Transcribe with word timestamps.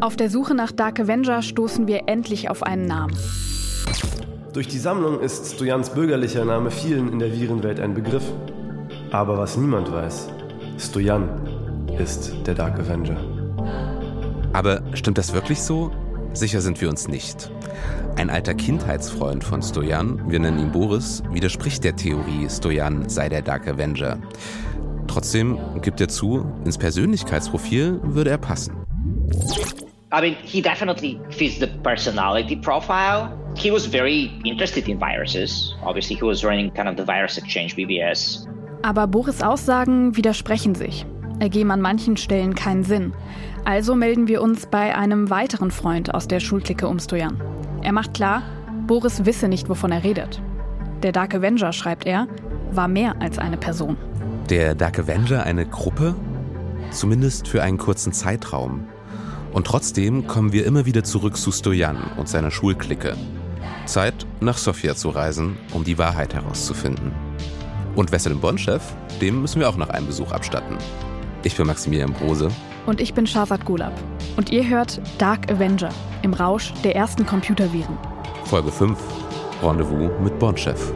Auf 0.00 0.14
der 0.14 0.30
Suche 0.30 0.54
nach 0.54 0.70
Dark 0.70 1.00
Avenger 1.00 1.42
stoßen 1.42 1.88
wir 1.88 2.02
endlich 2.06 2.48
auf 2.48 2.62
einen 2.62 2.86
Namen. 2.86 3.16
Durch 4.52 4.68
die 4.68 4.78
Sammlung 4.78 5.20
ist 5.20 5.54
Stojans 5.54 5.90
bürgerlicher 5.90 6.44
Name 6.44 6.70
vielen 6.70 7.12
in 7.12 7.18
der 7.18 7.32
Virenwelt 7.32 7.80
ein 7.80 7.94
Begriff. 7.94 8.22
Aber 9.10 9.38
was 9.38 9.56
niemand 9.56 9.92
weiß, 9.92 10.28
Stojan 10.78 11.28
ist 11.98 12.32
der 12.46 12.54
Dark 12.54 12.78
Avenger. 12.78 13.16
Aber 14.52 14.82
stimmt 14.94 15.18
das 15.18 15.32
wirklich 15.32 15.60
so? 15.60 15.90
Sicher 16.32 16.60
sind 16.60 16.80
wir 16.80 16.88
uns 16.88 17.08
nicht. 17.08 17.50
Ein 18.14 18.30
alter 18.30 18.54
Kindheitsfreund 18.54 19.42
von 19.42 19.62
Stojan, 19.62 20.30
wir 20.30 20.38
nennen 20.38 20.60
ihn 20.60 20.72
Boris, 20.72 21.24
widerspricht 21.32 21.82
der 21.82 21.96
Theorie, 21.96 22.48
Stojan 22.48 23.08
sei 23.08 23.28
der 23.28 23.42
Dark 23.42 23.66
Avenger. 23.66 24.18
Trotzdem 25.08 25.58
gibt 25.82 26.00
er 26.00 26.08
zu, 26.08 26.46
ins 26.64 26.78
Persönlichkeitsprofil 26.78 27.98
würde 28.04 28.30
er 28.30 28.38
passen. 28.38 28.74
I 30.10 30.22
mean, 30.22 30.36
he 30.42 30.62
definitely 30.62 31.20
fits 31.30 31.58
the 31.58 31.66
personality 31.82 32.56
profile. 32.56 33.36
He 33.56 33.70
was 33.70 33.86
very 33.86 34.30
interested 34.44 34.88
in 34.88 34.98
viruses. 34.98 35.74
Obviously, 35.82 36.16
he 36.16 36.24
was 36.24 36.42
running 36.42 36.70
kind 36.72 36.88
of 36.88 36.96
the 36.96 37.04
Virus 37.04 37.36
Exchange 37.36 37.76
BBS. 37.76 38.46
Aber 38.82 39.06
Boris 39.06 39.42
Aussagen 39.42 40.16
widersprechen 40.16 40.74
sich, 40.74 41.04
ergeben 41.40 41.70
an 41.70 41.82
manchen 41.82 42.16
Stellen 42.16 42.54
keinen 42.54 42.84
Sinn. 42.84 43.12
Also 43.66 43.94
melden 43.94 44.28
wir 44.28 44.40
uns 44.40 44.66
bei 44.66 44.96
einem 44.96 45.28
weiteren 45.28 45.70
Freund 45.70 46.14
aus 46.14 46.26
der 46.26 46.40
Schulklicke 46.40 46.88
um 46.88 46.98
Stojan. 46.98 47.38
Er 47.82 47.92
macht 47.92 48.14
klar, 48.14 48.42
Boris 48.86 49.26
wisse 49.26 49.48
nicht, 49.48 49.68
wovon 49.68 49.92
er 49.92 50.04
redet. 50.04 50.40
Der 51.02 51.12
Dark 51.12 51.34
Avenger, 51.34 51.72
schreibt 51.72 52.06
er, 52.06 52.28
war 52.70 52.88
mehr 52.88 53.20
als 53.20 53.38
eine 53.38 53.58
Person. 53.58 53.98
Der 54.48 54.74
Dark 54.74 54.98
Avenger 54.98 55.42
eine 55.44 55.66
Gruppe? 55.66 56.14
Zumindest 56.92 57.46
für 57.46 57.62
einen 57.62 57.76
kurzen 57.76 58.14
Zeitraum. 58.14 58.88
Und 59.52 59.66
trotzdem 59.66 60.26
kommen 60.26 60.52
wir 60.52 60.66
immer 60.66 60.86
wieder 60.86 61.04
zurück 61.04 61.36
zu 61.36 61.50
Stojan 61.52 62.10
und 62.16 62.28
seiner 62.28 62.50
Schulklicke. 62.50 63.16
Zeit, 63.86 64.26
nach 64.40 64.58
Sofia 64.58 64.94
zu 64.94 65.08
reisen, 65.08 65.56
um 65.72 65.84
die 65.84 65.98
Wahrheit 65.98 66.34
herauszufinden. 66.34 67.12
Und 67.96 68.12
Wesselin 68.12 68.40
Bonchef, 68.40 68.82
dem 69.20 69.40
müssen 69.40 69.60
wir 69.60 69.68
auch 69.68 69.76
noch 69.76 69.88
einen 69.88 70.06
Besuch 70.06 70.30
abstatten. 70.30 70.76
Ich 71.42 71.56
bin 71.56 71.66
Maximilian 71.66 72.12
Brose. 72.12 72.50
Und 72.86 73.00
ich 73.00 73.14
bin 73.14 73.26
Shazad 73.26 73.64
Gulab. 73.64 73.92
Und 74.36 74.50
ihr 74.50 74.68
hört 74.68 75.00
Dark 75.18 75.50
Avenger 75.50 75.88
im 76.22 76.34
Rausch 76.34 76.72
der 76.84 76.94
ersten 76.94 77.24
Computerviren. 77.24 77.96
Folge 78.44 78.70
5. 78.70 78.98
Rendezvous 79.62 80.10
mit 80.22 80.38
Bonchef. 80.38 80.92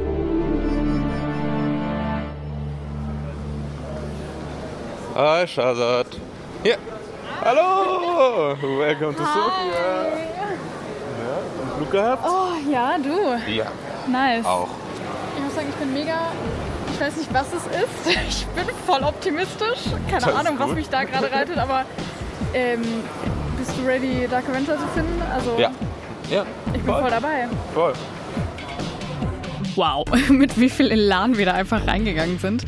Hi, 5.14 5.46
Shazad. 5.46 6.06
Hier. 6.62 6.78
Hallo. 7.44 8.56
Welcome 8.78 9.14
to. 9.14 9.24
Sofia. 9.24 10.06
Ja, 11.18 11.36
und 11.62 11.76
Glück 11.78 11.90
gehabt? 11.90 12.24
Oh, 12.26 12.70
ja, 12.70 12.96
du. 12.98 13.50
Ja, 13.52 13.66
Nice. 14.06 14.44
auch. 14.46 14.68
Ich 15.36 15.42
muss 15.42 15.54
sagen, 15.54 15.66
ich 15.70 15.74
bin 15.76 15.92
mega. 15.92 16.32
Ich 16.92 17.00
weiß 17.00 17.16
nicht, 17.16 17.32
was 17.34 17.46
es 17.48 17.64
ist. 17.66 18.16
Ich 18.28 18.46
bin 18.48 18.64
voll 18.86 19.02
optimistisch. 19.02 19.80
Keine 20.08 20.24
Das 20.24 20.34
Ahnung, 20.34 20.54
was 20.58 20.70
mich 20.72 20.88
da 20.88 21.04
gerade 21.04 21.32
reitet, 21.32 21.58
aber 21.58 21.84
ähm, 22.54 22.82
bist 23.58 23.72
du 23.78 23.86
ready, 23.86 24.28
Dark 24.30 24.48
Avenger 24.48 24.76
zu 24.78 24.86
finden? 24.94 25.20
Also, 25.34 25.56
Ja. 25.58 25.70
Ja, 26.30 26.46
ich 26.72 26.80
bin 26.82 26.94
voll 26.94 27.10
dabei. 27.10 27.48
voll. 27.74 27.92
Wow, 29.74 30.04
mit 30.28 30.58
wie 30.60 30.70
viel 30.70 30.90
Elan 30.90 31.36
wir 31.36 31.46
da 31.46 31.52
einfach 31.52 31.86
reingegangen 31.86 32.38
sind. 32.38 32.64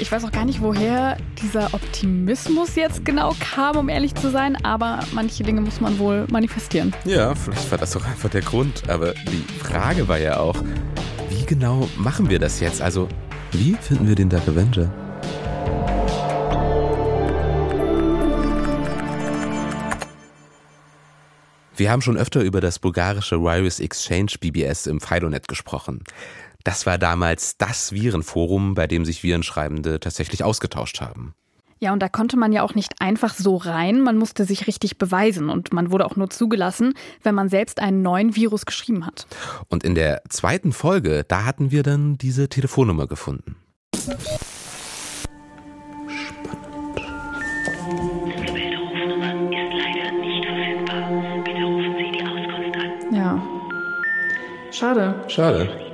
Ich 0.00 0.12
weiß 0.12 0.24
auch 0.24 0.32
gar 0.32 0.44
nicht, 0.44 0.60
woher 0.60 1.16
dieser 1.42 1.74
Optimismus 1.74 2.76
jetzt 2.76 3.04
genau 3.04 3.34
kam, 3.40 3.76
um 3.76 3.88
ehrlich 3.88 4.14
zu 4.14 4.30
sein, 4.30 4.56
aber 4.64 5.00
manche 5.12 5.42
Dinge 5.42 5.60
muss 5.60 5.80
man 5.80 5.98
wohl 5.98 6.24
manifestieren. 6.30 6.94
Ja, 7.04 7.34
vielleicht 7.34 7.70
war 7.70 7.78
das 7.78 7.92
doch 7.92 8.06
einfach 8.06 8.30
der 8.30 8.42
Grund. 8.42 8.88
Aber 8.88 9.12
die 9.12 9.44
Frage 9.58 10.06
war 10.06 10.18
ja 10.18 10.38
auch, 10.38 10.56
wie 11.30 11.44
genau 11.44 11.88
machen 11.96 12.30
wir 12.30 12.38
das 12.38 12.60
jetzt? 12.60 12.80
Also, 12.80 13.08
wie 13.50 13.74
finden 13.74 14.06
wir 14.06 14.14
den 14.14 14.28
Dark 14.28 14.46
Avenger? 14.46 14.92
Wir 21.74 21.90
haben 21.90 22.02
schon 22.02 22.16
öfter 22.16 22.40
über 22.42 22.60
das 22.60 22.78
bulgarische 22.78 23.40
Virus 23.40 23.78
Exchange 23.78 24.32
BBS 24.40 24.86
im 24.86 25.00
Fidonet 25.00 25.46
gesprochen. 25.48 26.02
Das 26.68 26.84
war 26.84 26.98
damals 26.98 27.56
das 27.56 27.92
Virenforum, 27.92 28.74
bei 28.74 28.86
dem 28.86 29.06
sich 29.06 29.22
Virenschreibende 29.22 30.00
tatsächlich 30.00 30.44
ausgetauscht 30.44 31.00
haben. 31.00 31.32
Ja, 31.78 31.94
und 31.94 32.00
da 32.00 32.10
konnte 32.10 32.36
man 32.36 32.52
ja 32.52 32.62
auch 32.62 32.74
nicht 32.74 33.00
einfach 33.00 33.32
so 33.32 33.56
rein, 33.56 34.02
man 34.02 34.18
musste 34.18 34.44
sich 34.44 34.66
richtig 34.66 34.98
beweisen 34.98 35.48
und 35.48 35.72
man 35.72 35.90
wurde 35.90 36.04
auch 36.04 36.16
nur 36.16 36.28
zugelassen, 36.28 36.92
wenn 37.22 37.34
man 37.34 37.48
selbst 37.48 37.80
einen 37.80 38.02
neuen 38.02 38.36
Virus 38.36 38.66
geschrieben 38.66 39.06
hat. 39.06 39.26
Und 39.68 39.82
in 39.82 39.94
der 39.94 40.20
zweiten 40.28 40.72
Folge, 40.72 41.24
da 41.26 41.46
hatten 41.46 41.70
wir 41.70 41.82
dann 41.82 42.18
diese 42.18 42.50
Telefonnummer 42.50 43.06
gefunden. 43.06 43.56
Gewählte 48.36 48.76
Rufnummer 48.76 49.32
ist 49.32 49.72
leider 49.72 50.12
nicht 50.20 50.44
verfügbar. 50.44 51.42
Bitte 51.44 51.64
rufen 51.64 51.94
Sie 51.96 52.12
die 52.12 52.22
Auskunft 52.26 52.76
an. 52.76 53.14
Ja. 53.14 53.42
Schade. 54.70 55.24
Schade. 55.28 55.87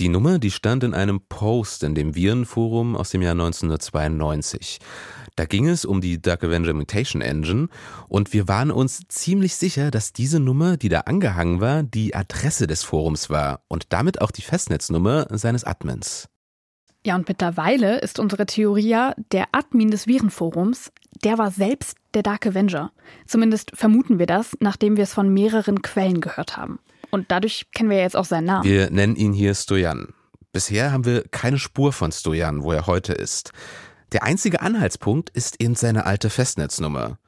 Die 0.00 0.08
Nummer, 0.08 0.38
die 0.38 0.50
stand 0.50 0.82
in 0.82 0.94
einem 0.94 1.20
Post 1.28 1.82
in 1.82 1.94
dem 1.94 2.14
Virenforum 2.14 2.96
aus 2.96 3.10
dem 3.10 3.20
Jahr 3.20 3.32
1992. 3.32 4.78
Da 5.36 5.44
ging 5.44 5.68
es 5.68 5.84
um 5.84 6.00
die 6.00 6.22
Dark 6.22 6.42
Avenger 6.42 6.72
Mutation 6.72 7.20
Engine 7.20 7.68
und 8.08 8.32
wir 8.32 8.48
waren 8.48 8.70
uns 8.70 9.02
ziemlich 9.08 9.56
sicher, 9.56 9.90
dass 9.90 10.14
diese 10.14 10.40
Nummer, 10.40 10.78
die 10.78 10.88
da 10.88 11.00
angehangen 11.00 11.60
war, 11.60 11.82
die 11.82 12.14
Adresse 12.14 12.66
des 12.66 12.82
Forums 12.82 13.28
war 13.28 13.60
und 13.68 13.92
damit 13.92 14.22
auch 14.22 14.30
die 14.30 14.40
Festnetznummer 14.40 15.26
seines 15.32 15.64
Admins. 15.64 16.30
Ja, 17.04 17.14
und 17.14 17.28
mittlerweile 17.28 17.98
ist 17.98 18.18
unsere 18.18 18.46
Theorie 18.46 18.88
ja, 18.88 19.14
der 19.32 19.48
Admin 19.52 19.90
des 19.90 20.06
Virenforums, 20.06 20.92
der 21.24 21.36
war 21.36 21.50
selbst 21.50 21.98
der 22.14 22.22
Dark 22.22 22.46
Avenger. 22.46 22.90
Zumindest 23.26 23.72
vermuten 23.74 24.18
wir 24.18 24.26
das, 24.26 24.56
nachdem 24.60 24.96
wir 24.96 25.04
es 25.04 25.12
von 25.12 25.28
mehreren 25.28 25.82
Quellen 25.82 26.22
gehört 26.22 26.56
haben. 26.56 26.78
Und 27.10 27.30
dadurch 27.30 27.66
kennen 27.72 27.90
wir 27.90 27.98
jetzt 27.98 28.16
auch 28.16 28.24
seinen 28.24 28.46
Namen. 28.46 28.64
Wir 28.64 28.90
nennen 28.90 29.16
ihn 29.16 29.32
hier 29.32 29.54
Stojan. 29.54 30.14
Bisher 30.52 30.92
haben 30.92 31.04
wir 31.04 31.24
keine 31.28 31.58
Spur 31.58 31.92
von 31.92 32.12
Stojan, 32.12 32.62
wo 32.62 32.72
er 32.72 32.86
heute 32.86 33.12
ist. 33.12 33.52
Der 34.12 34.24
einzige 34.24 34.60
Anhaltspunkt 34.60 35.30
ist 35.30 35.60
eben 35.60 35.76
seine 35.76 36.06
alte 36.06 36.30
Festnetznummer, 36.30 37.18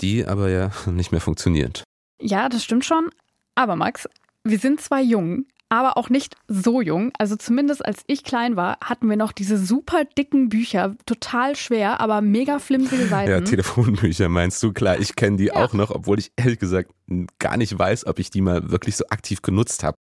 die 0.00 0.26
aber 0.26 0.50
ja 0.50 0.70
nicht 0.86 1.12
mehr 1.12 1.20
funktioniert. 1.20 1.84
Ja, 2.20 2.48
das 2.48 2.64
stimmt 2.64 2.84
schon. 2.84 3.10
Aber 3.54 3.76
Max, 3.76 4.08
wir 4.44 4.58
sind 4.58 4.80
zwar 4.80 5.00
jung, 5.00 5.46
aber 5.70 5.96
auch 5.96 6.08
nicht 6.10 6.36
so 6.48 6.80
jung. 6.80 7.12
Also 7.18 7.36
zumindest 7.36 7.84
als 7.84 8.02
ich 8.06 8.24
klein 8.24 8.56
war, 8.56 8.78
hatten 8.82 9.08
wir 9.08 9.16
noch 9.16 9.32
diese 9.32 9.58
super 9.58 10.04
dicken 10.04 10.48
Bücher, 10.48 10.96
total 11.06 11.56
schwer, 11.56 12.00
aber 12.00 12.20
mega 12.20 12.58
flimsige 12.58 13.06
Seiten. 13.08 13.30
Ja, 13.30 13.40
Telefonbücher 13.40 14.28
meinst 14.28 14.62
du? 14.62 14.72
Klar, 14.72 14.98
ich 14.98 15.14
kenne 15.16 15.36
die 15.36 15.46
Ja. 15.46 15.54
auch 15.56 15.72
noch, 15.74 15.90
obwohl 15.90 16.18
ich 16.18 16.32
ehrlich 16.36 16.58
gesagt 16.58 16.90
gar 17.38 17.56
nicht 17.56 17.78
weiß, 17.78 18.06
ob 18.06 18.18
ich 18.18 18.30
die 18.30 18.40
mal 18.40 18.70
wirklich 18.70 18.96
so 18.96 19.04
aktiv 19.08 19.42
genutzt 19.42 19.82
habe. 19.84 19.96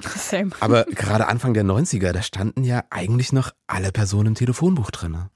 Same. 0.00 0.50
Aber 0.60 0.84
gerade 0.94 1.26
Anfang 1.28 1.54
der 1.54 1.64
90er, 1.64 2.12
da 2.12 2.22
standen 2.22 2.64
ja 2.64 2.82
eigentlich 2.90 3.32
noch 3.32 3.50
alle 3.66 3.92
Personen 3.92 4.28
im 4.28 4.34
Telefonbuch 4.34 4.90
drin. 4.90 5.26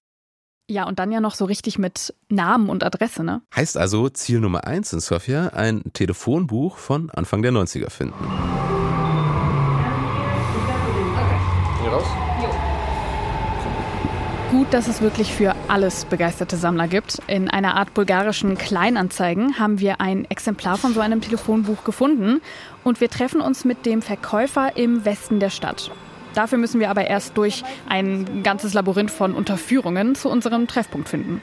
Ja, 0.69 0.85
und 0.89 0.99
dann 0.99 1.13
ja 1.13 1.21
noch 1.21 1.37
so 1.37 1.45
richtig 1.45 1.79
mit 1.79 2.13
Namen 2.29 2.71
und 2.71 2.83
Adresse, 2.83 3.23
ne? 3.23 3.43
Heißt 3.55 3.77
also, 3.77 4.09
Ziel 4.09 4.41
Nummer 4.41 4.67
eins 4.67 4.93
in 4.93 4.99
Sofia, 4.99 5.49
ein 5.49 5.83
Telefonbuch 5.93 6.77
von 6.79 7.09
Anfang 7.11 7.43
der 7.43 7.53
90er 7.53 7.89
finden. 7.91 8.15
Gut, 14.57 14.73
dass 14.73 14.89
es 14.89 15.03
wirklich 15.03 15.35
für 15.35 15.55
alles 15.69 16.07
begeisterte 16.07 16.57
Sammler 16.57 16.89
gibt. 16.89 17.19
In 17.27 17.51
einer 17.51 17.77
Art 17.77 17.93
bulgarischen 17.93 18.57
Kleinanzeigen 18.57 19.59
haben 19.59 19.81
wir 19.81 20.01
ein 20.01 20.25
Exemplar 20.31 20.79
von 20.79 20.95
so 20.95 21.01
einem 21.01 21.21
Telefonbuch 21.21 21.85
gefunden 21.85 22.41
und 22.83 23.03
wir 23.03 23.11
treffen 23.11 23.43
uns 23.43 23.67
mit 23.67 23.85
dem 23.85 24.01
Verkäufer 24.01 24.75
im 24.79 25.05
Westen 25.05 25.41
der 25.41 25.51
Stadt. 25.51 25.91
Dafür 26.33 26.57
müssen 26.57 26.81
wir 26.81 26.89
aber 26.89 27.07
erst 27.07 27.37
durch 27.37 27.65
ein 27.87 28.43
ganzes 28.43 28.73
Labyrinth 28.73 29.11
von 29.11 29.35
Unterführungen 29.35 30.15
zu 30.15 30.31
unserem 30.31 30.67
Treffpunkt 30.67 31.11
finden. 31.11 31.43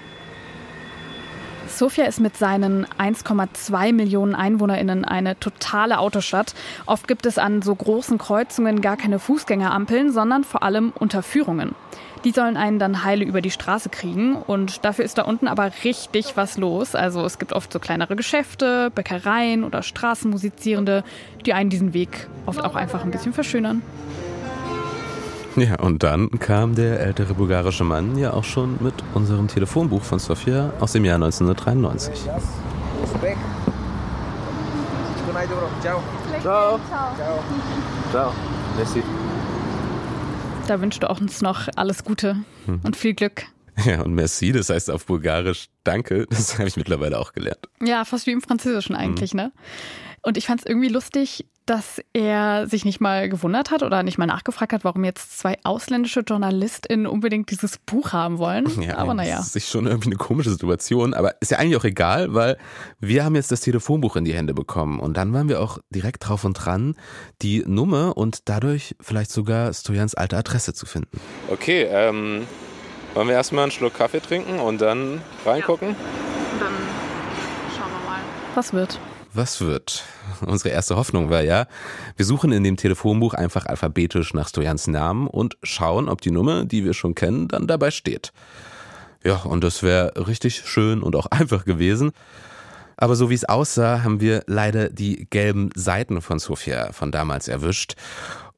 Sofia 1.68 2.06
ist 2.06 2.20
mit 2.20 2.36
seinen 2.36 2.88
1,2 2.98 3.94
Millionen 3.94 4.34
EinwohnerInnen 4.34 5.06
eine 5.06 5.40
totale 5.40 6.00
Autostadt. 6.00 6.56
Oft 6.88 7.08
gibt 7.08 7.28
es 7.28 7.38
an 7.38 7.62
so 7.62 7.76
großen 7.76 8.18
Kreuzungen 8.18 8.82
gar 8.82 8.98
keine 8.98 9.20
Fußgängerampeln, 9.20 10.12
sondern 10.12 10.44
vor 10.44 10.64
allem 10.64 10.94
Unterführungen. 10.98 11.76
Die 12.24 12.32
sollen 12.32 12.56
einen 12.56 12.80
dann 12.80 13.04
heile 13.04 13.26
über 13.26 13.42
die 13.42 13.52
Straße 13.52 13.90
kriegen 13.90 14.36
und 14.36 14.86
dafür 14.86 15.04
ist 15.04 15.18
da 15.18 15.24
unten 15.24 15.48
aber 15.48 15.70
richtig 15.84 16.38
was 16.38 16.58
los. 16.58 16.96
Also 16.96 17.26
es 17.26 17.38
gibt 17.38 17.52
oft 17.52 17.72
so 17.74 17.80
kleinere 17.80 18.16
Geschäfte, 18.16 18.92
Bäckereien 18.96 19.64
oder 19.64 19.84
Straßenmusizierende, 19.84 21.04
die 21.46 21.54
einen 21.54 21.70
diesen 21.70 21.94
Weg 21.94 22.28
oft 22.46 22.64
auch 22.64 22.76
einfach 22.76 23.04
ein 23.04 23.12
bisschen 23.12 23.34
verschönern. 23.34 23.82
Ja, 25.56 25.80
und 25.80 26.02
dann 26.02 26.32
kam 26.40 26.74
der 26.74 27.00
ältere 27.00 27.36
bulgarische 27.36 27.84
Mann 27.84 28.18
ja 28.18 28.34
auch 28.34 28.44
schon 28.44 28.78
mit 28.80 28.96
unserem 29.14 29.48
Telefonbuch 29.48 30.02
von 30.02 30.18
Sofia 30.18 30.74
aus 30.80 30.94
dem 30.94 31.06
Jahr 31.06 31.16
1993. 31.16 32.14
Ciao. 35.82 36.00
Ciao. 36.42 36.80
Ciao. 38.12 38.34
Merci. 38.78 39.04
Da 40.68 40.80
wünscht 40.80 41.04
du 41.04 41.10
auch 41.10 41.20
uns 41.20 41.42
noch 41.42 41.68
alles 41.76 42.04
Gute 42.04 42.38
und 42.84 42.96
viel 42.96 43.14
Glück. 43.14 43.46
Ja, 43.86 44.04
und 44.04 44.14
merci, 44.14 44.52
das 44.52 44.70
heißt 44.70 44.92
auf 44.92 45.08
Bulgarisch 45.08 45.66
Danke, 45.84 46.28
das 46.30 46.60
habe 46.60 46.68
ich 46.68 46.78
mittlerweile 46.78 47.18
auch 47.18 47.34
gelernt. 47.34 47.68
Ja, 47.82 48.06
fast 48.06 48.28
wie 48.28 48.32
im 48.32 48.40
Französischen 48.40 48.96
eigentlich, 48.96 49.34
ne? 49.34 49.52
Und 50.24 50.38
ich 50.38 50.48
fand 50.48 50.62
es 50.62 50.66
irgendwie 50.66 50.88
lustig, 50.88 51.46
dass 51.66 52.02
er 52.12 52.68
sich 52.68 52.84
nicht 52.84 53.00
mal 53.00 53.30
gewundert 53.30 53.72
hat 53.72 53.84
oder 53.84 54.04
nicht 54.04 54.18
mal 54.18 54.26
nachgefragt 54.26 54.74
hat, 54.74 54.84
warum 54.84 55.06
jetzt 55.06 55.40
zwei 55.40 55.58
ausländische 55.64 56.22
JournalistInnen 56.22 57.08
unbedingt 57.08 57.52
dieses 57.52 57.78
Buch 57.78 58.12
haben 58.12 58.38
wollen. 58.38 58.66
Ja, 58.82 58.98
Aber 58.98 59.14
naja. 59.14 59.38
Das 59.38 59.56
ist 59.56 59.70
schon 59.70 59.86
irgendwie 59.86 60.10
eine 60.10 60.18
komische 60.18 60.50
Situation, 60.50 61.14
aber 61.14 61.36
ist 61.42 61.52
ja 61.52 61.60
eigentlich 61.60 61.78
auch 61.78 61.86
egal, 61.86 62.34
weil 62.34 62.58
wir 63.00 63.24
haben 63.24 63.36
jetzt 63.36 63.52
das 63.52 63.62
Telefonbuch 63.62 64.16
in 64.16 64.26
die 64.26 64.34
Hände 64.34 64.54
bekommen 64.54 65.00
und 65.00 65.16
dann 65.16 65.34
waren 65.34 65.48
wir 65.48 65.62
auch 65.62 65.78
direkt 65.90 66.28
drauf 66.28 66.44
und 66.44 66.54
dran, 66.54 66.96
die 67.42 67.64
Nummer 67.66 68.18
und 68.18 68.50
dadurch 68.50 68.96
vielleicht 69.00 69.32
sogar 69.32 69.74
Stojans 69.74 70.16
alte 70.16 70.36
Adresse 70.36 70.74
zu 70.74 70.86
finden. 70.86 71.20
Okay, 71.50 71.84
ähm, 71.84 72.46
wollen 73.14 73.28
wir 73.28 73.36
erstmal 73.36 73.64
einen 73.64 73.72
Schluck 73.72 73.94
Kaffee 73.94 74.20
trinken 74.20 74.60
und 74.60 74.82
dann 74.82 75.22
reingucken? 75.46 75.96
Dann 76.60 76.74
schauen 77.78 77.92
wir 77.92 78.10
mal. 78.10 78.22
Was 78.56 78.74
wird? 78.74 79.00
Was 79.36 79.62
wird? 79.62 80.04
Unsere 80.46 80.70
erste 80.70 80.96
Hoffnung 80.96 81.32
war 81.32 81.42
ja, 81.42 81.66
wir 82.16 82.26
suchen 82.26 82.52
in 82.52 82.64
dem 82.64 82.78
Telefonbuch 82.78 83.34
einfach 83.34 83.66
alphabetisch 83.66 84.36
nach 84.36 84.48
Stojans 84.48 84.86
Namen 84.86 85.26
und 85.26 85.58
schauen, 85.64 86.08
ob 86.08 86.22
die 86.22 86.30
Nummer, 86.30 86.66
die 86.66 86.86
wir 86.86 86.94
schon 86.94 87.16
kennen, 87.16 87.48
dann 87.48 87.66
dabei 87.66 87.90
steht. 87.90 88.32
Ja, 89.24 89.38
und 89.38 89.64
das 89.64 89.82
wäre 89.82 90.28
richtig 90.28 90.64
schön 90.66 91.02
und 91.02 91.16
auch 91.16 91.26
einfach 91.32 91.66
gewesen. 91.66 92.12
Aber 92.96 93.16
so 93.16 93.32
wie 93.32 93.34
es 93.34 93.46
aussah, 93.46 94.04
haben 94.04 94.22
wir 94.22 94.44
leider 94.46 94.90
die 94.90 95.26
gelben 95.32 95.72
Seiten 95.74 96.22
von 96.22 96.38
Sofia 96.38 96.92
von 96.92 97.12
damals 97.12 97.48
erwischt. 97.48 97.96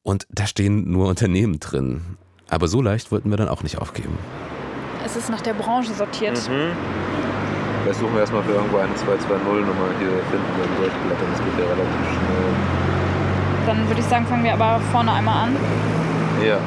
Und 0.04 0.27
da 0.30 0.45
stehen 0.45 0.92
nur 0.92 1.07
Unternehmen 1.07 1.62
drin. 1.62 2.18
Aber 2.50 2.68
so 2.68 2.81
leicht 2.81 3.13
wollten 3.13 3.30
wir 3.30 3.38
dann 3.38 3.48
auch 3.48 3.63
nicht 3.63 3.77
aufgeben. 3.77 4.18
Es 5.06 5.16
ist 5.16 5.30
nach 5.30 5.42
der 5.42 5.54
Branche 5.54 5.94
sortiert. 5.94 6.38
Vielleicht 7.85 7.99
suchen 7.99 8.13
wir 8.15 8.21
erstmal 8.21 8.41
für 8.41 8.53
irgendwo 8.53 8.77
eine 8.79 8.93
220-Nummer 8.93 9.93
hier 9.99 10.09
finden 10.31 10.49
wir 10.57 10.65
die 10.65 10.75
Durchblättern. 10.81 11.27
Das 11.29 11.39
geht 11.39 11.53
ja 11.59 11.65
relativ 11.65 12.01
schnell. 12.09 12.53
Dann 13.67 13.87
würde 13.87 14.01
ich 14.01 14.07
sagen, 14.07 14.25
fangen 14.25 14.43
wir 14.43 14.53
aber 14.53 14.81
vorne 14.91 15.13
einmal 15.13 15.43
an. 15.43 15.55
Ja. 16.43 16.57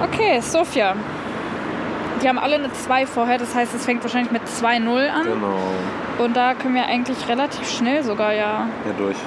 Okay, 0.00 0.40
Sofia. 0.40 0.94
Die 2.22 2.28
haben 2.28 2.38
alle 2.38 2.54
eine 2.54 2.72
2 2.72 3.04
vorher, 3.04 3.38
das 3.38 3.52
heißt, 3.52 3.74
es 3.74 3.84
fängt 3.84 4.04
wahrscheinlich 4.04 4.30
mit 4.30 4.42
2-0 4.42 5.08
an. 5.08 5.24
Genau. 5.24 5.58
Und 6.24 6.36
da 6.36 6.54
können 6.54 6.76
wir 6.76 6.86
eigentlich 6.86 7.26
relativ 7.28 7.68
schnell 7.68 8.04
sogar, 8.04 8.32
ja. 8.32 8.68
Hier 8.84 8.92
durchfliegen 8.92 9.24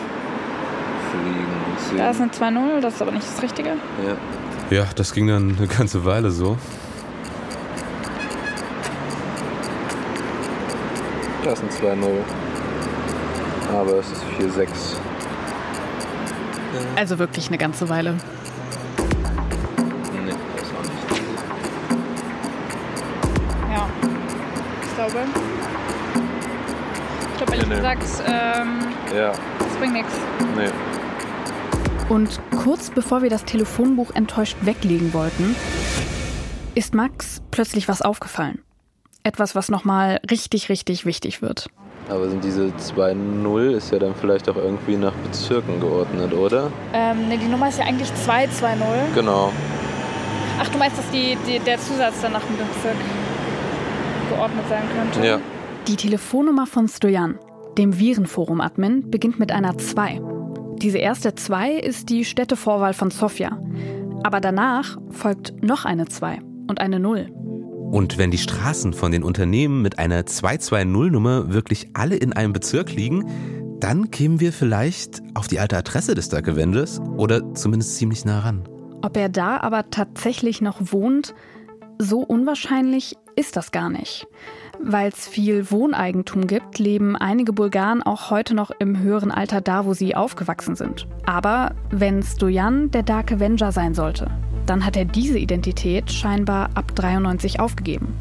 und 1.71 1.79
sehen. 1.81 1.97
Da 1.97 2.09
ist 2.11 2.21
eine 2.21 2.31
2-0, 2.31 2.79
das 2.79 2.93
ist 2.93 3.01
aber 3.01 3.11
nicht 3.11 3.27
das 3.27 3.43
Richtige. 3.43 3.71
ja. 3.71 4.15
Ja, 4.69 4.85
das 4.95 5.13
ging 5.13 5.27
dann 5.27 5.57
eine 5.57 5.67
ganze 5.67 6.05
Weile 6.05 6.31
so. 6.31 6.57
Da 11.43 11.51
ist 11.51 11.61
ein 11.63 11.69
2-0. 11.69 12.07
Aber 13.73 13.93
es 13.99 14.11
ist 14.11 14.23
4-6. 14.39 14.67
Also 16.95 17.19
wirklich 17.19 17.47
eine 17.47 17.57
ganze 17.57 17.89
Weile. 17.89 18.13
Nee, 20.25 20.33
das 20.57 20.69
auch 20.69 20.83
nicht. 20.83 21.21
Ja. 23.71 23.89
Ich 24.83 24.95
glaube. 24.95 25.17
Ich 27.31 27.37
glaube, 27.37 27.51
ehrlich 27.53 27.67
Nee, 27.67 27.75
nee. 27.75 27.75
gesagt, 27.75 28.03
ähm, 28.27 28.79
Ja, 29.15 29.31
das 29.59 29.75
bringt 29.79 29.93
nichts. 29.93 30.13
nee. 30.55 30.69
Und 32.09 32.39
kurz 32.63 32.89
bevor 32.89 33.21
wir 33.21 33.29
das 33.29 33.43
Telefonbuch 33.45 34.11
enttäuscht 34.13 34.57
weglegen 34.61 35.13
wollten, 35.13 35.55
ist 36.75 36.93
Max 36.93 37.41
plötzlich 37.51 37.87
was 37.87 38.01
aufgefallen. 38.01 38.62
Etwas, 39.23 39.55
was 39.55 39.69
nochmal 39.69 40.19
richtig, 40.29 40.69
richtig 40.69 41.05
wichtig 41.05 41.41
wird. 41.41 41.69
Aber 42.09 42.29
sind 42.29 42.43
diese 42.43 42.73
2-0 42.77 43.71
ist 43.71 43.91
ja 43.91 43.99
dann 43.99 44.13
vielleicht 44.15 44.49
auch 44.49 44.57
irgendwie 44.57 44.97
nach 44.97 45.13
Bezirken 45.13 45.79
geordnet, 45.79 46.33
oder? 46.33 46.69
Ähm, 46.93 47.29
ne, 47.29 47.37
die 47.37 47.47
Nummer 47.47 47.69
ist 47.69 47.79
ja 47.79 47.85
eigentlich 47.85 48.13
220. 48.13 49.15
Genau. 49.15 49.51
Ach, 50.59 50.67
du 50.67 50.77
meinst, 50.77 50.97
dass 50.97 51.09
die, 51.11 51.37
die, 51.47 51.59
der 51.59 51.79
Zusatz 51.79 52.21
dann 52.21 52.33
nach 52.33 52.43
dem 52.43 52.57
Bezirk 52.57 52.97
geordnet 54.29 54.65
sein 54.69 54.83
könnte? 54.95 55.27
Ja. 55.27 55.39
Die 55.87 55.95
Telefonnummer 55.95 56.67
von 56.67 56.87
Stojan, 56.87 57.39
dem 57.77 57.97
Virenforum-Admin, 57.97 59.09
beginnt 59.09 59.39
mit 59.39 59.51
einer 59.51 59.77
2. 59.77 60.21
Diese 60.75 60.97
erste 60.97 61.35
2 61.35 61.73
ist 61.73 62.09
die 62.09 62.25
Städtevorwahl 62.25 62.93
von 62.93 63.09
Sofia. 63.09 63.57
Aber 64.23 64.41
danach 64.41 64.97
folgt 65.09 65.63
noch 65.63 65.85
eine 65.85 66.07
2 66.07 66.39
und 66.67 66.81
eine 66.81 66.99
0. 66.99 67.27
Und 67.93 68.17
wenn 68.17 68.31
die 68.31 68.39
Straßen 68.39 68.91
von 68.93 69.11
den 69.11 69.23
Unternehmen 69.23 69.83
mit 69.83 69.99
einer 69.99 70.21
220-Nummer 70.21 71.53
wirklich 71.53 71.89
alle 71.93 72.15
in 72.15 72.33
einem 72.33 72.51
Bezirk 72.51 72.91
liegen, 72.91 73.77
dann 73.79 74.09
kämen 74.09 74.39
wir 74.39 74.51
vielleicht 74.51 75.21
auf 75.35 75.47
die 75.47 75.59
alte 75.59 75.77
Adresse 75.77 76.15
des 76.15 76.27
Dark 76.27 76.47
Avengers 76.47 76.99
oder 77.17 77.53
zumindest 77.53 77.97
ziemlich 77.97 78.25
nah 78.25 78.39
ran. 78.39 78.67
Ob 79.03 79.15
er 79.15 79.29
da 79.29 79.57
aber 79.57 79.91
tatsächlich 79.91 80.59
noch 80.59 80.91
wohnt, 80.91 81.35
so 81.99 82.21
unwahrscheinlich 82.21 83.15
ist 83.35 83.57
das 83.57 83.71
gar 83.71 83.91
nicht. 83.91 84.25
Weil 84.81 85.09
es 85.09 85.27
viel 85.27 85.69
Wohneigentum 85.69 86.47
gibt, 86.47 86.79
leben 86.79 87.15
einige 87.15 87.53
Bulgaren 87.53 88.01
auch 88.01 88.31
heute 88.31 88.55
noch 88.55 88.71
im 88.71 88.97
höheren 88.97 89.29
Alter 89.29 89.61
da, 89.61 89.85
wo 89.85 89.93
sie 89.93 90.15
aufgewachsen 90.15 90.75
sind. 90.75 91.07
Aber 91.27 91.75
wenn 91.91 92.23
Stojan 92.23 92.89
der 92.89 93.03
Dark 93.03 93.31
Avenger 93.31 93.71
sein 93.71 93.93
sollte, 93.93 94.31
dann 94.65 94.85
hat 94.85 94.95
er 94.95 95.05
diese 95.05 95.37
Identität 95.37 96.11
scheinbar 96.11 96.69
ab 96.75 96.95
93 96.95 97.59
aufgegeben. 97.59 98.15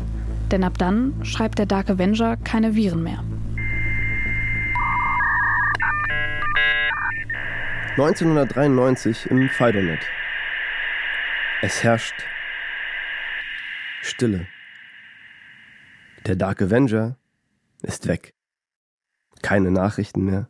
Denn 0.50 0.64
ab 0.64 0.76
dann 0.78 1.14
schreibt 1.24 1.58
der 1.58 1.66
Dark 1.66 1.88
Avenger 1.88 2.36
keine 2.36 2.74
Viren 2.74 3.02
mehr. 3.02 3.22
1993 7.92 9.30
im 9.30 9.48
Fidonet. 9.48 10.00
Es 11.62 11.84
herrscht 11.84 12.14
Stille. 14.02 14.46
Der 16.26 16.36
Dark 16.36 16.62
Avenger 16.62 17.16
ist 17.82 18.08
weg. 18.08 18.34
Keine 19.42 19.70
Nachrichten 19.70 20.24
mehr. 20.24 20.48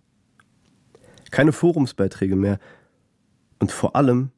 Keine 1.31 1.53
Forumsbeiträge 1.53 2.37
mehr. 2.37 2.59
Und 3.59 3.73
vor 3.73 3.97
allem 3.97 4.31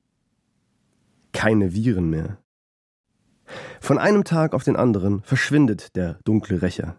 keine 1.35 1.75
Viren 1.75 2.09
mehr. 2.09 2.39
Von 3.81 3.99
einem 3.99 4.25
Tag 4.25 4.55
auf 4.55 4.65
den 4.65 4.77
anderen 4.77 5.23
verschwindet 5.23 5.95
der 5.97 6.19
dunkle 6.25 6.63
Rächer. 6.63 6.97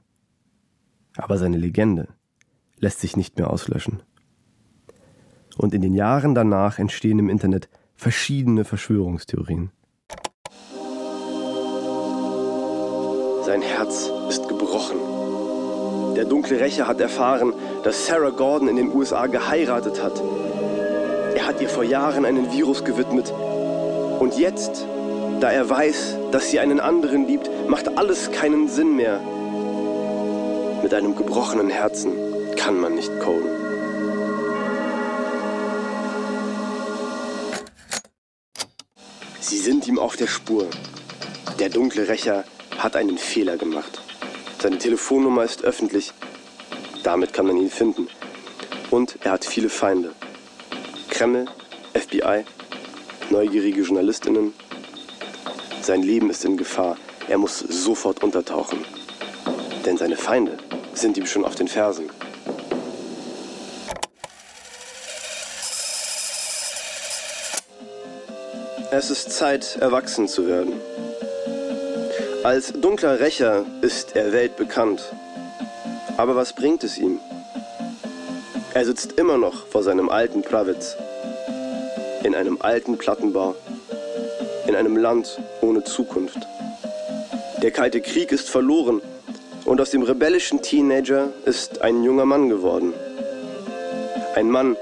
Aber 1.18 1.39
seine 1.39 1.58
Legende 1.58 2.10
lässt 2.77 3.00
sich 3.00 3.18
nicht 3.18 3.38
mehr 3.38 3.50
auslöschen. 3.50 4.04
Und 5.58 5.74
in 5.74 5.82
den 5.82 5.96
Jahren 5.96 6.36
danach 6.36 6.77
entstehen 6.77 7.18
im 7.18 7.30
Internet 7.30 7.70
verschiedene 7.96 8.65
Verschwörungstheorien. 8.65 9.72
Sein 13.46 13.62
Herz 13.62 14.12
ist 14.30 14.48
gebrochen. 14.48 14.98
Der 16.15 16.25
dunkle 16.25 16.60
Rächer 16.60 16.88
hat 16.88 17.00
erfahren, 17.00 17.54
dass 17.84 18.06
Sarah 18.06 18.32
Gordon 18.32 18.68
in 18.68 18.75
den 18.75 18.94
USA 18.94 19.27
geheiratet 19.27 20.04
hat. 20.04 20.22
Er 21.36 21.48
hat 21.48 21.62
ihr 21.62 21.70
vor 21.70 21.84
Jahren 21.84 22.25
einen 22.25 22.51
Virus 22.51 22.84
gewidmet. 22.84 23.34
Und 24.19 24.38
jetzt, 24.38 24.86
da 25.39 25.51
er 25.51 25.69
weiß, 25.69 26.17
dass 26.31 26.50
sie 26.50 26.60
einen 26.60 26.79
anderen 26.79 27.27
liebt, 27.27 27.50
macht 27.67 27.98
alles 27.98 28.31
keinen 28.31 28.67
Sinn 28.67 28.95
mehr. 28.95 29.19
Mit 30.81 30.93
einem 30.93 31.15
gebrochenen 31.15 31.69
Herzen 31.69 32.13
kann 32.55 32.79
man 32.79 32.95
nicht 32.95 33.12
coden. 33.19 33.50
Sie 39.39 39.57
sind 39.57 39.88
ihm 39.88 40.00
auf 40.00 40.15
der 40.15 40.27
Spur. 40.27 40.67
Der 41.60 41.69
dunkle 41.69 42.07
Rächer 42.07 42.43
hat 42.77 42.95
einen 42.95 43.17
Fehler 43.17 43.57
gemacht. 43.57 44.01
Seine 44.62 44.77
Telefonnummer 44.77 45.43
ist 45.43 45.63
öffentlich. 45.63 46.13
Damit 47.03 47.34
kann 47.34 47.48
man 47.48 47.57
ihn 47.57 47.69
finden. 47.69 48.07
Und 48.91 49.17
er 49.24 49.34
hat 49.34 49.45
viele 49.45 49.69
Feinde. 49.69 50.13
Kreml, 51.10 51.45
FBI, 51.93 52.45
neugierige 53.32 53.82
Journalistinnen. 53.82 54.53
Sein 55.82 56.01
Leben 56.01 56.29
ist 56.29 56.46
in 56.46 56.58
Gefahr. 56.58 56.98
Er 57.27 57.38
muss 57.38 57.60
sofort 57.60 58.24
untertauchen. 58.24 58.79
Denn 59.86 59.98
seine 59.98 60.17
Feinde 60.17 60.58
sind 60.94 61.17
ihm 61.17 61.25
schon 61.25 61.46
auf 61.46 61.55
den 61.55 61.67
Fersen. 61.67 62.10
Es 68.91 69.10
ist 69.10 69.32
Zeit, 69.32 69.77
erwachsen 69.82 70.27
zu 70.27 70.48
werden. 70.48 70.74
Als 72.44 72.72
dunkler 72.72 73.20
Rächer 73.20 73.65
ist 73.82 74.15
er 74.15 74.32
weltbekannt. 74.32 75.01
Aber 76.17 76.36
was 76.36 76.53
bringt 76.53 76.84
es 76.84 76.98
ihm? 76.98 77.20
Er 78.74 78.86
sitzt 78.86 79.13
immer 79.13 79.38
noch 79.38 79.67
vor 79.67 79.84
seinem 79.84 80.10
alten 80.10 80.41
Pravitz. 80.41 80.96
In 82.25 82.34
einem 82.34 82.58
alten 82.60 82.98
Plattenbau. 82.98 83.53
In 84.65 84.75
einem 84.75 84.98
Land 84.98 85.39
ohne 85.62 85.84
Zukunft. 85.84 86.39
Der 87.62 87.70
Kalte 87.70 88.01
Krieg 88.01 88.32
ist 88.32 88.50
verloren 88.50 89.00
und 89.63 89.79
aus 89.79 89.91
dem 89.91 90.01
rebellischen 90.01 90.63
Teenager 90.63 91.29
ist 91.46 91.84
ein 91.84 92.01
junger 92.01 92.25
Mann 92.25 92.50
geworden. 92.50 92.96
Ein 94.34 94.50
Mann, 94.50 94.75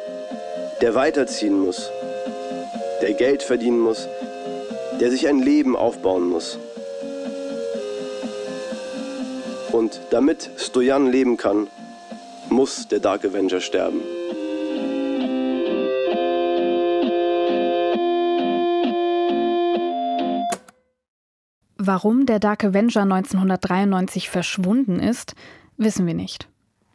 der 0.80 0.96
weiterziehen 0.96 1.60
muss, 1.60 1.92
der 3.02 3.12
Geld 3.12 3.44
verdienen 3.44 3.82
muss, 3.82 4.08
der 5.02 5.12
sich 5.12 5.28
ein 5.28 5.40
Leben 5.40 5.76
aufbauen 5.76 6.30
muss. 6.30 6.58
Und 9.74 10.00
damit 10.12 10.50
Stojan 10.56 11.12
leben 11.12 11.36
kann, 11.36 11.68
muss 12.48 12.88
der 12.88 13.02
Dark 13.02 13.26
Avenger 13.26 13.60
sterben. 13.60 14.00
Warum 21.86 22.26
der 22.26 22.40
Dark 22.40 22.64
Avenger 22.64 23.02
1993 23.02 24.30
verschwunden 24.30 25.02
ist, 25.02 25.36
wissen 25.76 26.08
wir 26.08 26.14
nicht. 26.14 26.48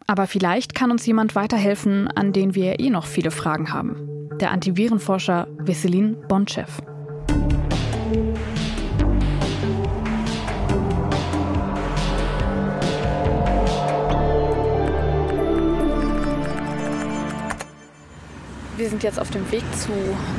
Aber 0.06 0.26
vielleicht 0.26 0.74
kann 0.74 0.90
uns 0.90 1.04
jemand 1.04 1.34
weiterhelfen, 1.34 2.08
an 2.08 2.32
den 2.32 2.54
wir 2.54 2.80
eh 2.80 2.88
noch 2.88 3.04
viele 3.04 3.30
Fragen 3.30 3.70
haben. 3.70 4.30
Der 4.40 4.50
Antivirenforscher 4.50 5.46
Veselin 5.58 6.16
Bonchev. 6.26 6.80
Wir 18.78 18.88
sind 18.88 19.02
jetzt 19.02 19.20
auf 19.20 19.30
dem 19.30 19.52
Weg 19.52 19.64
zu 19.76 19.92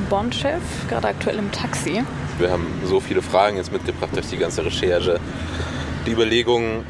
Bonchev, 0.09 0.63
gerade 0.89 1.09
aktuell 1.09 1.37
im 1.37 1.51
Taxi. 1.51 2.03
Wir 2.39 2.51
haben 2.51 2.65
so 2.85 3.01
viele 3.01 3.21
Fragen 3.21 3.57
jetzt 3.57 3.71
mitgebracht 3.71 4.11
durch 4.15 4.27
die 4.27 4.37
ganze 4.37 4.63
Recherche. 4.63 5.19
Die 6.05 6.11
Überlegungen, 6.11 6.85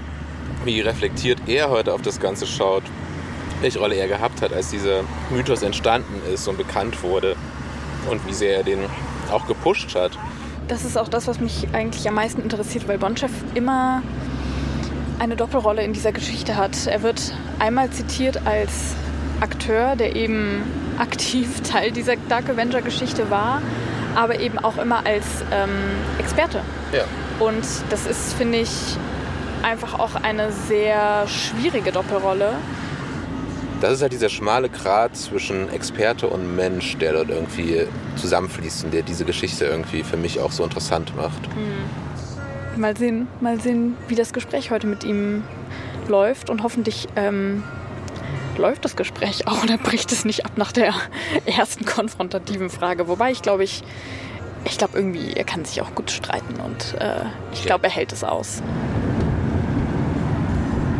wie 0.63 0.79
reflektiert 0.79 1.39
er 1.48 1.72
heute 1.72 1.91
auf 1.94 2.03
das 2.03 2.20
Ganze 2.20 2.46
schaut, 2.46 2.84
welche 3.60 3.79
Rolle 3.79 3.96
er 3.96 4.08
gehabt 4.08 4.44
hat, 4.44 4.53
als 4.53 4.70
dieser 4.70 5.01
Mythos 5.32 5.63
entstanden 5.63 6.22
ist 6.32 6.48
und 6.48 6.58
bekannt 6.58 7.01
wurde 7.01 7.36
und 8.12 8.25
wie 8.27 8.34
sehr 8.34 8.58
er 8.58 8.63
den 8.63 8.79
auch 9.32 9.48
gepusht 9.48 9.96
hat. 9.96 10.12
Das 10.68 10.86
ist 10.86 11.00
auch 11.00 11.08
das, 11.08 11.25
was 11.25 11.39
mich 11.39 11.68
eigentlich 11.74 12.08
am 12.08 12.13
meisten 12.13 12.44
interessiert, 12.44 12.88
weil 12.88 13.00
Bonchev 13.00 13.34
immer 13.56 14.03
eine 15.18 15.36
Doppelrolle 15.36 15.84
in 15.84 15.94
dieser 15.94 16.12
Geschichte 16.12 16.58
hat. 16.58 16.86
Er 16.86 17.01
wird 17.01 17.34
einmal 17.58 17.89
zitiert 17.89 18.46
als 18.46 18.94
Akteur, 19.41 19.96
der 19.96 20.15
eben 20.15 20.62
aktiv 21.00 21.62
Teil 21.62 21.91
dieser 21.91 22.18
Dark 22.29 22.50
Avenger-Geschichte 22.50 23.32
war, 23.32 23.63
aber 24.15 24.39
eben 24.39 24.59
auch 24.59 24.77
immer 24.77 25.05
als 25.05 25.25
ähm, 25.51 25.69
Experte. 26.19 26.61
Ja. 26.93 27.03
Und 27.39 27.65
das 27.89 28.05
ist, 28.05 28.33
finde 28.33 28.59
ich, 28.59 28.97
einfach 29.63 29.99
auch 29.99 30.15
eine 30.15 30.51
sehr 30.51 31.27
schwierige 31.27 31.91
Doppelrolle. 31.91 32.53
Das 33.81 33.93
ist 33.93 34.01
halt 34.01 34.11
dieser 34.11 34.29
schmale 34.29 34.67
Grat 34.69 35.15
zwischen 35.15 35.69
Experte 35.71 36.27
und 36.27 36.55
Mensch, 36.55 36.97
der 36.97 37.13
dort 37.13 37.29
irgendwie 37.29 37.87
zusammenfließt 38.17 38.85
und 38.85 38.93
der 38.93 39.03
diese 39.03 39.23
Geschichte 39.23 39.65
irgendwie 39.65 40.03
für 40.03 40.17
mich 40.17 40.39
auch 40.39 40.51
so 40.51 40.65
interessant 40.65 41.15
macht. 41.15 41.41
Mal 42.75 42.97
sehen, 42.97 43.27
mal 43.39 43.59
sehen, 43.59 43.95
wie 44.09 44.15
das 44.15 44.33
Gespräch 44.33 44.69
heute 44.71 44.87
mit 44.87 45.05
ihm 45.05 45.43
läuft 46.09 46.49
und 46.49 46.63
hoffentlich 46.63 47.07
ähm, 47.15 47.63
läuft 48.59 48.85
das 48.85 48.95
Gespräch 48.95 49.47
auch 49.47 49.63
oder 49.63 49.77
bricht 49.77 50.11
es 50.11 50.25
nicht 50.25 50.45
ab 50.45 50.51
nach 50.57 50.71
der 50.71 50.93
ersten 51.45 51.85
konfrontativen 51.85 52.69
Frage. 52.69 53.07
Wobei 53.07 53.31
ich 53.31 53.41
glaube, 53.41 53.63
ich, 53.63 53.83
ich 54.65 54.77
glaube 54.77 54.97
irgendwie, 54.97 55.33
er 55.33 55.43
kann 55.45 55.65
sich 55.65 55.81
auch 55.81 55.95
gut 55.95 56.11
streiten 56.11 56.59
und 56.59 56.95
äh, 57.01 57.23
ich 57.53 57.63
glaube, 57.63 57.85
er 57.85 57.89
hält 57.91 58.11
es 58.13 58.23
aus. 58.23 58.61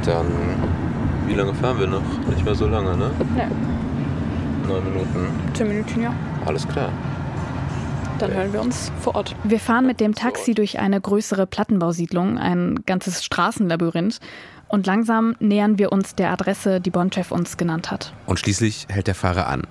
Dann, 0.06 0.26
wie 1.28 1.34
lange 1.36 1.54
fahren 1.54 1.80
wir 1.80 1.88
noch? 1.88 2.02
Nicht 2.30 2.44
mehr 2.44 2.56
so 2.56 2.66
lange, 2.68 2.96
ne? 2.98 3.12
Ja, 3.38 3.48
Neun 4.68 4.84
Minuten. 4.86 5.28
zehn 5.54 5.68
Minuten, 5.68 6.02
ja. 6.02 6.14
Alles 6.46 6.68
klar. 6.68 6.90
Dann 8.20 8.34
hören 8.34 8.52
wir 8.54 8.62
uns 8.62 8.92
vor 9.00 9.16
Ort. 9.16 9.36
Wir 9.44 9.60
fahren 9.60 9.86
mit 9.86 10.00
dem 10.00 10.14
Taxi 10.14 10.54
durch 10.54 10.80
eine 10.80 11.00
größere 11.00 11.48
Plattenbausiedlung, 11.48 12.38
ein 12.38 12.82
ganzes 12.86 13.24
Straßenlabyrinth. 13.24 14.20
Und 14.70 14.86
langsam 14.86 15.36
nähern 15.40 15.80
wir 15.80 15.92
uns 15.92 16.14
der 16.14 16.32
Adresse, 16.32 16.80
die 16.80 16.92
Bonchev 16.92 17.34
uns 17.34 17.58
genannt 17.58 17.90
hat. 17.90 18.14
Und 18.28 18.38
schließlich 18.38 18.86
hält 18.88 19.08
der 19.08 19.16
Fahrer 19.16 19.48
an. 19.48 19.64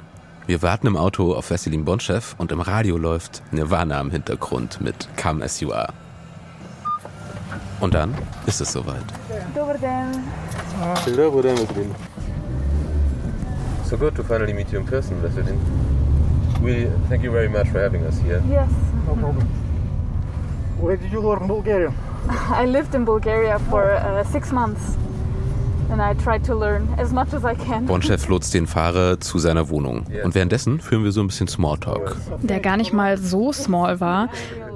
Wir 0.46 0.60
warten 0.60 0.88
im 0.88 0.96
Auto 0.96 1.34
auf 1.34 1.50
Veselin 1.50 1.84
Bonchev 1.84 2.34
und 2.36 2.50
im 2.50 2.60
Radio 2.60 2.98
läuft 2.98 3.42
Nirvana 3.52 4.00
im 4.00 4.10
Hintergrund 4.10 4.80
mit 4.80 5.08
Come 5.16 5.44
As 5.44 5.60
You 5.60 5.72
Are. 5.72 5.92
Und 7.80 7.94
dann 7.94 8.12
ist 8.46 8.60
es 8.60 8.72
soweit. 8.72 9.04
So 13.84 13.96
good 13.96 14.14
to 14.16 14.22
finally 14.22 14.52
meet 14.52 14.70
you 14.72 14.80
in 14.80 14.84
person, 14.84 15.22
Veselin. 15.22 15.58
We 16.60 16.90
thank 17.08 17.22
you 17.22 17.30
very 17.30 17.48
much 17.48 17.68
for 17.68 17.80
having 17.80 18.04
us 18.04 18.18
here. 18.18 18.42
Yes. 18.50 18.68
No 19.06 19.14
problem. 19.14 19.46
Where 20.80 20.96
did 20.96 21.12
you 21.12 21.20
learn 21.22 21.46
Bulgarian? 21.46 21.94
I 22.50 22.66
lived 22.66 22.94
in 22.94 23.04
Bulgaria 23.04 23.58
for 23.70 23.82
uh, 23.82 24.24
six 24.24 24.52
months. 24.52 24.96
And 25.90 26.02
I 26.02 26.12
tried 26.22 26.44
to 26.44 26.54
learn 26.54 26.86
as 26.98 27.12
much 27.12 27.32
as 27.32 27.44
I 27.44 27.54
can. 27.54 27.86
Bonchev 27.86 28.28
lotst 28.28 28.52
den 28.52 28.66
Fahrer 28.66 29.20
zu 29.20 29.38
seiner 29.38 29.70
Wohnung. 29.70 30.04
Und 30.22 30.34
währenddessen 30.34 30.80
führen 30.80 31.02
wir 31.02 31.12
so 31.12 31.22
ein 31.22 31.28
bisschen 31.28 31.48
Smalltalk. 31.48 32.14
Der 32.42 32.60
gar 32.60 32.76
nicht 32.76 32.92
mal 32.92 33.16
so 33.16 33.52
small 33.54 33.98
war. 33.98 34.28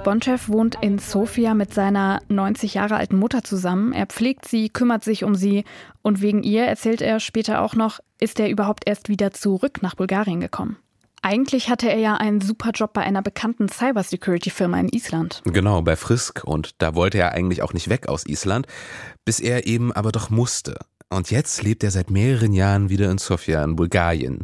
Bonchev 0.05 0.49
wohnt 0.49 0.79
in 0.81 0.99
Sofia 0.99 1.53
mit 1.53 1.75
seiner 1.75 2.23
90 2.29 2.75
Jahre 2.75 2.97
alten 2.97 3.17
Mutter 3.17 3.45
zusammen. 3.45 3.93
Er 3.93 4.07
pflegt 4.07 4.49
sie, 4.49 4.71
kümmert 4.71 5.05
sich 5.05 5.23
um 5.23 5.35
sie 5.35 5.65
und 6.01 6.23
wegen 6.23 6.43
ihr, 6.43 6.65
erzählt 6.65 7.03
er 7.03 7.21
später 7.21 7.61
auch 7.61 7.75
noch, 7.75 8.01
ist 8.19 8.41
er 8.41 8.49
überhaupt 8.49 8.85
erst 8.87 9.11
wieder 9.11 9.33
zurück 9.33 9.83
nach 9.83 9.95
Bulgarien 9.95 10.41
gekommen. 10.41 10.79
Eigentlich 11.25 11.71
hatte 11.71 11.89
er 11.89 11.99
ja 11.99 12.17
einen 12.17 12.41
super 12.41 12.73
Job 12.73 12.93
bei 12.93 13.03
einer 13.03 13.23
bekannten 13.23 13.69
Cybersecurity-Firma 13.69 14.81
in 14.81 14.89
Island. 14.89 15.41
Genau, 15.45 15.81
bei 15.81 15.95
Frisk. 15.95 16.43
Und 16.43 16.83
da 16.83 16.97
wollte 16.97 17.19
er 17.19 17.31
eigentlich 17.31 17.63
auch 17.63 17.73
nicht 17.73 17.89
weg 17.89 18.09
aus 18.09 18.27
Island, 18.27 18.67
bis 19.25 19.39
er 19.39 19.67
eben 19.69 19.93
aber 19.93 20.11
doch 20.11 20.31
musste. 20.31 20.81
Und 21.11 21.31
jetzt 21.31 21.63
lebt 21.63 21.85
er 21.85 21.93
seit 21.93 22.11
mehreren 22.11 22.53
Jahren 22.53 22.89
wieder 22.89 23.09
in 23.09 23.19
Sofia 23.19 23.63
in 23.63 23.77
Bulgarien. 23.77 24.41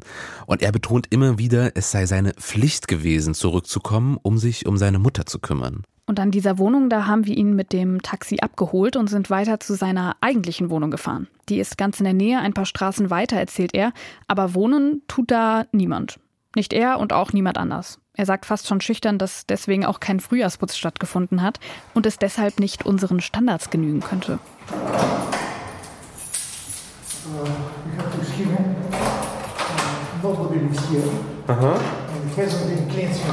Und 0.47 0.62
er 0.62 0.70
betont 0.70 1.08
immer 1.11 1.37
wieder, 1.37 1.73
es 1.75 1.90
sei 1.90 2.06
seine 2.06 2.35
Pflicht 2.35 2.87
gewesen, 2.87 3.35
zurückzukommen, 3.35 4.16
um 4.23 4.38
sich 4.38 4.66
um 4.66 4.76
seine 4.76 5.00
Mutter 5.00 5.26
zu 5.26 5.40
kümmern. 5.40 5.82
Und 6.06 6.20
an 6.20 6.30
dieser 6.30 6.58
Wohnung, 6.58 6.90
da 6.90 7.06
haben 7.06 7.26
wir 7.26 7.37
ihn 7.37 7.56
mit 7.56 7.73
dem 7.73 8.02
Taxi 8.02 8.37
abgeholt 8.40 8.97
und 8.97 9.11
sind 9.11 9.30
weiter 9.30 9.58
zu 9.58 9.75
seiner 9.75 10.16
eigentlichen 10.20 10.70
Wohnung 10.70 10.92
gefahren. 10.92 11.26
Die 11.49 11.58
ist 11.58 11.76
ganz 11.76 11.99
in 11.99 12.04
der 12.04 12.14
Nähe, 12.14 12.38
ein 12.38 12.54
paar 12.54 12.66
Straßen 12.66 13.11
weiter, 13.11 13.37
erzählt 13.37 13.75
er. 13.75 13.92
Aber 14.28 14.54
wohnen 14.54 15.02
tut 15.08 15.30
da 15.32 15.66
niemand. 15.73 16.20
Nicht 16.57 16.73
er 16.73 16.99
und 16.99 17.12
auch 17.12 17.33
niemand 17.33 17.59
anders. 17.59 17.99
Er 18.14 18.26
sagt 18.26 18.47
fast 18.47 18.67
schon 18.67 18.81
schüchtern, 18.81 19.19
dass 19.19 19.47
deswegen 19.47 19.85
auch 19.85 20.00
kein 20.00 20.19
Frühjahrsputz 20.19 20.76
stattgefunden 20.76 21.43
hat 21.43 21.61
und 21.95 22.07
es 22.07 22.19
deshalb 22.19 22.59
nicht 22.59 22.85
unseren 22.85 23.21
Standards 23.21 23.71
genügen 23.71 24.00
könnte. 24.00 24.38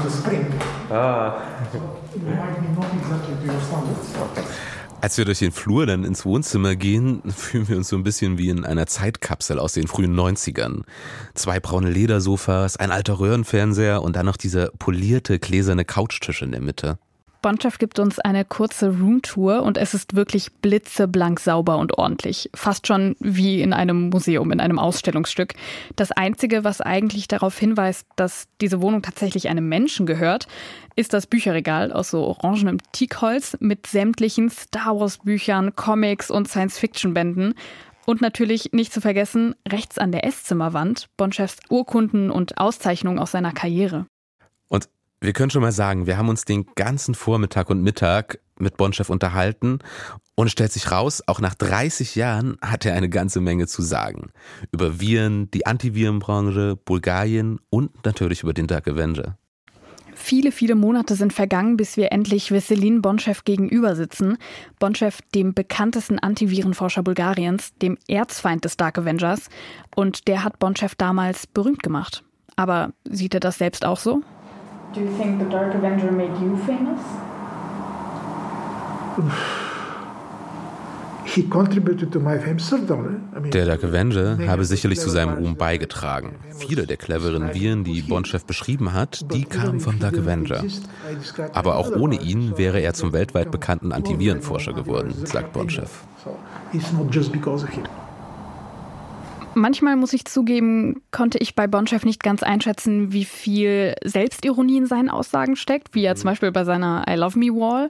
Spring. 0.09 0.45
Ah. 0.89 1.41
It 1.73 2.21
Als 5.05 5.19
wir 5.19 5.25
durch 5.25 5.37
den 5.37 5.51
Flur 5.51 5.85
dann 5.85 6.03
ins 6.03 6.25
Wohnzimmer 6.25 6.75
gehen, 6.75 7.21
fühlen 7.31 7.69
wir 7.69 7.77
uns 7.77 7.89
so 7.89 7.95
ein 7.95 8.01
bisschen 8.01 8.39
wie 8.39 8.49
in 8.49 8.65
einer 8.65 8.87
Zeitkapsel 8.87 9.59
aus 9.59 9.73
den 9.73 9.85
frühen 9.85 10.19
90ern. 10.19 10.81
Zwei 11.35 11.59
braune 11.59 11.91
Ledersofas, 11.91 12.77
ein 12.77 12.89
alter 12.89 13.19
Röhrenfernseher 13.19 14.01
und 14.01 14.15
dann 14.15 14.25
noch 14.25 14.35
dieser 14.35 14.71
polierte 14.79 15.37
gläserne 15.37 15.85
Couchtisch 15.85 16.41
in 16.41 16.49
der 16.49 16.61
Mitte. 16.61 16.97
Bonchev 17.45 17.77
gibt 17.77 17.99
uns 17.99 18.17
eine 18.17 18.43
kurze 18.43 18.89
Roomtour 18.97 19.61
und 19.61 19.77
es 19.77 19.93
ist 19.93 20.15
wirklich 20.15 20.51
blitzeblank 20.63 21.39
sauber 21.39 21.77
und 21.77 21.95
ordentlich. 21.95 22.49
Fast 22.55 22.87
schon 22.87 23.15
wie 23.19 23.61
in 23.61 23.71
einem 23.71 24.09
Museum, 24.09 24.51
in 24.51 24.59
einem 24.59 24.79
Ausstellungsstück. 24.79 25.53
Das 25.95 26.11
Einzige, 26.11 26.63
was 26.63 26.81
eigentlich 26.81 27.27
darauf 27.27 27.55
hinweist, 27.55 28.07
dass 28.15 28.47
diese 28.61 28.81
Wohnung 28.81 29.03
tatsächlich 29.03 29.47
einem 29.47 29.69
Menschen 29.69 30.07
gehört, 30.07 30.47
ist 30.95 31.13
das 31.13 31.27
Bücherregal 31.27 31.91
aus 31.91 32.09
so 32.09 32.23
orangenem 32.23 32.79
Teakholz 32.93 33.55
mit 33.59 33.85
sämtlichen 33.85 34.49
Star 34.49 34.99
Wars 34.99 35.19
Büchern, 35.19 35.75
Comics 35.75 36.31
und 36.31 36.47
Science-Fiction-Bänden. 36.47 37.53
Und 38.07 38.21
natürlich 38.21 38.71
nicht 38.71 38.91
zu 38.91 39.01
vergessen, 39.01 39.53
rechts 39.69 39.99
an 39.99 40.11
der 40.11 40.25
Esszimmerwand 40.25 41.09
Bonchefs 41.15 41.57
Urkunden 41.69 42.31
und 42.31 42.57
Auszeichnungen 42.57 43.19
aus 43.19 43.29
seiner 43.29 43.51
Karriere. 43.51 44.07
Wir 45.25 45.33
können 45.33 45.49
schon 45.49 45.63
mal 45.63 45.71
sagen, 45.71 46.05
wir 46.05 46.19
haben 46.19 46.29
uns 46.29 46.45
den 46.45 46.67
ganzen 46.75 47.15
Vormittag 47.15 47.71
und 47.71 47.81
Mittag 47.81 48.37
mit 48.59 48.77
Bonchef 48.77 49.09
unterhalten 49.09 49.79
Und 50.35 50.51
stellt 50.51 50.71
sich 50.71 50.91
raus, 50.91 51.23
auch 51.25 51.39
nach 51.39 51.55
30 51.55 52.13
Jahren 52.13 52.57
hat 52.61 52.85
er 52.85 52.93
eine 52.93 53.09
ganze 53.09 53.41
Menge 53.41 53.65
zu 53.65 53.81
sagen. 53.81 54.29
Über 54.71 54.99
Viren, 54.99 55.49
die 55.49 55.65
Antivirenbranche, 55.65 56.75
Bulgarien 56.75 57.59
und 57.71 58.05
natürlich 58.05 58.43
über 58.43 58.53
den 58.53 58.67
Dark 58.67 58.87
Avenger. 58.87 59.35
Viele, 60.13 60.51
viele 60.51 60.75
Monate 60.75 61.15
sind 61.15 61.33
vergangen, 61.33 61.75
bis 61.75 61.97
wir 61.97 62.11
endlich 62.11 62.51
Veselin 62.51 63.01
Bonchev 63.01 63.41
gegenüber 63.45 63.95
sitzen. 63.95 64.37
Bonchev, 64.77 65.21
dem 65.33 65.55
bekanntesten 65.55 66.19
Antivirenforscher 66.19 67.01
Bulgariens, 67.01 67.73
dem 67.81 67.97
Erzfeind 68.07 68.63
des 68.63 68.77
Dark 68.77 68.99
Avengers. 68.99 69.49
Und 69.95 70.27
der 70.27 70.43
hat 70.43 70.59
Bonchev 70.59 70.93
damals 70.99 71.47
berühmt 71.47 71.81
gemacht. 71.81 72.23
Aber 72.55 72.93
sieht 73.09 73.33
er 73.33 73.39
das 73.39 73.57
selbst 73.57 73.85
auch 73.85 73.97
so? 73.97 74.21
Do 74.95 75.01
you 75.01 75.11
think 75.17 75.39
the 75.39 75.49
Dark 75.49 75.75
Avenger 75.75 76.09
made 76.09 76.39
you 76.39 76.55
famous? 76.65 77.01
He 81.25 81.43
contributed 81.43 82.13
to 82.13 82.19
my 82.21 82.37
fame, 82.39 82.59
certainly. 82.59 83.15
I 83.35 83.39
mean, 83.41 83.51
Der 83.51 83.65
Dark 83.65 83.83
Avenger 83.83 84.37
habe 84.47 84.63
sicherlich 84.63 85.01
zu 85.01 85.09
seinem 85.09 85.33
Ruhm 85.33 85.57
beigetragen. 85.57 86.35
Viele 86.57 86.87
der 86.87 86.95
cleveren 86.95 87.53
Viren, 87.53 87.83
die 87.83 88.03
Bonchev 88.03 88.45
beschrieben 88.45 88.93
hat, 88.93 89.25
die 89.33 89.43
kamen 89.43 89.81
vom 89.81 89.99
Dark 89.99 90.17
Avenger. 90.17 90.63
Aber 91.51 91.75
auch 91.75 91.91
ohne 91.91 92.21
ihn 92.21 92.57
wäre 92.57 92.79
er 92.79 92.93
zum 92.93 93.11
weltweit 93.11 93.51
bekannten 93.51 93.91
Antivirenforscher 93.91 94.71
geworden, 94.71 95.13
sagt 95.25 95.51
Bonchev. 95.51 95.89
So 96.23 96.37
it's 96.71 96.93
not 96.93 97.13
just 97.13 97.33
because 97.33 97.65
of 97.65 97.69
him. 97.69 97.83
Manchmal 99.57 99.95
muss 99.95 100.11
ich 100.11 100.25
zugeben, 100.25 101.01
konnte 101.11 101.37
ich 101.37 101.55
bei 101.55 101.65
Bonchev 101.65 102.05
nicht 102.05 102.21
ganz 102.21 102.43
einschätzen, 102.43 103.13
wie 103.13 103.23
viel 103.23 103.95
Selbstironie 104.03 104.77
in 104.77 104.85
seinen 104.85 105.09
Aussagen 105.09 105.55
steckt, 105.55 105.95
wie 105.95 106.03
er 106.03 106.17
zum 106.17 106.29
Beispiel 106.29 106.51
bei 106.51 106.65
seiner 106.65 107.05
I 107.09 107.15
Love 107.15 107.39
Me 107.39 107.47
Wall 107.47 107.89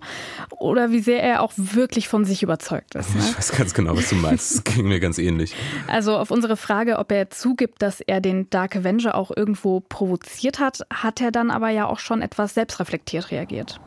oder 0.51 0.91
wie 0.91 1.00
sehr 1.00 1.24
er 1.24 1.41
auch 1.41 1.53
wirklich 1.55 2.07
von 2.07 2.24
sich 2.24 2.43
überzeugt 2.43 2.93
ist. 2.93 3.15
Ne? 3.15 3.22
Ich 3.27 3.36
weiß 3.36 3.51
ganz 3.53 3.74
genau, 3.74 3.98
was 3.98 4.10
du 4.10 4.15
meinst. 4.15 4.55
Das 4.55 4.63
ging 4.63 4.88
mir 4.88 5.00
ganz 5.00 5.17
ähnlich. 5.17 5.55
Also 5.88 6.15
auf 6.15 6.29
unsere 6.29 6.55
Frage, 6.55 7.00
ob 7.00 7.12
er 7.12 7.31
zugibt, 7.31 7.81
dass 7.81 8.00
er 8.00 8.22
den 8.22 8.48
Dark 8.51 8.75
Avenger 8.75 9.15
auch 9.15 9.31
irgendwo 9.36 9.79
provoziert 9.79 10.60
hat, 10.60 10.81
hat 10.93 11.19
er 11.19 11.31
dann 11.31 11.50
aber 11.50 11.69
ja 11.69 11.88
auch 11.88 12.00
schon 12.00 12.22
etwas 12.22 12.53
selbstreflektiert 12.53 13.31
reagiert. 13.31 13.79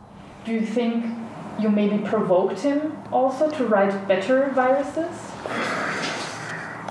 Do 0.45 0.53
you 0.53 0.63
think 0.63 1.05
you 1.61 1.71
maybe 1.71 1.99
provoked 1.99 2.59
him 2.59 2.81
also 3.13 3.49
to 3.51 3.71
write 3.71 3.95
better 4.09 4.51
viruses? 4.55 5.07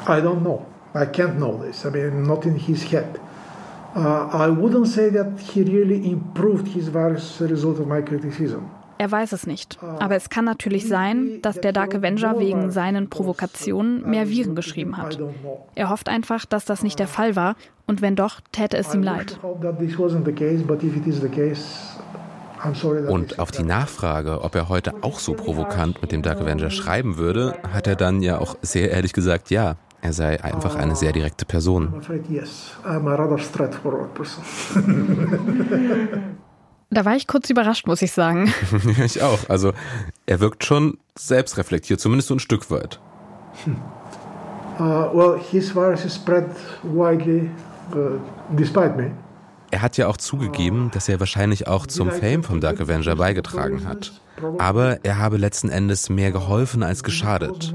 I 0.07 0.21
don't 0.21 0.41
know. 0.41 0.65
I 0.95 1.05
can't 1.05 1.37
know 1.37 1.61
this. 1.61 1.85
I 1.85 1.89
mean, 1.89 2.23
not 2.23 2.45
in 2.45 2.55
his 2.55 2.91
head. 2.91 3.19
Uh, 3.95 4.29
I 4.31 4.49
wouldn't 4.49 4.87
say 4.87 5.09
that 5.11 5.39
he 5.39 5.63
really 5.63 6.09
improved 6.11 6.67
his 6.67 6.89
virus 6.89 7.35
as 7.35 7.41
a 7.41 7.47
result 7.49 7.79
of 7.79 7.87
my 7.87 8.01
criticism. 8.01 8.69
Er 8.99 9.11
weiß 9.11 9.31
es 9.33 9.45
nicht. 9.45 9.77
Aber 9.99 10.15
es 10.15 10.29
kann 10.29 10.45
natürlich 10.45 10.87
sein, 10.87 11.39
dass 11.41 11.61
der 11.61 11.71
Dark 11.71 11.93
Avenger 11.93 12.39
wegen 12.39 12.71
seinen 12.71 13.09
Provokationen 13.09 14.09
mehr 14.09 14.27
Viren 14.27 14.55
geschrieben 14.55 14.97
hat. 14.97 15.19
Er 15.75 15.89
hofft 15.89 16.09
einfach, 16.09 16.45
dass 16.45 16.65
das 16.65 16.81
nicht 16.81 16.97
der 16.97 17.07
Fall 17.07 17.35
war 17.35 17.55
und 17.85 18.01
wenn 18.01 18.15
doch, 18.15 18.41
täte 18.51 18.77
es 18.77 18.93
ihm 18.93 19.03
leid. 19.03 19.39
Und 23.07 23.39
auf 23.39 23.51
die 23.51 23.63
Nachfrage, 23.63 24.41
ob 24.41 24.55
er 24.55 24.67
heute 24.67 24.93
auch 25.01 25.19
so 25.19 25.33
provokant 25.33 26.01
mit 26.01 26.11
dem 26.11 26.23
Dark 26.23 26.41
Avenger 26.41 26.71
schreiben 26.71 27.17
würde, 27.17 27.53
hat 27.71 27.85
er 27.85 27.95
dann 27.95 28.23
ja 28.23 28.39
auch 28.39 28.57
sehr 28.63 28.89
ehrlich 28.89 29.13
gesagt, 29.13 29.51
ja, 29.51 29.75
er 30.01 30.13
sei 30.13 30.43
einfach 30.43 30.75
eine 30.75 30.95
sehr 30.95 31.11
direkte 31.11 31.45
Person. 31.45 32.01
Da 36.89 37.03
war 37.03 37.17
ich 37.17 37.27
kurz 37.27 37.49
überrascht, 37.49 37.85
muss 37.85 38.01
ich 38.01 38.13
sagen. 38.13 38.49
Ja, 38.97 39.03
ich 39.03 39.21
auch. 39.21 39.49
Also 39.49 39.73
er 40.25 40.39
wirkt 40.39 40.63
schon 40.63 40.97
selbstreflektiert, 41.17 41.99
zumindest 41.99 42.29
so 42.29 42.35
ein 42.35 42.39
Stück 42.39 42.71
weit. 42.71 43.01
Uh, 44.79 45.09
well, 45.13 45.37
his 45.37 45.75
virus 45.75 46.05
is 46.05 46.15
spread 46.15 46.45
widely 46.83 47.49
uh, 47.93 48.17
despite 48.55 48.95
me. 48.95 49.11
Er 49.71 49.81
hat 49.81 49.97
ja 49.97 50.07
auch 50.07 50.17
zugegeben, 50.17 50.91
dass 50.93 51.09
er 51.09 51.19
wahrscheinlich 51.19 51.67
auch 51.67 51.85
zum 51.87 52.09
Fame 52.11 52.43
vom 52.43 52.61
Dark 52.61 52.79
Avenger 52.79 53.15
beigetragen 53.15 53.85
hat. 53.85 54.21
Aber 54.59 55.03
er 55.03 55.17
habe 55.17 55.37
letzten 55.37 55.69
Endes 55.69 56.09
mehr 56.09 56.31
geholfen 56.31 56.83
als 56.83 57.03
geschadet. 57.03 57.73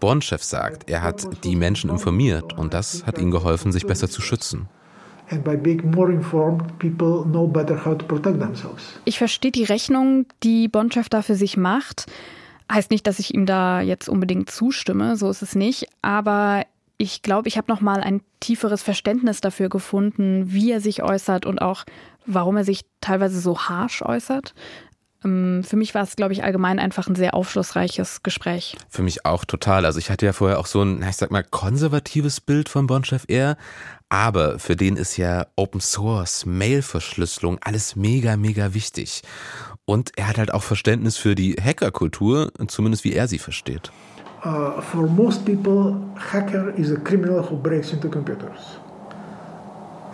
Bonchev 0.00 0.42
sagt, 0.42 0.90
er 0.90 1.02
hat 1.02 1.44
die 1.44 1.56
Menschen 1.56 1.90
informiert 1.90 2.52
und 2.58 2.74
das 2.74 3.06
hat 3.06 3.18
ihnen 3.18 3.30
geholfen, 3.30 3.72
sich 3.72 3.86
besser 3.86 4.10
zu 4.10 4.20
schützen. 4.20 4.68
Ich 9.04 9.18
verstehe 9.18 9.52
die 9.52 9.64
Rechnung, 9.64 10.26
die 10.42 10.68
Bonchev 10.68 11.08
da 11.08 11.22
für 11.22 11.34
sich 11.34 11.56
macht. 11.56 12.06
Heißt 12.70 12.90
nicht, 12.90 13.06
dass 13.06 13.18
ich 13.18 13.34
ihm 13.34 13.46
da 13.46 13.80
jetzt 13.80 14.08
unbedingt 14.08 14.50
zustimme, 14.50 15.16
so 15.16 15.30
ist 15.30 15.42
es 15.42 15.54
nicht. 15.54 15.88
Aber 16.02 16.64
ich 16.98 17.22
glaube, 17.22 17.48
ich 17.48 17.56
habe 17.56 17.70
noch 17.70 17.80
mal 17.80 18.00
ein 18.00 18.22
tieferes 18.40 18.82
Verständnis 18.82 19.40
dafür 19.40 19.68
gefunden, 19.68 20.52
wie 20.52 20.72
er 20.72 20.80
sich 20.80 21.02
äußert 21.02 21.46
und 21.46 21.60
auch, 21.60 21.84
warum 22.24 22.56
er 22.56 22.64
sich 22.64 22.82
teilweise 23.00 23.40
so 23.40 23.58
harsh 23.58 24.02
äußert. 24.02 24.54
Ähm, 25.24 25.62
Für 25.64 25.76
mich 25.76 25.94
war 25.94 26.02
es, 26.02 26.16
glaube 26.16 26.32
ich, 26.32 26.44
allgemein 26.44 26.78
einfach 26.78 27.08
ein 27.08 27.14
sehr 27.14 27.34
aufschlussreiches 27.34 28.22
Gespräch. 28.22 28.76
Für 28.88 29.02
mich 29.02 29.26
auch 29.26 29.44
total. 29.44 29.84
Also 29.84 29.98
ich 29.98 30.10
hatte 30.10 30.26
ja 30.26 30.32
vorher 30.32 30.58
auch 30.58 30.66
so 30.66 30.82
ein, 30.82 31.02
ich 31.02 31.16
sag 31.16 31.30
mal, 31.30 31.44
konservatives 31.44 32.40
Bild 32.40 32.68
von 32.68 32.86
Bonchef 32.86 33.24
eher. 33.28 33.56
Aber 34.08 34.58
für 34.58 34.76
den 34.76 34.96
ist 34.96 35.16
ja 35.16 35.46
Open 35.56 35.80
Source, 35.80 36.46
Mail-Verschlüsselung, 36.46 37.58
alles 37.62 37.96
mega, 37.96 38.36
mega 38.36 38.72
wichtig. 38.72 39.22
Und 39.84 40.12
er 40.16 40.28
hat 40.28 40.38
halt 40.38 40.54
auch 40.54 40.62
Verständnis 40.62 41.16
für 41.16 41.34
die 41.34 41.54
Hackerkultur, 41.54 42.52
zumindest 42.68 43.04
wie 43.04 43.14
er 43.14 43.26
sie 43.28 43.38
versteht. 43.38 43.90
Uh, 44.44 44.80
for 44.80 45.06
most 45.08 45.44
people, 45.44 45.96
hacker 46.16 46.70
is 46.76 46.90
a 46.90 46.96
criminal 46.96 47.42
who 47.42 47.56
breaks 47.56 47.92
into 47.92 48.08
computers. 48.08 48.78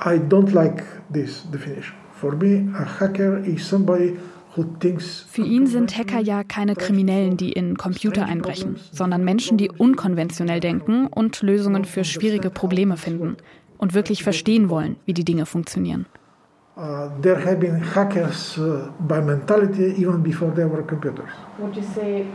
I 0.04 0.18
don't 0.18 0.52
like 0.52 0.84
this 1.10 1.42
definition. 1.42 1.94
For 2.14 2.32
me, 2.32 2.68
a 2.78 2.84
hacker 2.84 3.38
is 3.38 3.66
somebody 3.66 4.16
who 4.54 4.64
thinks 4.80 5.26
Für 5.28 5.44
ihn 5.44 5.66
sind 5.66 5.96
Hacker 5.96 6.20
ja 6.20 6.44
keine 6.44 6.74
Kriminellen, 6.74 7.36
die 7.36 7.52
in 7.52 7.76
Computer 7.76 8.26
einbrechen, 8.26 8.76
sondern 8.92 9.24
Menschen, 9.24 9.58
die 9.58 9.70
unkonventionell 9.70 10.60
denken 10.60 11.06
und 11.06 11.42
Lösungen 11.42 11.84
für 11.84 12.04
schwierige 12.04 12.50
Probleme 12.50 12.96
finden 12.96 13.36
und 13.78 13.94
wirklich 13.94 14.22
verstehen 14.22 14.68
wollen, 14.70 14.96
wie 15.06 15.14
die 15.14 15.24
Dinge 15.24 15.46
funktionieren. 15.46 16.06
uh, 16.76 17.08
there 17.20 17.38
have 17.38 17.60
been 17.60 17.80
hackers 17.80 18.58
uh, 18.58 18.90
by 19.00 19.20
mentality 19.20 19.94
even 20.00 20.22
before 20.22 20.50
there 20.50 20.68
were 20.68 20.82
computers. 20.82 21.30
Would 21.58 21.76
you 21.76 21.82
say 21.82 22.26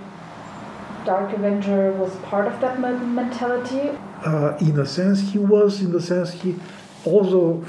Dark 1.07 1.31
Avenger 1.31 1.93
was 1.93 2.13
part 2.17 2.47
of 2.47 2.59
that 2.59 2.81
mentality? 2.81 3.97
Uh, 4.25 4.57
in 4.59 4.77
a 4.77 4.85
sense, 4.85 5.31
he 5.31 5.39
was, 5.39 5.79
in 5.79 5.93
the 5.93 6.01
sense, 6.01 6.33
he 6.33 6.59
also. 7.05 7.63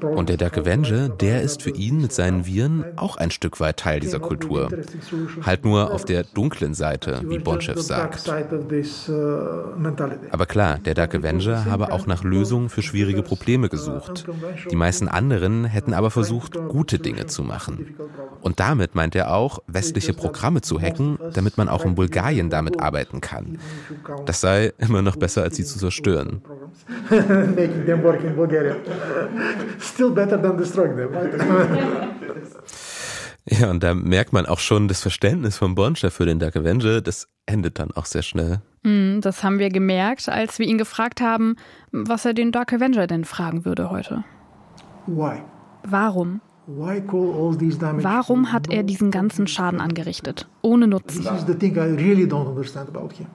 Und 0.00 0.28
der 0.28 0.36
Dark 0.36 0.58
Avenger, 0.58 1.08
der 1.08 1.42
ist 1.42 1.62
für 1.62 1.70
ihn 1.70 2.00
mit 2.00 2.12
seinen 2.12 2.46
Viren 2.46 2.84
auch 2.96 3.16
ein 3.16 3.30
Stück 3.30 3.60
weit 3.60 3.78
Teil 3.78 4.00
dieser 4.00 4.20
Kultur. 4.20 4.68
Halt 5.42 5.64
nur 5.64 5.92
auf 5.92 6.04
der 6.04 6.24
dunklen 6.24 6.74
Seite, 6.74 7.22
wie 7.26 7.38
Bonchev 7.38 7.80
sagt. 7.80 8.28
Aber 10.30 10.46
klar, 10.46 10.78
der 10.78 10.94
Dark 10.94 11.14
Avenger 11.14 11.64
habe 11.66 11.92
auch 11.92 12.06
nach 12.06 12.24
Lösungen 12.24 12.68
für 12.68 12.82
schwierige 12.82 13.22
Probleme 13.22 13.68
gesucht. 13.68 14.26
Die 14.70 14.76
meisten 14.76 15.08
anderen 15.08 15.64
hätten 15.64 15.94
aber 15.94 16.10
versucht, 16.10 16.54
gute 16.68 16.98
Dinge 16.98 17.26
zu 17.26 17.42
machen. 17.42 17.94
Und 18.40 18.60
damit 18.60 18.94
meint 18.94 19.14
er 19.14 19.34
auch, 19.34 19.60
westliche 19.66 20.12
Programme 20.12 20.60
zu 20.60 20.80
hacken, 20.80 21.18
damit 21.32 21.58
man 21.58 21.68
auch 21.68 21.84
in 21.84 21.94
Bulgarien 21.94 22.50
damit 22.50 22.80
arbeiten 22.80 23.20
kann. 23.20 23.58
Das 24.26 24.40
sei 24.40 24.72
immer 24.78 25.02
noch 25.02 25.16
besser, 25.16 25.42
als 25.42 25.56
sie 25.56 25.64
zu 25.64 25.78
zerstören. 25.78 26.42
Making 27.10 27.86
them 27.86 28.02
work 28.02 28.22
in 28.24 28.34
Bulgaria. 28.36 28.76
Still 29.80 30.10
better 30.10 30.40
than 30.40 30.56
destroying 30.56 30.96
them. 30.96 31.10
Ja, 33.44 33.70
und 33.70 33.82
da 33.82 33.92
merkt 33.92 34.32
man 34.32 34.46
auch 34.46 34.60
schon 34.60 34.86
das 34.86 35.00
Verständnis 35.00 35.56
von 35.58 35.74
Bonchev 35.74 36.14
für 36.14 36.26
den 36.26 36.38
Dark 36.38 36.56
Avenger, 36.56 37.00
das 37.00 37.26
endet 37.44 37.80
dann 37.80 37.90
auch 37.90 38.06
sehr 38.06 38.22
schnell. 38.22 38.60
Mm, 38.84 39.18
Das 39.20 39.42
haben 39.42 39.58
wir 39.58 39.68
gemerkt, 39.68 40.28
als 40.28 40.60
wir 40.60 40.66
ihn 40.66 40.78
gefragt 40.78 41.20
haben, 41.20 41.56
was 41.90 42.24
er 42.24 42.34
den 42.34 42.52
Dark 42.52 42.72
Avenger 42.72 43.08
denn 43.08 43.24
fragen 43.24 43.64
würde 43.64 43.90
heute. 43.90 44.22
Why? 45.08 45.42
Warum? 45.84 46.40
Why 46.68 47.00
call 47.00 47.34
all 47.34 47.58
these 47.58 47.76
damage? 47.78 48.04
Warum 48.04 48.52
hat 48.52 48.70
er 48.70 48.84
diesen 48.84 49.10
ganzen 49.10 49.48
Schaden 49.48 49.80
angerichtet? 49.80 50.48
Ohne 50.62 50.86
Nutzen. 50.86 51.24
This 51.24 51.32
is 51.32 51.44
the 51.44 51.54
thing 51.54 51.74
I 51.74 51.80
really 52.00 52.24
don't 52.26 52.46
understand 52.46 52.88
about 52.88 53.12
him. 53.16 53.26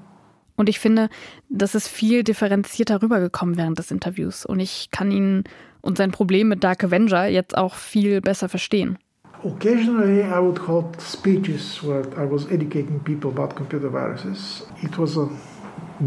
Und 0.58 0.68
ich 0.68 0.80
finde, 0.80 1.10
das 1.50 1.76
ist 1.76 1.88
viel 1.88 2.24
differenzierter 2.24 3.02
rübergekommen 3.02 3.58
während 3.58 3.80
des 3.80 3.92
Interviews. 3.92 4.46
Und 4.46 4.60
ich 4.60 4.90
kann 4.92 5.12
ihn 5.12 5.44
und 5.82 5.98
sein 5.98 6.12
Problem 6.12 6.50
mit 6.50 6.64
Dark 6.64 6.84
Avenger 6.84 7.28
jetzt 7.28 7.58
auch 7.58 7.76
viel 7.76 8.20
besser 8.20 8.50
verstehen. 8.50 8.98
Occasionally, 9.44 10.22
I 10.22 10.42
would 10.42 10.68
hold 10.68 11.00
speeches 11.00 11.82
where 11.84 12.02
I 12.18 12.30
was 12.30 12.48
educating 12.48 13.00
people 13.00 13.30
about 13.30 13.56
computer 13.56 13.90
viruses. 13.90 14.68
It 14.82 14.98
was 14.98 15.16
a 15.16 15.30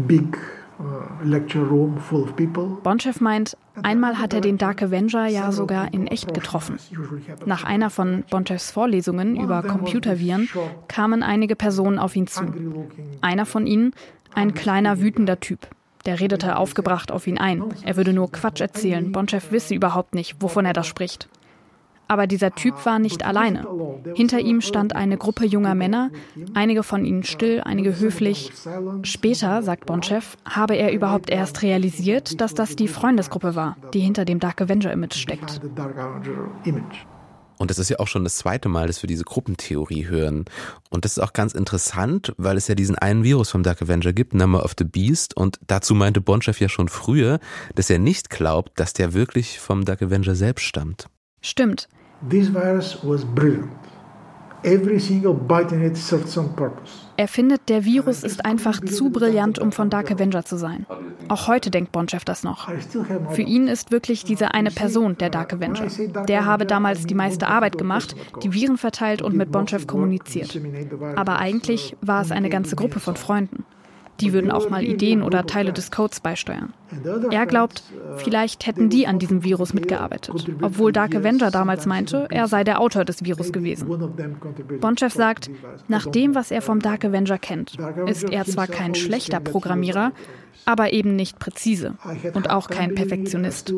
big 0.05 0.37
people. 2.35 2.77
Bonchev 2.83 3.21
meint, 3.21 3.57
einmal 3.83 4.17
hat 4.19 4.33
er 4.33 4.41
den 4.41 4.57
Dark 4.57 4.81
Avenger 4.81 5.27
ja 5.27 5.51
sogar 5.51 5.93
in 5.93 6.07
echt 6.07 6.33
getroffen. 6.33 6.77
Nach 7.45 7.63
einer 7.63 7.89
von 7.89 8.23
Bonchevs 8.29 8.71
Vorlesungen 8.71 9.35
über 9.35 9.63
Computerviren 9.63 10.49
kamen 10.87 11.23
einige 11.23 11.55
Personen 11.55 11.99
auf 11.99 12.15
ihn 12.15 12.27
zu. 12.27 12.43
Einer 13.21 13.45
von 13.45 13.67
ihnen, 13.67 13.93
ein 14.33 14.53
kleiner 14.53 15.01
wütender 15.01 15.39
Typ. 15.39 15.67
Der 16.05 16.19
redete 16.19 16.57
aufgebracht 16.57 17.11
auf 17.11 17.27
ihn 17.27 17.37
ein. 17.37 17.63
Er 17.83 17.95
würde 17.95 18.13
nur 18.13 18.31
Quatsch 18.31 18.61
erzählen. 18.61 19.11
Bonchev 19.11 19.51
wisse 19.51 19.75
überhaupt 19.75 20.15
nicht, 20.15 20.41
wovon 20.41 20.65
er 20.65 20.73
da 20.73 20.83
spricht. 20.83 21.29
Aber 22.11 22.27
dieser 22.27 22.51
Typ 22.51 22.85
war 22.85 22.99
nicht 22.99 23.23
alleine. 23.23 23.65
Hinter 24.15 24.41
ihm 24.41 24.59
stand 24.59 24.93
eine 24.93 25.17
Gruppe 25.17 25.45
junger 25.45 25.75
Männer, 25.75 26.11
einige 26.53 26.83
von 26.83 27.05
ihnen 27.05 27.23
still, 27.23 27.61
einige 27.63 27.97
höflich. 27.97 28.51
Später, 29.03 29.63
sagt 29.63 29.85
Bonchev, 29.85 30.35
habe 30.43 30.75
er 30.75 30.91
überhaupt 30.91 31.29
erst 31.29 31.61
realisiert, 31.61 32.41
dass 32.41 32.53
das 32.53 32.75
die 32.75 32.89
Freundesgruppe 32.89 33.55
war, 33.55 33.77
die 33.93 34.01
hinter 34.01 34.25
dem 34.25 34.41
Dark 34.41 34.59
Avenger-Image 34.59 35.15
steckt. 35.15 35.61
Und 37.57 37.71
das 37.71 37.79
ist 37.79 37.87
ja 37.87 37.99
auch 37.99 38.09
schon 38.09 38.25
das 38.25 38.35
zweite 38.35 38.67
Mal, 38.67 38.87
dass 38.87 39.01
wir 39.01 39.07
diese 39.07 39.23
Gruppentheorie 39.23 40.07
hören. 40.09 40.43
Und 40.89 41.05
das 41.05 41.13
ist 41.13 41.23
auch 41.23 41.31
ganz 41.31 41.53
interessant, 41.53 42.33
weil 42.35 42.57
es 42.57 42.67
ja 42.67 42.75
diesen 42.75 42.97
einen 42.97 43.23
Virus 43.23 43.51
vom 43.51 43.63
Dark 43.63 43.81
Avenger 43.81 44.11
gibt, 44.11 44.33
Number 44.33 44.65
of 44.65 44.73
the 44.77 44.83
Beast. 44.83 45.37
Und 45.37 45.61
dazu 45.65 45.95
meinte 45.95 46.19
Bonchev 46.19 46.59
ja 46.61 46.67
schon 46.67 46.89
früher, 46.89 47.39
dass 47.75 47.89
er 47.89 47.99
nicht 47.99 48.29
glaubt, 48.29 48.77
dass 48.77 48.91
der 48.91 49.13
wirklich 49.13 49.59
vom 49.59 49.85
Dark 49.85 50.01
Avenger 50.01 50.35
selbst 50.35 50.65
stammt. 50.65 51.07
Stimmt. 51.41 51.87
This 52.29 52.53
virus 52.53 52.99
was 53.03 53.25
brilliant. 53.25 53.71
Every 54.63 54.99
single 54.99 55.33
bite 55.33 55.73
in 55.73 55.83
it 55.83 55.97
served 55.97 56.27
some 56.27 56.49
purpose. 56.49 56.91
Er 57.17 57.27
findet, 57.27 57.67
der 57.67 57.83
Virus 57.83 58.23
ist 58.23 58.45
einfach 58.45 58.79
zu 58.79 59.09
brillant, 59.09 59.57
um 59.57 59.71
von 59.71 59.89
Dark 59.89 60.11
Avenger 60.11 60.45
zu 60.45 60.55
sein. 60.55 60.85
Auch 61.29 61.47
heute 61.47 61.71
denkt 61.71 61.91
Bonchev 61.91 62.23
das 62.25 62.43
noch. 62.43 62.69
Für 63.31 63.41
ihn 63.41 63.67
ist 63.67 63.91
wirklich 63.91 64.23
diese 64.23 64.53
eine 64.53 64.69
Person 64.69 65.17
der 65.17 65.31
Dark 65.31 65.53
Avenger. 65.53 65.87
Der 66.27 66.45
habe 66.45 66.67
damals 66.67 67.07
die 67.07 67.15
meiste 67.15 67.47
Arbeit 67.47 67.79
gemacht, 67.79 68.15
die 68.43 68.53
Viren 68.53 68.77
verteilt 68.77 69.23
und 69.23 69.35
mit 69.35 69.51
Bonchev 69.51 69.87
kommuniziert. 69.87 70.59
Aber 71.15 71.39
eigentlich 71.39 71.97
war 72.01 72.21
es 72.21 72.31
eine 72.31 72.49
ganze 72.49 72.75
Gruppe 72.75 72.99
von 72.99 73.15
Freunden. 73.15 73.65
Die 74.21 74.33
würden 74.33 74.51
auch 74.51 74.69
mal 74.69 74.83
Ideen 74.83 75.23
oder 75.23 75.45
Teile 75.45 75.73
des 75.73 75.91
Codes 75.91 76.19
beisteuern. 76.19 76.73
Er 77.31 77.45
glaubt, 77.45 77.83
vielleicht 78.17 78.67
hätten 78.67 78.89
die 78.89 79.07
an 79.07 79.19
diesem 79.19 79.43
Virus 79.43 79.73
mitgearbeitet, 79.73 80.45
obwohl 80.61 80.91
Dark 80.91 81.15
Avenger 81.15 81.51
damals 81.51 81.85
meinte, 81.85 82.27
er 82.29 82.47
sei 82.47 82.63
der 82.63 82.79
Autor 82.79 83.05
des 83.05 83.23
Virus 83.23 83.51
gewesen. 83.51 83.87
Bonchev 84.79 85.13
sagt, 85.13 85.49
nach 85.87 86.05
dem, 86.05 86.35
was 86.35 86.51
er 86.51 86.61
vom 86.61 86.79
Dark 86.79 87.03
Avenger 87.05 87.37
kennt, 87.37 87.77
ist 88.05 88.29
er 88.29 88.45
zwar 88.45 88.67
kein 88.67 88.95
schlechter 88.95 89.39
Programmierer, 89.39 90.11
aber 90.65 90.93
eben 90.93 91.15
nicht 91.15 91.39
präzise 91.39 91.95
und 92.33 92.49
auch 92.49 92.69
kein 92.69 92.93
Perfektionist. 92.93 93.73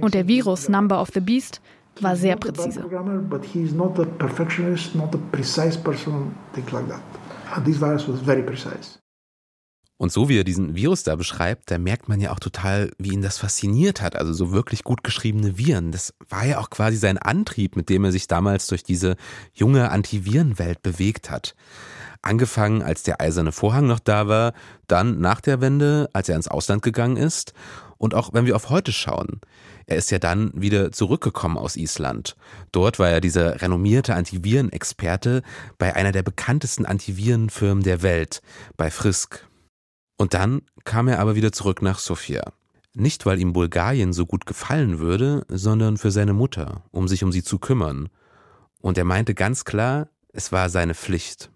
Und 0.00 0.14
der 0.14 0.28
Virus 0.28 0.68
Number 0.68 1.00
of 1.00 1.08
the 1.12 1.20
Beast 1.20 1.60
war 2.00 2.16
sehr 2.16 2.36
präzise. 2.36 2.84
This 7.64 7.78
virus 7.78 8.06
was 8.06 8.20
very 8.20 8.42
precise. 8.44 9.00
Und 10.00 10.10
so 10.10 10.30
wie 10.30 10.38
er 10.38 10.44
diesen 10.44 10.74
Virus 10.74 11.02
da 11.02 11.14
beschreibt, 11.14 11.70
da 11.70 11.76
merkt 11.76 12.08
man 12.08 12.22
ja 12.22 12.32
auch 12.32 12.40
total, 12.40 12.90
wie 12.96 13.10
ihn 13.10 13.20
das 13.20 13.36
fasziniert 13.36 14.00
hat. 14.00 14.16
Also 14.16 14.32
so 14.32 14.50
wirklich 14.50 14.82
gut 14.82 15.04
geschriebene 15.04 15.58
Viren. 15.58 15.92
Das 15.92 16.14
war 16.30 16.46
ja 16.46 16.58
auch 16.58 16.70
quasi 16.70 16.96
sein 16.96 17.18
Antrieb, 17.18 17.76
mit 17.76 17.90
dem 17.90 18.04
er 18.04 18.10
sich 18.10 18.26
damals 18.26 18.66
durch 18.66 18.82
diese 18.82 19.16
junge 19.52 19.90
Antivirenwelt 19.90 20.82
bewegt 20.82 21.30
hat. 21.30 21.54
Angefangen, 22.22 22.80
als 22.80 23.02
der 23.02 23.20
eiserne 23.20 23.52
Vorhang 23.52 23.88
noch 23.88 23.98
da 23.98 24.26
war, 24.26 24.54
dann 24.86 25.20
nach 25.20 25.42
der 25.42 25.60
Wende, 25.60 26.08
als 26.14 26.30
er 26.30 26.36
ins 26.36 26.48
Ausland 26.48 26.80
gegangen 26.80 27.18
ist. 27.18 27.52
Und 27.98 28.14
auch 28.14 28.32
wenn 28.32 28.46
wir 28.46 28.56
auf 28.56 28.70
heute 28.70 28.92
schauen. 28.92 29.42
Er 29.84 29.98
ist 29.98 30.10
ja 30.10 30.18
dann 30.18 30.50
wieder 30.54 30.92
zurückgekommen 30.92 31.58
aus 31.58 31.76
Island. 31.76 32.36
Dort 32.72 32.98
war 32.98 33.10
er 33.10 33.20
dieser 33.20 33.60
renommierte 33.60 34.14
Antivirenexperte 34.14 35.42
bei 35.76 35.94
einer 35.94 36.12
der 36.12 36.22
bekanntesten 36.22 36.86
Antivirenfirmen 36.86 37.84
der 37.84 38.00
Welt, 38.00 38.40
bei 38.78 38.90
Frisk. 38.90 39.49
Und 40.20 40.34
dann 40.34 40.60
kam 40.84 41.08
er 41.08 41.18
aber 41.18 41.34
wieder 41.34 41.50
zurück 41.50 41.80
nach 41.80 41.98
Sofia. 41.98 42.52
Nicht, 42.92 43.24
weil 43.24 43.40
ihm 43.40 43.54
Bulgarien 43.54 44.12
so 44.12 44.26
gut 44.26 44.44
gefallen 44.44 44.98
würde, 44.98 45.46
sondern 45.48 45.96
für 45.96 46.10
seine 46.10 46.34
Mutter, 46.34 46.84
um 46.90 47.08
sich 47.08 47.24
um 47.24 47.32
sie 47.32 47.42
zu 47.42 47.58
kümmern. 47.58 48.10
Und 48.82 48.98
er 48.98 49.04
meinte 49.04 49.34
ganz 49.34 49.64
klar, 49.64 50.10
es 50.34 50.52
war 50.52 50.68
seine 50.68 50.94
Pflicht. 50.94 51.50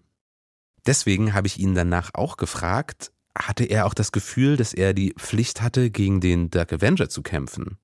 Deswegen 0.87 1.35
habe 1.35 1.45
ich 1.45 1.59
ihn 1.59 1.75
danach 1.75 2.15
auch 2.15 2.37
gefragt, 2.37 3.11
hatte 3.37 3.65
er 3.65 3.85
auch 3.85 3.93
das 3.93 4.11
Gefühl, 4.11 4.57
dass 4.57 4.73
er 4.73 4.95
die 4.95 5.13
Pflicht 5.15 5.61
hatte, 5.61 5.91
gegen 5.91 6.19
den 6.19 6.49
Dark 6.49 6.73
Avenger 6.73 7.07
zu 7.07 7.21
kämpfen? 7.21 7.77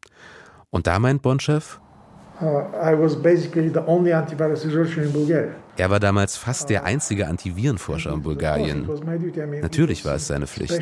Und 0.71 0.87
da 0.87 0.97
meint 0.97 1.21
Bonchev, 1.21 1.79
er 5.77 5.89
war 5.89 5.99
damals 5.99 6.37
fast 6.37 6.69
der 6.69 6.83
einzige 6.83 7.27
Antivirenforscher 7.27 8.13
in 8.13 8.21
Bulgarien. 8.21 8.87
Natürlich 9.61 10.05
war 10.05 10.15
es 10.15 10.27
seine 10.27 10.47
Pflicht. 10.47 10.73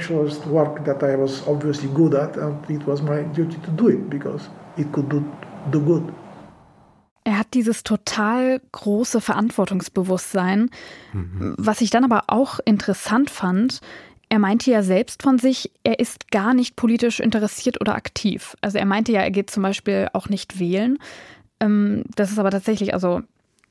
Er 7.23 7.37
hat 7.37 7.53
dieses 7.53 7.83
total 7.83 8.61
große 8.71 9.21
Verantwortungsbewusstsein. 9.21 10.69
Mhm. 11.13 11.55
Was 11.57 11.81
ich 11.81 11.91
dann 11.91 12.03
aber 12.03 12.23
auch 12.27 12.59
interessant 12.65 13.29
fand, 13.29 13.81
er 14.29 14.39
meinte 14.39 14.71
ja 14.71 14.83
selbst 14.83 15.23
von 15.23 15.39
sich, 15.39 15.71
er 15.83 15.99
ist 15.99 16.31
gar 16.31 16.53
nicht 16.53 16.75
politisch 16.75 17.19
interessiert 17.19 17.81
oder 17.81 17.95
aktiv. 17.95 18.55
Also 18.61 18.77
er 18.77 18.85
meinte 18.85 19.11
ja, 19.11 19.21
er 19.21 19.31
geht 19.31 19.49
zum 19.49 19.63
Beispiel 19.63 20.07
auch 20.13 20.29
nicht 20.29 20.59
wählen. 20.59 20.97
Ähm, 21.59 22.03
das 22.15 22.31
ist 22.31 22.39
aber 22.39 22.51
tatsächlich, 22.51 22.93
also 22.93 23.21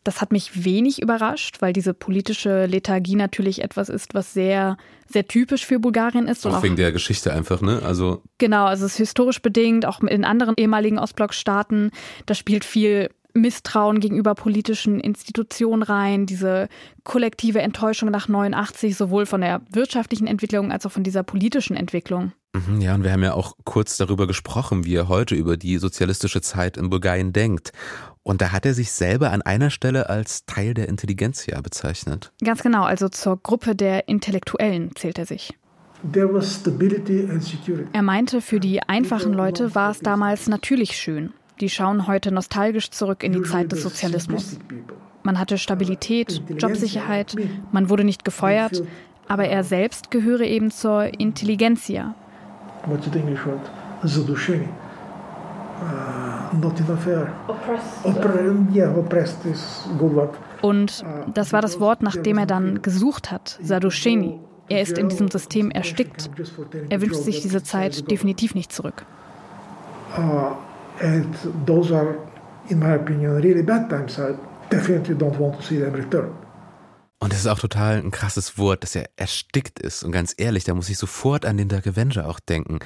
das 0.05 0.21
hat 0.21 0.33
mich 0.33 0.65
wenig 0.65 1.03
überrascht, 1.03 1.61
weil 1.61 1.73
diese 1.73 1.93
politische 1.93 2.67
Lethargie 2.67 3.15
natürlich 3.15 3.63
etwas 3.63 3.89
ist, 3.89 4.15
was 4.15 4.33
sehr, 4.33 4.77
sehr 5.07 5.27
typisch 5.29 5.67
für 5.67 5.79
Bulgarien 5.79 6.27
ist. 6.27 6.47
Auch, 6.47 6.57
auch 6.57 6.63
wegen 6.63 6.77
der 6.77 6.93
Geschichte 6.93 7.33
einfach, 7.33 7.61
ne? 7.61 7.83
Also 7.85 8.23
genau, 8.39 8.65
also 8.65 8.87
es 8.87 8.93
ist 8.93 8.99
historisch 8.99 9.43
bedingt, 9.43 9.85
auch 9.85 10.01
in 10.01 10.25
anderen 10.25 10.55
ehemaligen 10.57 10.99
Ostblockstaaten, 10.99 11.91
da 12.27 12.35
spielt 12.35 12.65
viel 12.65 13.11
Misstrauen 13.35 14.01
gegenüber 14.01 14.35
politischen 14.35 15.01
Institutionen 15.01 15.83
rein, 15.83 16.27
diese 16.27 16.69
kollektive 17.05 17.61
Enttäuschung 17.61 18.11
nach 18.11 18.29
89, 18.29 18.97
sowohl 18.97 19.27
von 19.27 19.43
der 19.43 19.61
wirtschaftlichen 19.71 20.27
Entwicklung 20.27 20.73
als 20.73 20.87
auch 20.87 20.93
von 20.93 21.05
dieser 21.05 21.23
politischen 21.23 21.77
Entwicklung. 21.77 22.33
Mhm, 22.55 22.81
ja, 22.81 22.95
und 22.95 23.05
wir 23.05 23.13
haben 23.13 23.23
ja 23.23 23.35
auch 23.35 23.55
kurz 23.65 23.97
darüber 23.97 24.27
gesprochen, 24.27 24.85
wie 24.85 24.95
er 24.95 25.09
heute 25.09 25.35
über 25.35 25.57
die 25.57 25.79
sozialistische 25.79 26.41
Zeit 26.41 26.77
in 26.77 26.91
Bulgarien 26.91 27.33
denkt. 27.33 27.73
Und 28.23 28.41
da 28.41 28.53
hat 28.53 28.67
er 28.67 28.75
sich 28.75 28.93
selber 28.93 29.33
an 29.33 29.43
einer 29.43 29.71
Stelle 29.71 30.09
als 30.09 30.45
Teil 30.47 30.75
der 30.75 30.89
Intelligenzia 30.89 31.61
bezeichnet. 31.61 32.33
Ganz 32.45 32.63
genau, 32.63 32.85
also 32.85 33.09
zur 33.09 33.39
Gruppe 33.39 33.75
der 33.75 34.09
Intellektuellen 34.09 34.95
zählt 34.97 35.19
er 35.19 35.27
sich. 35.27 35.57
Er 37.93 38.03
meinte, 38.03 38.41
für 38.41 38.61
die 38.61 38.83
einfachen 38.83 39.33
Leute 39.33 39.75
war 39.75 39.91
es 39.91 40.01
damals 40.01 40.47
natürlich 40.47 40.97
schön. 40.97 41.33
Die 41.61 41.69
schauen 41.71 42.07
heute 42.07 42.31
nostalgisch 42.31 42.91
zurück 42.91 43.25
in 43.25 43.33
die 43.33 43.43
Zeit 43.43 43.73
des 43.73 43.83
Sozialismus. 43.83 44.59
Man 45.25 45.39
hatte 45.39 45.59
Stabilität, 45.59 46.41
Jobsicherheit, 46.57 47.35
man 47.73 47.89
wurde 47.89 48.05
nicht 48.05 48.25
gefeuert, 48.25 48.83
aber 49.27 49.49
er 49.49 49.65
selbst 49.65 50.11
gehöre 50.11 50.43
eben 50.45 50.71
zur 50.71 51.19
Intelligenzia. 51.19 52.15
Und 60.63 61.05
das 61.35 61.53
war 61.53 61.63
das 61.63 61.81
Wort, 61.81 62.03
nach 62.03 62.17
dem 62.17 62.39
er 62.39 62.47
dann 62.47 62.83
gesucht 62.83 63.31
hat, 63.31 63.59
Sadusheni. 63.63 64.41
Er 64.71 64.83
ist 64.83 64.99
in 64.99 65.09
diesem 65.09 65.29
System 65.29 65.71
erstickt. 65.71 66.31
Er 66.91 67.01
wünscht 67.01 67.23
sich 67.23 67.41
diese 67.41 67.63
Zeit 67.63 68.11
definitiv 68.11 68.55
nicht 68.55 68.73
zurück. 68.73 69.05
Uh, 70.17 70.53
And 71.01 71.37
those 71.67 71.93
are, 71.93 72.17
in 72.69 72.79
my 72.81 72.95
opinion, 72.95 73.37
really 73.37 73.63
bad 73.63 73.89
times. 73.89 74.19
I 74.19 74.35
definitely 74.69 75.15
don't 75.15 75.39
want 75.39 75.57
to 75.57 75.63
see 75.63 75.79
them 75.79 75.95
return. 75.95 76.33
Und 77.21 77.33
das 77.33 77.41
ist 77.41 77.47
auch 77.49 77.59
total 77.59 77.99
ein 77.99 78.13
krasses 78.13 78.59
Wort, 78.59 78.85
dass 78.85 78.95
er 78.95 79.11
erstickt 79.17 79.81
ist. 79.81 80.05
Und 80.05 80.13
ganz 80.13 80.35
ehrlich, 80.37 80.65
da 80.65 80.75
muss 80.75 80.89
ich 80.89 80.99
sofort 80.99 81.45
an 81.45 81.57
den 81.57 81.69
Dark 81.69 81.87
Avenger 81.87 82.29
auch 82.29 82.39
denken, 82.39 82.79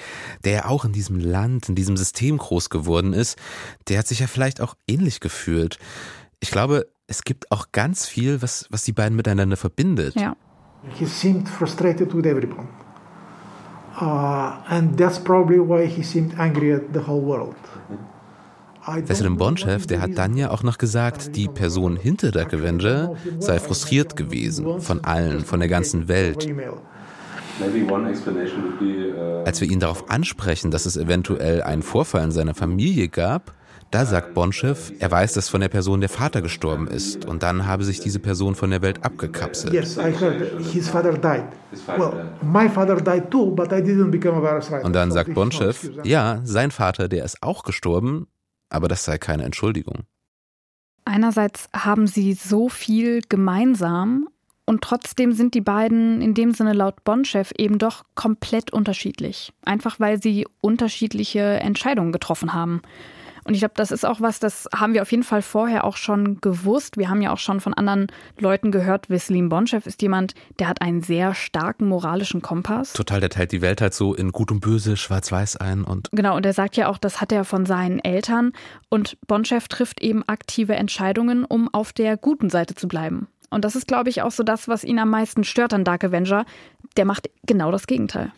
der 0.44 0.52
ja 0.52 0.64
auch 0.66 0.86
in 0.86 0.92
diesem 0.92 1.18
Land, 1.18 1.68
in 1.68 1.74
diesem 1.74 1.98
System 1.98 2.38
groß 2.38 2.70
geworden 2.70 3.12
ist. 3.12 3.38
Der 3.88 3.98
hat 3.98 4.06
sich 4.06 4.20
ja 4.20 4.26
vielleicht 4.26 4.62
auch 4.62 4.74
ähnlich 4.88 5.20
gefühlt. 5.20 5.78
Ich 6.40 6.50
glaube, 6.50 6.86
es 7.06 7.24
gibt 7.24 7.52
auch 7.52 7.72
ganz 7.72 8.06
viel, 8.06 8.40
was, 8.40 8.66
was 8.70 8.84
die 8.84 8.92
beiden 8.92 9.16
miteinander 9.16 9.58
verbindet. 9.58 10.14
Ja. 10.14 10.34
He 10.94 11.04
seemed 11.04 11.48
frustrated 11.48 12.14
with 12.14 12.24
everyone. 12.24 12.68
Uh, 14.00 14.62
and 14.68 14.96
that's 14.96 15.18
probably 15.18 15.58
why 15.58 15.86
he 15.86 16.02
seemed 16.02 16.38
angry 16.38 16.72
at 16.72 16.94
the 16.94 17.00
whole 17.00 17.20
world. 17.20 17.54
Veselin 18.86 19.36
Bonchev, 19.36 19.86
der 19.86 20.00
hat 20.00 20.16
dann 20.16 20.36
ja 20.36 20.50
auch 20.50 20.62
noch 20.62 20.78
gesagt, 20.78 21.36
die 21.36 21.48
Person 21.48 21.96
hinter 21.96 22.30
Dark 22.30 22.52
Avenger 22.52 23.14
sei 23.38 23.58
frustriert 23.58 24.16
gewesen 24.16 24.80
von 24.80 25.04
allen, 25.04 25.44
von 25.44 25.60
der 25.60 25.68
ganzen 25.68 26.08
Welt. 26.08 26.48
Als 29.44 29.60
wir 29.60 29.70
ihn 29.70 29.80
darauf 29.80 30.10
ansprechen, 30.10 30.70
dass 30.70 30.86
es 30.86 30.96
eventuell 30.96 31.62
einen 31.62 31.82
Vorfall 31.82 32.24
in 32.24 32.30
seiner 32.30 32.54
Familie 32.54 33.08
gab, 33.08 33.54
da 33.92 34.06
sagt 34.06 34.32
Bonchev, 34.32 34.90
er 35.00 35.10
weiß, 35.10 35.34
dass 35.34 35.50
von 35.50 35.60
der 35.60 35.68
Person 35.68 36.00
der 36.00 36.08
Vater 36.08 36.40
gestorben 36.40 36.86
ist 36.88 37.26
und 37.26 37.42
dann 37.42 37.66
habe 37.66 37.84
sich 37.84 38.00
diese 38.00 38.20
Person 38.20 38.54
von 38.54 38.70
der 38.70 38.80
Welt 38.80 39.04
abgekapselt. 39.04 39.74
Und 44.82 44.94
dann 44.94 45.12
sagt 45.12 45.36
excuse. 45.36 45.92
ja, 46.04 46.40
sein 46.42 46.70
Vater, 46.70 47.08
der 47.08 47.26
ist 47.26 47.42
auch 47.42 47.64
gestorben, 47.64 48.28
aber 48.72 48.88
das 48.88 49.04
sei 49.04 49.18
keine 49.18 49.44
Entschuldigung. 49.44 50.04
Einerseits 51.04 51.68
haben 51.74 52.06
sie 52.06 52.32
so 52.32 52.68
viel 52.68 53.22
gemeinsam 53.28 54.28
und 54.64 54.82
trotzdem 54.82 55.32
sind 55.32 55.54
die 55.54 55.60
beiden 55.60 56.22
in 56.22 56.34
dem 56.34 56.52
Sinne 56.52 56.72
laut 56.72 57.02
Bonchev 57.04 57.52
eben 57.58 57.78
doch 57.78 58.04
komplett 58.14 58.72
unterschiedlich. 58.72 59.52
Einfach 59.64 59.98
weil 59.98 60.22
sie 60.22 60.46
unterschiedliche 60.60 61.40
Entscheidungen 61.40 62.12
getroffen 62.12 62.52
haben. 62.54 62.82
Und 63.44 63.54
ich 63.54 63.60
glaube, 63.60 63.74
das 63.76 63.90
ist 63.90 64.04
auch 64.04 64.20
was, 64.20 64.38
das 64.38 64.68
haben 64.74 64.94
wir 64.94 65.02
auf 65.02 65.10
jeden 65.10 65.24
Fall 65.24 65.42
vorher 65.42 65.84
auch 65.84 65.96
schon 65.96 66.40
gewusst. 66.40 66.96
Wir 66.96 67.08
haben 67.08 67.20
ja 67.20 67.32
auch 67.32 67.38
schon 67.38 67.60
von 67.60 67.74
anderen 67.74 68.06
Leuten 68.38 68.70
gehört, 68.70 69.10
Weslim 69.10 69.48
Bonchev 69.48 69.86
ist 69.86 70.00
jemand, 70.02 70.34
der 70.58 70.68
hat 70.68 70.80
einen 70.80 71.02
sehr 71.02 71.34
starken 71.34 71.88
moralischen 71.88 72.40
Kompass. 72.40 72.92
Total, 72.92 73.20
der 73.20 73.30
teilt 73.30 73.52
die 73.52 73.62
Welt 73.62 73.80
halt 73.80 73.94
so 73.94 74.14
in 74.14 74.30
Gut 74.30 74.52
und 74.52 74.60
Böse, 74.60 74.96
Schwarz-Weiß 74.96 75.56
ein 75.56 75.82
und 75.84 76.08
Genau, 76.12 76.36
und 76.36 76.46
er 76.46 76.52
sagt 76.52 76.76
ja 76.76 76.88
auch, 76.88 76.98
das 76.98 77.20
hat 77.20 77.32
er 77.32 77.44
von 77.44 77.66
seinen 77.66 77.98
Eltern. 77.98 78.52
Und 78.88 79.16
Bonchev 79.26 79.66
trifft 79.68 80.00
eben 80.00 80.22
aktive 80.28 80.74
Entscheidungen, 80.74 81.44
um 81.44 81.72
auf 81.72 81.92
der 81.92 82.16
guten 82.16 82.50
Seite 82.50 82.74
zu 82.74 82.86
bleiben. 82.86 83.26
Und 83.50 83.64
das 83.64 83.76
ist, 83.76 83.86
glaube 83.86 84.08
ich, 84.08 84.22
auch 84.22 84.30
so 84.30 84.42
das, 84.42 84.66
was 84.66 84.82
ihn 84.82 84.98
am 84.98 85.10
meisten 85.10 85.44
stört 85.44 85.74
an 85.74 85.84
Dark 85.84 86.04
Avenger. 86.04 86.46
Der 86.96 87.04
macht 87.04 87.28
genau 87.44 87.70
das 87.70 87.86
Gegenteil. 87.86 88.32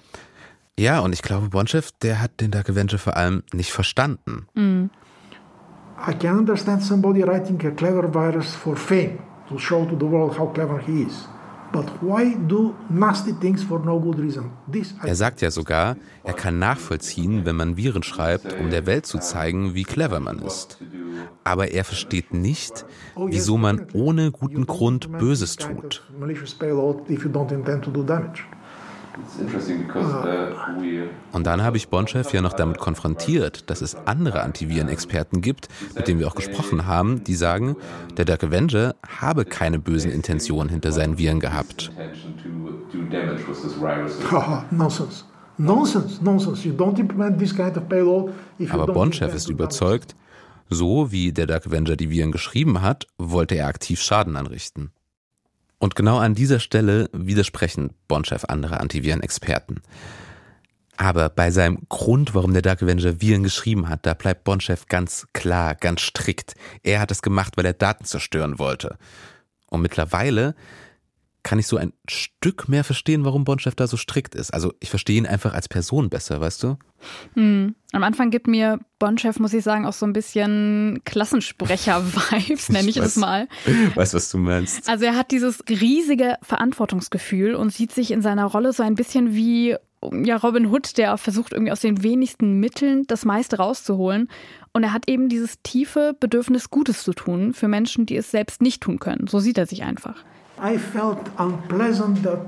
Ja, 0.79 1.01
und 1.01 1.13
ich 1.13 1.23
glaube, 1.23 1.49
Bonchev, 1.49 1.91
der 2.03 2.21
hat 2.21 2.41
den 2.41 2.51
Dark 2.51 2.69
Avenger 2.69 2.99
vor 2.99 3.17
allem 3.17 3.43
nicht 3.53 3.73
verstanden. 3.73 4.47
I 4.57 6.13
can 6.19 6.39
understand 6.39 6.83
somebody 6.83 7.23
writing 7.23 7.65
a 7.67 7.71
clever 7.71 8.13
virus 8.13 8.55
for 8.55 8.77
fame, 8.77 9.19
to 9.49 9.59
show 9.59 9.85
to 9.85 9.97
the 9.97 10.07
world 10.07 10.39
how 10.39 10.53
clever 10.53 10.79
he 10.79 11.03
is. 11.03 11.29
But 11.73 11.87
why 12.01 12.37
do 12.47 12.73
nasty 12.89 13.33
things 13.33 13.65
for 13.65 13.81
no 13.81 13.99
good 13.99 14.21
reason? 14.21 14.51
This 14.71 14.95
Er 15.03 15.17
sagt 15.17 15.41
ja 15.41 15.51
sogar, 15.51 15.97
er 16.23 16.33
kann 16.35 16.61
nachvollziehen, 16.61 17.45
wenn 17.45 17.57
man 17.57 17.77
Viren 17.77 18.05
schreibt, 18.05 18.53
um 18.61 18.71
der 18.71 18.87
Welt 18.87 19.07
zu 19.07 19.19
zeigen, 19.19 19.75
wie 19.75 19.83
clever 19.83 20.21
man 20.21 20.39
ist. 20.39 20.79
Aber 21.43 21.73
er 21.73 21.85
versteht 21.85 22.33
nicht, 22.33 22.85
wieso 23.17 23.57
man 23.57 23.87
ohne 23.93 24.31
guten 24.31 24.67
Grund 24.67 25.11
Böses 25.19 25.57
tut. 25.57 26.03
of 26.13 26.21
Malicious 26.21 26.55
payload 26.55 27.11
if 27.11 27.25
you 27.25 27.31
don't 27.31 27.53
intend 27.53 27.85
to 27.85 27.91
do 27.91 28.05
damage. 28.05 28.45
Und 31.33 31.47
dann 31.47 31.63
habe 31.63 31.77
ich 31.77 31.89
Bonchev 31.89 32.33
ja 32.33 32.41
noch 32.41 32.53
damit 32.53 32.79
konfrontiert, 32.79 33.71
dass 33.71 33.83
es 33.83 33.97
andere 34.07 34.43
Antivirenexperten 34.43 35.41
gibt, 35.41 35.69
mit 35.95 36.09
denen 36.09 36.21
wir 36.21 36.29
auch 36.29 36.35
gesprochen 36.35 36.87
haben, 36.87 37.25
die 37.25 37.35
sagen, 37.35 37.77
der 38.17 38.25
Dark 38.25 38.45
Avenger 38.45 38.95
habe 39.07 39.45
keine 39.45 39.79
bösen 39.79 40.11
Intentionen 40.11 40.69
hinter 40.69 40.93
seinen 40.93 41.19
Viren 41.19 41.41
gehabt. 41.41 41.91
Haha, 44.31 44.65
nonsense. 44.71 45.25
Nonsense, 45.57 46.23
nonsense. 46.23 46.67
You 46.67 46.75
don't 46.75 46.99
implement 46.99 47.39
this 47.39 47.55
kind 47.55 47.77
of 47.77 47.89
payload 47.89 48.33
if 48.59 48.73
you 48.73 48.81
Aber 48.81 49.05
intend 49.05 49.33
ist 49.35 49.49
überzeugt, 49.49 50.17
so 50.69 51.13
wie 51.13 51.33
der 51.33 51.47
Dark 51.47 51.67
Avenger 51.67 51.97
die 51.97 52.11
Viren 52.11 52.33
geschrieben 52.33 52.83
hat, 52.83 53.07
wollte 53.19 53.55
er 53.55 53.69
aktiv 53.69 54.01
Schaden 54.01 54.37
anrichten. 54.37 54.91
Und 55.85 55.97
genau 55.97 56.17
an 56.17 56.35
dieser 56.35 56.61
Stelle 56.61 57.11
widersprechen 57.13 57.91
Bonchev 58.09 58.47
andere 58.49 58.81
Antivirenexperten. 58.81 59.83
Aber 60.97 61.29
bei 61.29 61.51
seinem 61.51 61.81
Grund, 61.91 62.35
warum 62.35 62.55
der 62.55 62.63
Dark 62.63 62.83
Avenger 62.83 63.21
Viren 63.21 63.43
geschrieben 63.43 63.91
hat, 63.91 64.07
da 64.07 64.15
bleibt 64.15 64.45
Bonchev 64.45 64.87
ganz 64.89 65.27
klar, 65.35 65.75
ganz 65.75 66.01
strikt. 66.01 66.55
Er 66.83 67.01
hat 67.01 67.11
es 67.11 67.21
gemacht, 67.21 67.59
weil 67.59 67.67
er 67.67 67.75
Daten 67.75 68.07
zerstören 68.07 68.59
wollte. 68.59 68.97
Und 69.69 69.83
mittlerweile 69.83 70.55
kann 71.45 71.59
ich 71.59 71.69
so 71.69 71.77
ein 71.77 71.93
Stück 72.09 72.69
mehr 72.69 72.83
verstehen, 72.83 73.25
warum 73.25 73.45
Bonchev 73.45 73.77
da 73.77 73.87
so 73.87 73.97
strikt 73.97 74.35
ist. 74.35 74.53
Also 74.53 74.73
ich 74.81 74.91
verstehe 74.91 75.19
ihn 75.19 75.27
einfach 75.27 75.55
als 75.55 75.69
Person 75.69 76.09
besser, 76.09 76.41
weißt 76.41 76.63
du? 76.65 76.79
Hm. 77.35 77.75
Am 77.93 78.03
Anfang 78.03 78.31
gibt 78.31 78.49
mir 78.49 78.81
Bonchev, 78.99 79.39
muss 79.41 79.53
ich 79.53 79.63
sagen, 79.63 79.87
auch 79.87 79.93
so 79.93 80.07
ein 80.07 80.15
bisschen 80.15 81.01
Klassensprecher-Vibes, 81.05 82.69
nenne 82.73 82.89
ich 82.89 82.97
es 82.97 83.05
weiß. 83.05 83.17
mal. 83.17 83.49
Weißt 83.95 84.15
was 84.15 84.31
du 84.31 84.39
meinst? 84.39 84.89
Also 84.89 85.05
er 85.05 85.17
hat 85.17 85.31
dieses 85.31 85.63
riesige 85.69 86.39
Verantwortungsgefühl 86.43 87.55
und 87.55 87.73
sieht 87.73 87.93
sich 87.93 88.11
in 88.11 88.23
seiner 88.23 88.47
Rolle 88.47 88.73
so 88.73 88.83
ein 88.83 88.95
bisschen 88.95 89.35
wie 89.35 89.77
ja, 90.13 90.37
Robin 90.37 90.67
Hood, 90.67 90.99
der 90.99 91.17
versucht 91.17 91.53
irgendwie 91.53 91.73
aus 91.73 91.81
den 91.81 92.03
wenigsten 92.03 92.59
Mitteln 92.61 93.07
das 93.07 93.25
meiste 93.25 93.57
rauszuholen. 93.57 94.29
Und 94.73 94.83
er 94.83 94.93
hat 94.93 95.09
eben 95.09 95.29
dieses 95.29 95.63
tiefe 95.63 96.17
Bedürfnis, 96.19 96.71
Gutes 96.71 97.05
zu 97.05 97.13
tun 97.13 97.55
für 97.55 97.69
Menschen, 97.69 98.07
die 98.07 98.17
es 98.17 98.31
selbst 98.31 98.61
nicht 98.61 98.83
tun 98.83 98.99
können. 98.99 99.27
So 99.29 99.39
sieht 99.39 99.57
er 99.57 99.67
sich 99.67 99.83
einfach. 99.83 100.25
I 100.63 100.79
felt 100.79 101.19
unpleasant 101.39 102.23
that 102.23 102.39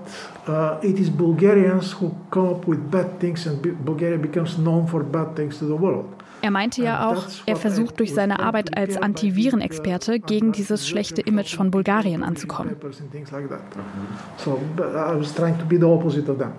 uh, 0.48 0.78
it 0.82 0.98
is 0.98 1.10
Bulgarians 1.10 2.00
who 2.00 2.14
come 2.30 2.50
up 2.50 2.66
with 2.66 2.78
bad 2.90 3.18
things 3.20 3.46
and 3.46 3.60
Bu- 3.60 3.74
Bulgaria 3.84 4.16
becomes 4.16 4.56
known 4.56 4.86
for 4.86 5.02
bad 5.02 5.34
things 5.34 5.58
to 5.58 5.66
the 5.66 5.78
world. 5.78 6.04
Er 6.42 6.50
meinte 6.50 6.82
ja 6.82 7.08
auch, 7.10 7.24
er 7.46 7.56
versucht 7.56 7.98
durch 7.98 8.14
seine 8.14 8.38
Arbeit 8.38 8.76
als 8.76 8.96
Antivirenexperte 8.96 10.20
gegen 10.20 10.52
dieses 10.52 10.86
schlechte 10.86 11.22
Image 11.22 11.56
von 11.56 11.70
Bulgarien 11.70 12.22
anzukommen. 12.22 12.76
So 14.36 14.60
but 14.76 14.86
I 14.94 15.18
was 15.18 15.34
trying 15.34 15.58
to 15.58 15.64
be 15.64 15.76
the 15.78 15.84
opposite 15.84 16.30
of 16.30 16.38
them. 16.38 16.52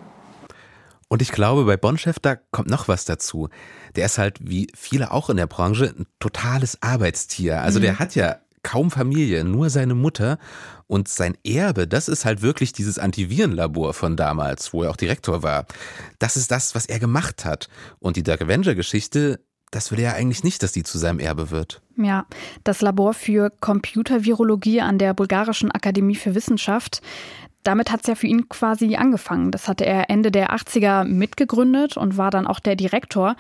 Und 1.10 1.22
ich 1.22 1.32
glaube, 1.32 1.64
bei 1.64 1.78
Bonchef, 1.78 2.20
da 2.20 2.36
kommt 2.36 2.70
noch 2.70 2.90
was 2.90 3.06
dazu. 3.06 3.48
Der 3.96 4.08
ist 4.08 4.18
halt, 4.18 4.40
wie 4.42 4.68
viele 4.76 5.12
auch 5.12 5.30
in 5.30 5.38
der 5.38 5.48
Branche, 5.48 5.94
ein 5.98 6.06
totales 6.20 6.82
Arbeitstier. 6.82 7.62
Also 7.62 7.80
der 7.80 7.98
hat 7.98 8.14
ja 8.16 8.38
kaum 8.68 8.92
Familie, 8.92 9.46
nur 9.46 9.70
seine 9.70 9.96
Mutter. 9.96 10.40
Und 10.88 11.08
sein 11.08 11.38
Erbe, 11.46 11.88
das 11.88 12.10
ist 12.10 12.26
halt 12.26 12.42
wirklich 12.42 12.74
dieses 12.74 13.00
Antivirenlabor 13.00 13.94
von 13.94 14.18
damals, 14.18 14.74
wo 14.74 14.84
er 14.84 14.92
auch 14.92 14.98
Direktor 14.98 15.42
war. 15.42 15.66
Das 16.20 16.36
ist 16.36 16.52
das, 16.52 16.76
was 16.76 16.86
er 16.86 17.00
gemacht 17.00 17.46
hat. 17.46 17.70
Und 18.00 18.18
die 18.18 18.24
Dark 18.24 18.42
Avenger-Geschichte, 18.42 19.40
das 19.72 19.92
will 19.92 20.00
er 20.00 20.16
eigentlich 20.16 20.44
nicht, 20.44 20.64
dass 20.64 20.74
die 20.74 20.84
zu 20.84 20.98
seinem 20.98 21.20
Erbe 21.20 21.50
wird. 21.50 21.82
Ja, 21.98 22.26
das 22.66 22.82
Labor 22.82 23.14
für 23.14 23.50
Computervirologie 23.62 24.82
an 24.82 24.98
der 24.98 25.14
Bulgarischen 25.14 25.72
Akademie 25.72 26.16
für 26.16 26.36
Wissenschaft. 26.36 27.02
Damit 27.64 27.92
hat 27.92 28.02
es 28.02 28.08
ja 28.08 28.16
für 28.16 28.28
ihn 28.28 28.50
quasi 28.50 28.96
angefangen. 28.96 29.52
Das 29.52 29.68
hatte 29.68 29.86
er 29.86 30.10
Ende 30.10 30.32
der 30.32 30.54
80er 30.54 31.06
mitgegründet 31.06 31.96
und 31.96 32.18
war 32.18 32.32
dann 32.32 32.48
auch 32.48 32.60
der 32.60 32.76
Direktor. 32.76 33.36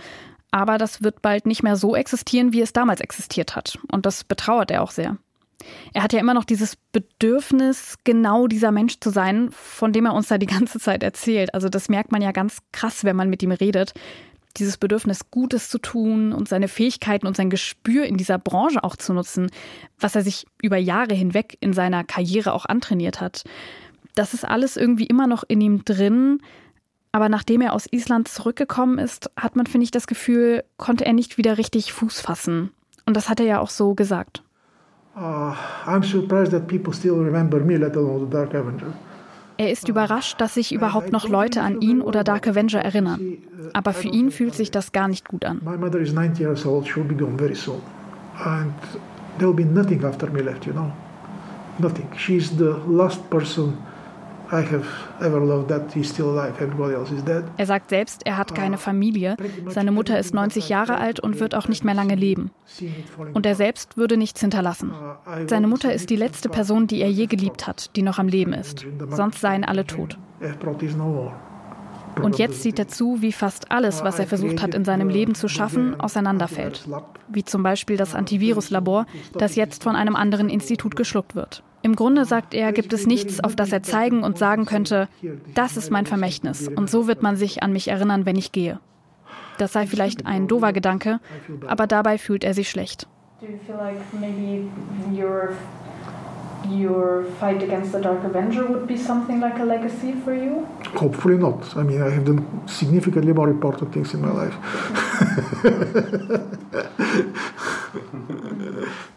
Aber 0.51 0.77
das 0.77 1.03
wird 1.03 1.21
bald 1.21 1.45
nicht 1.45 1.63
mehr 1.63 1.75
so 1.75 1.95
existieren, 1.95 2.53
wie 2.53 2.61
es 2.61 2.73
damals 2.73 3.01
existiert 3.01 3.55
hat. 3.55 3.77
Und 3.91 4.05
das 4.05 4.23
betrauert 4.23 4.71
er 4.71 4.81
auch 4.81 4.91
sehr. 4.91 5.17
Er 5.93 6.03
hat 6.03 6.13
ja 6.13 6.19
immer 6.19 6.33
noch 6.33 6.45
dieses 6.45 6.75
Bedürfnis, 6.91 7.95
genau 8.03 8.47
dieser 8.47 8.71
Mensch 8.71 8.99
zu 8.99 9.09
sein, 9.09 9.49
von 9.51 9.91
dem 9.91 10.05
er 10.05 10.13
uns 10.13 10.27
da 10.27 10.37
die 10.37 10.45
ganze 10.45 10.79
Zeit 10.79 11.03
erzählt. 11.03 11.53
Also 11.53 11.69
das 11.69 11.89
merkt 11.89 12.11
man 12.11 12.21
ja 12.21 12.31
ganz 12.31 12.59
krass, 12.71 13.03
wenn 13.03 13.15
man 13.15 13.29
mit 13.29 13.43
ihm 13.43 13.51
redet. 13.51 13.93
Dieses 14.57 14.77
Bedürfnis, 14.77 15.29
Gutes 15.29 15.69
zu 15.69 15.77
tun 15.77 16.31
und 16.31 16.47
seine 16.47 16.67
Fähigkeiten 16.67 17.27
und 17.27 17.35
sein 17.35 17.49
Gespür 17.49 18.05
in 18.05 18.17
dieser 18.17 18.39
Branche 18.39 18.83
auch 18.83 18.95
zu 18.95 19.13
nutzen, 19.13 19.51
was 19.99 20.15
er 20.15 20.23
sich 20.23 20.45
über 20.61 20.77
Jahre 20.77 21.13
hinweg 21.13 21.57
in 21.59 21.73
seiner 21.73 22.03
Karriere 22.03 22.53
auch 22.53 22.65
antrainiert 22.65 23.21
hat. 23.21 23.43
Das 24.15 24.33
ist 24.33 24.45
alles 24.45 24.77
irgendwie 24.77 25.05
immer 25.05 25.27
noch 25.27 25.43
in 25.47 25.61
ihm 25.61 25.85
drin. 25.85 26.39
Aber 27.17 27.29
nachdem 27.29 27.61
er 27.61 27.73
aus 27.73 27.87
Island 27.89 28.27
zurückgekommen 28.27 28.99
ist, 28.99 29.31
hat 29.35 29.55
man, 29.55 29.65
finde 29.65 29.85
ich, 29.85 29.89
das 29.89 30.05
Gefühl, 30.05 30.63
konnte 30.77 31.03
er 31.03 31.13
nicht 31.13 31.39
wieder 31.39 31.57
richtig 31.57 31.91
Fuß 31.91 32.21
fassen. 32.21 32.69
Und 33.07 33.17
das 33.17 33.27
hat 33.27 33.39
er 33.39 33.47
ja 33.47 33.59
auch 33.59 33.71
so 33.71 33.95
gesagt. 33.95 34.43
Uh, 35.15 35.53
I'm 35.87 36.03
surprised 36.03 36.51
that 36.51 36.67
people 36.67 36.93
still 36.93 37.15
remember 37.15 37.59
me, 37.59 37.75
let 37.75 37.97
alone 37.97 38.27
the 38.27 38.29
Dark 38.29 38.53
Avenger. 38.53 38.93
Er 39.57 39.71
ist 39.71 39.89
überrascht, 39.89 40.39
dass 40.39 40.53
sich 40.53 40.71
überhaupt 40.71 41.11
noch 41.11 41.27
Leute 41.27 41.63
an 41.63 41.81
ihn 41.81 42.01
oder 42.01 42.23
Dark 42.23 42.47
Avenger 42.47 42.81
erinnern. 42.81 43.39
Aber 43.73 43.93
für 43.93 44.09
ihn 44.09 44.29
fühlt 44.29 44.53
sich 44.53 44.69
das 44.69 44.91
gar 44.91 45.07
nicht 45.07 45.27
gut 45.27 45.43
an. 45.43 45.59
My 45.65 45.75
mother 45.75 45.97
is 45.97 46.13
90 46.13 46.39
years 46.39 46.67
old. 46.67 46.85
She'll 46.85 47.03
be 47.03 47.15
gone 47.15 47.35
very 47.35 47.55
soon. 47.55 47.81
And 48.45 48.75
there 49.39 49.47
will 49.47 49.55
be 49.55 49.65
nothing 49.65 50.05
after 50.05 50.29
me 50.29 50.43
left, 50.43 50.67
you 50.67 50.73
know? 50.73 50.91
Nothing. 51.79 52.07
She's 52.15 52.55
the 52.55 52.75
last 52.87 53.27
person 53.31 53.73
Er 57.57 57.65
sagt 57.65 57.89
selbst, 57.89 58.25
er 58.25 58.37
hat 58.37 58.55
keine 58.55 58.77
Familie. 58.77 59.35
Seine 59.67 59.91
Mutter 59.91 60.17
ist 60.19 60.33
90 60.33 60.69
Jahre 60.69 60.97
alt 60.97 61.19
und 61.19 61.39
wird 61.39 61.55
auch 61.55 61.67
nicht 61.67 61.83
mehr 61.83 61.93
lange 61.93 62.15
leben. 62.15 62.51
Und 63.33 63.45
er 63.45 63.55
selbst 63.55 63.97
würde 63.97 64.17
nichts 64.17 64.41
hinterlassen. 64.41 64.91
Seine 65.47 65.67
Mutter 65.67 65.93
ist 65.93 66.09
die 66.09 66.15
letzte 66.15 66.49
Person, 66.49 66.87
die 66.87 67.01
er 67.01 67.11
je 67.11 67.25
geliebt 67.25 67.67
hat, 67.67 67.95
die 67.95 68.01
noch 68.01 68.19
am 68.19 68.27
Leben 68.27 68.53
ist. 68.53 68.85
Sonst 69.09 69.41
seien 69.41 69.63
alle 69.63 69.85
tot. 69.85 70.17
Und 72.21 72.37
jetzt 72.39 72.63
sieht 72.63 72.79
er 72.79 72.87
zu, 72.87 73.21
wie 73.21 73.31
fast 73.31 73.71
alles, 73.71 74.03
was 74.03 74.19
er 74.19 74.27
versucht 74.27 74.61
hat 74.61 74.73
in 74.73 74.85
seinem 74.85 75.09
Leben 75.09 75.35
zu 75.35 75.47
schaffen, 75.47 75.99
auseinanderfällt. 75.99 76.87
Wie 77.27 77.43
zum 77.43 77.63
Beispiel 77.63 77.97
das 77.97 78.15
Antiviruslabor, 78.15 79.05
das 79.33 79.55
jetzt 79.55 79.83
von 79.83 79.95
einem 79.95 80.15
anderen 80.15 80.49
Institut 80.49 80.95
geschluckt 80.95 81.35
wird. 81.35 81.63
Im 81.87 81.95
Grunde, 81.95 82.25
sagt 82.25 82.53
er, 82.53 82.73
gibt 82.73 82.91
es 82.91 83.07
nichts, 83.07 83.41
auf 83.41 83.55
das 83.55 83.71
er 83.71 83.81
zeigen 83.81 84.21
und 84.21 84.37
sagen 84.37 84.65
könnte, 84.65 85.07
das 85.53 85.77
ist 85.77 85.89
mein 85.89 86.05
Vermächtnis 86.05 86.67
und 86.67 86.89
so 86.89 87.07
wird 87.07 87.23
man 87.23 87.37
sich 87.37 87.63
an 87.63 87.71
mich 87.71 87.87
erinnern, 87.87 88.25
wenn 88.25 88.35
ich 88.35 88.51
gehe. 88.51 88.81
Das 89.57 89.71
sei 89.71 89.87
vielleicht 89.87 90.25
ein 90.25 90.49
dover 90.49 90.73
Gedanke, 90.73 91.21
aber 91.65 91.87
dabei 91.87 92.17
fühlt 92.17 92.43
er 92.43 92.53
sich 92.53 92.69
schlecht. 92.69 93.07
Your 96.65 97.23
fight 97.39 97.63
against 97.63 97.91
the 97.91 97.99
Dark 97.99 98.23
Avenger 98.23 98.65
would 98.65 98.87
be 98.87 98.97
something 98.97 99.39
like 99.39 99.59
a 99.59 99.63
legacy 99.63 100.13
for 100.23 100.33
you? 100.33 100.65
Hopefully 100.95 101.37
not. 101.37 101.75
I 101.75 101.83
mean, 101.83 102.01
I 102.01 102.09
have 102.09 102.25
done 102.25 102.45
significantly 102.67 103.33
more 103.33 103.49
important 103.49 103.93
things 103.93 104.13
in 104.13 104.21
my 104.21 104.31
life. 104.31 104.55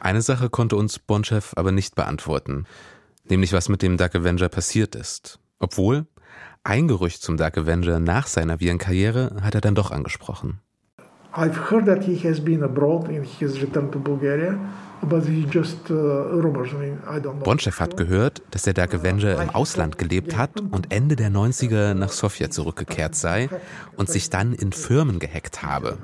Eine 0.00 0.22
Sache 0.22 0.48
konnte 0.48 0.76
uns 0.76 0.98
Bonchef 0.98 1.52
aber 1.56 1.72
nicht 1.72 1.94
beantworten, 1.94 2.66
nämlich 3.28 3.52
was 3.52 3.68
mit 3.68 3.82
dem 3.82 3.96
Dark 3.96 4.14
Avenger 4.14 4.48
passiert 4.48 4.94
ist. 4.94 5.38
Obwohl, 5.58 6.06
ein 6.64 6.88
Gerücht 6.88 7.22
zum 7.22 7.36
Dark 7.36 7.58
Avenger 7.58 8.00
nach 8.00 8.26
seiner 8.26 8.60
Virenkarriere 8.60 9.36
hat 9.42 9.54
er 9.54 9.60
dann 9.60 9.74
doch 9.74 9.90
angesprochen. 9.90 10.60
I've 11.32 11.70
heard 11.70 11.86
that 11.86 12.04
he 12.04 12.16
has 12.28 12.40
been 12.40 12.62
abroad 12.62 13.08
and 13.08 13.24
he 13.24 13.44
has 13.44 13.60
returned 13.62 13.92
to 13.92 14.00
Bulgaria. 14.00 14.58
Uh, 15.02 16.42
Bonchev 17.44 17.80
hat 17.80 17.96
gehört, 17.96 18.42
dass 18.50 18.62
der 18.62 18.74
Avenger 18.92 19.42
im 19.42 19.50
Ausland 19.50 19.96
gelebt 19.98 20.36
hat 20.36 20.60
und 20.60 20.92
Ende 20.92 21.16
der 21.16 21.30
90er 21.30 21.94
nach 21.94 22.10
Sofia 22.10 22.50
zurückgekehrt 22.50 23.14
sei 23.14 23.48
und 23.96 24.10
sich 24.10 24.28
dann 24.30 24.52
in 24.52 24.72
Firmen 24.72 25.18
gehackt 25.18 25.62
habe. 25.62 25.98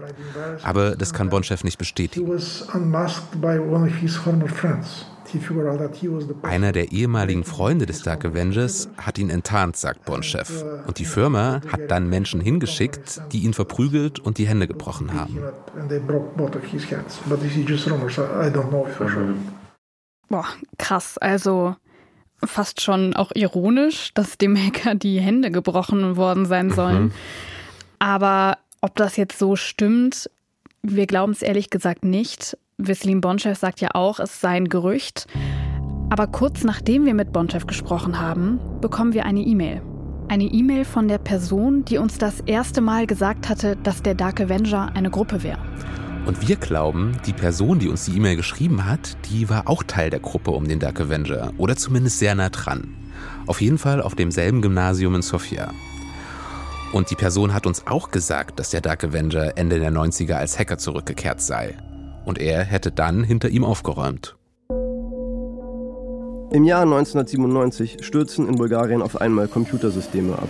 Aber 0.63 0.97
das 0.97 1.13
kann 1.13 1.29
Bonchev 1.29 1.63
nicht 1.65 1.79
bestätigen. 1.79 2.27
Einer 6.43 6.73
der 6.73 6.93
ehemaligen 6.93 7.45
Freunde 7.45 7.87
des 7.87 8.03
Dark 8.03 8.25
Avengers 8.25 8.89
hat 8.99 9.19
ihn 9.19 9.31
enttarnt, 9.31 9.77
sagt 9.77 10.05
Bonchef. 10.05 10.65
Und 10.87 10.99
die 10.99 11.05
Firma 11.05 11.61
hat 11.71 11.91
dann 11.91 12.09
Menschen 12.09 12.41
hingeschickt, 12.41 13.21
die 13.33 13.41
ihn 13.41 13.55
verprügelt 13.55 14.19
und 14.19 14.39
die 14.39 14.47
Hände 14.47 14.67
gebrochen 14.67 15.15
haben. 15.15 15.39
Boah, 20.29 20.47
krass. 20.79 21.19
Also 21.19 21.77
fast 22.45 22.81
schon 22.81 23.15
auch 23.15 23.33
ironisch, 23.35 24.13
dass 24.15 24.39
dem 24.39 24.57
Hacker 24.57 24.95
die 24.95 25.21
Hände 25.21 25.51
gebrochen 25.51 26.17
worden 26.17 26.47
sein 26.47 26.71
sollen. 26.71 27.05
Mhm. 27.05 27.13
Aber 27.99 28.59
ob 28.81 28.95
das 28.97 29.17
jetzt 29.17 29.39
so 29.39 29.57
stimmt, 29.57 30.31
wir 30.83 31.07
glauben 31.07 31.33
es 31.33 31.43
ehrlich 31.43 31.71
gesagt 31.71 32.05
nicht. 32.05 32.57
Wislim 32.79 33.23
Bonchev 33.23 33.59
sagt 33.59 33.81
ja 33.81 33.89
auch, 33.95 34.21
es 34.21 34.43
sei 34.43 34.51
ein 34.51 34.69
Gerücht. 34.69 35.27
Aber 36.11 36.27
kurz 36.27 36.63
nachdem 36.63 37.07
wir 37.07 37.15
mit 37.15 37.33
Bonchev 37.33 37.67
gesprochen 37.67 38.21
haben, 38.21 38.61
bekommen 38.83 39.15
wir 39.15 39.25
eine 39.25 39.41
E-Mail. 39.41 39.81
Eine 40.29 40.45
E-Mail 40.45 40.85
von 40.85 41.09
der 41.09 41.17
Person, 41.17 41.87
die 41.87 41.97
uns 41.97 42.19
das 42.19 42.41
erste 42.41 42.83
Mal 42.83 43.07
gesagt 43.07 43.49
hatte, 43.49 43.77
dass 43.77 44.03
der 44.03 44.15
Dark 44.15 44.43
Avenger 44.43 44.95
eine 44.95 45.09
Gruppe 45.09 45.43
wäre. 45.43 45.59
Und 46.27 46.47
wir 46.47 46.57
glauben, 46.57 47.17
die 47.25 47.33
Person, 47.33 47.79
die 47.79 47.89
uns 47.89 48.05
die 48.05 48.17
E-Mail 48.17 48.37
geschrieben 48.37 48.85
hat, 48.85 49.17
die 49.31 49.49
war 49.49 49.69
auch 49.69 49.83
Teil 49.83 50.11
der 50.11 50.21
Gruppe 50.21 50.51
um 50.51 50.69
den 50.69 50.79
Dark 50.79 51.01
Avenger 51.01 51.53
oder 51.57 51.77
zumindest 51.77 52.19
sehr 52.19 52.35
nah 52.35 52.51
dran. 52.51 52.95
Auf 53.47 53.63
jeden 53.63 53.79
Fall 53.79 54.03
auf 54.03 54.15
demselben 54.15 54.61
Gymnasium 54.61 55.15
in 55.15 55.23
Sofia. 55.23 55.73
Und 56.93 57.11
die 57.11 57.15
Person 57.15 57.55
hat 57.55 57.67
uns 57.67 57.87
auch 57.87 58.11
gesagt, 58.11 58.59
dass 58.61 58.69
der 58.69 58.83
Dark 58.83 59.03
Avenger 59.03 59.57
Ende 59.57 59.79
der 59.79 59.93
90er 59.93 60.35
als 60.35 60.59
Hacker 60.59 60.77
zurückgekehrt 60.77 61.41
sei 61.41 61.75
und 62.27 62.39
er 62.39 62.65
hätte 62.65 62.93
dann 62.93 63.25
hinter 63.25 63.49
ihm 63.49 63.65
aufgeräumt. 63.65 64.37
Im 66.53 66.65
Jahr 66.65 66.83
1997 66.83 67.99
stürzen 68.03 68.49
in 68.49 68.57
Bulgarien 68.57 69.03
auf 69.03 69.21
einmal 69.21 69.49
Computersysteme 69.49 70.35
ab. 70.35 70.49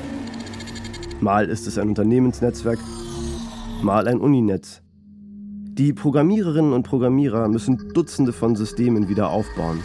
Mal 1.21 1.49
ist 1.49 1.67
es 1.67 1.79
ein 1.79 1.89
Unternehmensnetzwerk, 1.89 2.79
mal 3.83 4.09
ein 4.09 4.21
Uninetz. 4.21 4.83
Die 5.79 5.93
Programmiererinnen 5.93 6.73
und 6.73 6.85
Programmierer 6.85 7.49
müssen 7.49 7.93
Dutzende 7.93 8.33
von 8.33 8.57
Systemen 8.57 9.09
wieder 9.09 9.31
aufbauen. 9.31 9.83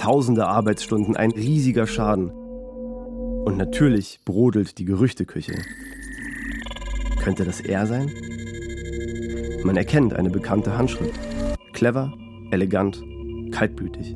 Tausende 0.00 0.46
Arbeitsstunden, 0.46 1.16
ein 1.16 1.30
riesiger 1.30 1.86
Schaden. 1.86 2.30
Und 2.30 3.56
natürlich 3.56 4.20
brodelt 4.24 4.78
die 4.78 4.84
Gerüchteküche. 4.84 5.54
Könnte 7.22 7.44
das 7.44 7.60
er 7.60 7.86
sein? 7.86 8.10
Man 9.64 9.78
erkennt 9.78 10.12
eine 10.12 10.28
bekannte 10.28 10.76
Handschrift. 10.76 11.18
Clever, 11.72 12.12
elegant, 12.50 13.02
kaltblütig. 13.50 14.14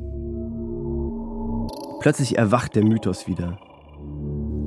Plötzlich 2.01 2.37
erwacht 2.37 2.75
der 2.75 2.85
Mythos 2.85 3.27
wieder. 3.27 3.57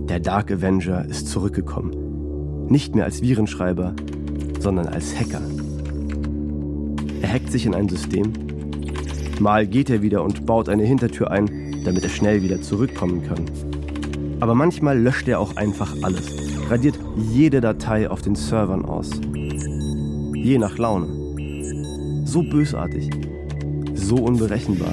Der 0.09 0.19
Dark 0.19 0.51
Avenger 0.51 1.05
ist 1.05 1.29
zurückgekommen. 1.29 2.67
Nicht 2.67 2.97
mehr 2.97 3.05
als 3.05 3.23
Virenschreiber, 3.23 3.95
sondern 4.59 4.89
als 4.89 5.15
Hacker. 5.17 5.43
Er 7.23 7.33
hackt 7.33 7.53
sich 7.53 7.65
in 7.65 7.77
ein 7.77 7.89
System. 7.89 8.33
Mal 9.39 9.69
geht 9.69 9.89
er 9.89 10.03
wieder 10.03 10.25
und 10.25 10.47
baut 10.47 10.69
eine 10.69 10.83
Hintertür 10.83 11.31
ein, 11.31 11.81
damit 11.85 12.03
er 12.03 12.11
schnell 12.11 12.43
wieder 12.43 12.61
zurückkommen 12.61 13.23
kann. 13.23 13.45
Aber 14.41 14.57
manchmal 14.57 14.99
löscht 14.99 15.29
er 15.29 15.39
auch 15.39 15.55
einfach 15.55 15.95
alles, 16.03 16.27
radiert 16.69 16.99
jede 17.17 17.61
Datei 17.61 18.11
auf 18.11 18.21
den 18.21 18.35
Servern 18.35 18.85
aus 18.85 19.13
je 20.43 20.59
nach 20.59 20.77
Laune. 20.77 21.07
So 22.25 22.43
bösartig, 22.43 23.11
so 23.95 24.17
unberechenbar. 24.17 24.93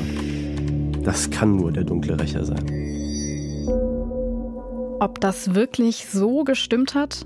Das 1.04 1.30
kann 1.32 1.56
nur 1.56 1.72
der 1.72 1.84
dunkle 1.86 2.20
Rächer 2.20 2.46
sein. 2.46 2.64
Ob 5.00 5.20
das 5.22 5.56
wirklich 5.56 6.06
so 6.06 6.44
gestimmt 6.44 6.94
hat 6.94 7.26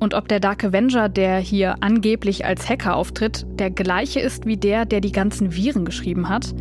und 0.00 0.12
ob 0.12 0.28
der 0.28 0.40
Dark 0.40 0.64
Avenger, 0.64 1.08
der 1.08 1.38
hier 1.38 1.76
angeblich 1.82 2.44
als 2.44 2.68
Hacker 2.68 2.96
auftritt, 2.96 3.46
der 3.58 3.70
gleiche 3.70 4.20
ist 4.20 4.44
wie 4.44 4.56
der, 4.56 4.84
der 4.84 5.00
die 5.00 5.12
ganzen 5.12 5.54
Viren 5.54 5.84
geschrieben 5.84 6.28
hat, 6.28 6.54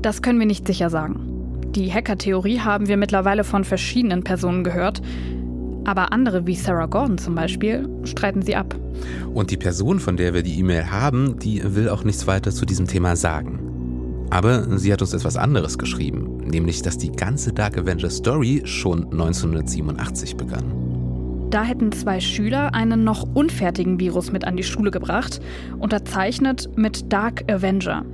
das 0.00 0.22
können 0.22 0.38
wir 0.38 0.46
nicht 0.46 0.66
sicher 0.66 0.88
sagen. 0.88 1.30
Die 1.74 1.92
Hacker-Theorie 1.92 2.60
haben 2.60 2.88
wir 2.88 2.96
mittlerweile 2.96 3.42
von 3.42 3.64
verschiedenen 3.64 4.22
Personen 4.22 4.62
gehört, 4.62 5.02
aber 5.84 6.12
andere 6.12 6.46
wie 6.46 6.54
Sarah 6.54 6.86
Gordon 6.86 7.18
zum 7.18 7.34
Beispiel 7.34 7.88
streiten 8.04 8.42
sie 8.42 8.56
ab. 8.56 8.74
Und 9.32 9.50
die 9.50 9.56
Person, 9.56 10.00
von 10.00 10.16
der 10.16 10.34
wir 10.34 10.42
die 10.42 10.58
E-Mail 10.58 10.90
haben, 10.90 11.38
die 11.38 11.62
will 11.74 11.88
auch 11.88 12.04
nichts 12.04 12.26
weiter 12.26 12.50
zu 12.50 12.64
diesem 12.64 12.86
Thema 12.86 13.16
sagen. 13.16 13.60
Aber 14.30 14.78
sie 14.78 14.92
hat 14.92 15.02
uns 15.02 15.12
etwas 15.12 15.36
anderes 15.36 15.78
geschrieben, 15.78 16.38
nämlich 16.44 16.82
dass 16.82 16.98
die 16.98 17.12
ganze 17.12 17.52
Dark 17.52 17.78
Avenger 17.78 18.10
Story 18.10 18.62
schon 18.64 19.04
1987 19.04 20.36
begann. 20.36 20.72
Da 21.50 21.62
hätten 21.62 21.92
zwei 21.92 22.18
Schüler 22.18 22.74
einen 22.74 23.04
noch 23.04 23.28
unfertigen 23.34 24.00
Virus 24.00 24.32
mit 24.32 24.44
an 24.44 24.56
die 24.56 24.64
Schule 24.64 24.90
gebracht, 24.90 25.40
unterzeichnet 25.78 26.68
mit 26.76 27.12
Dark 27.12 27.44
Avenger. 27.48 28.04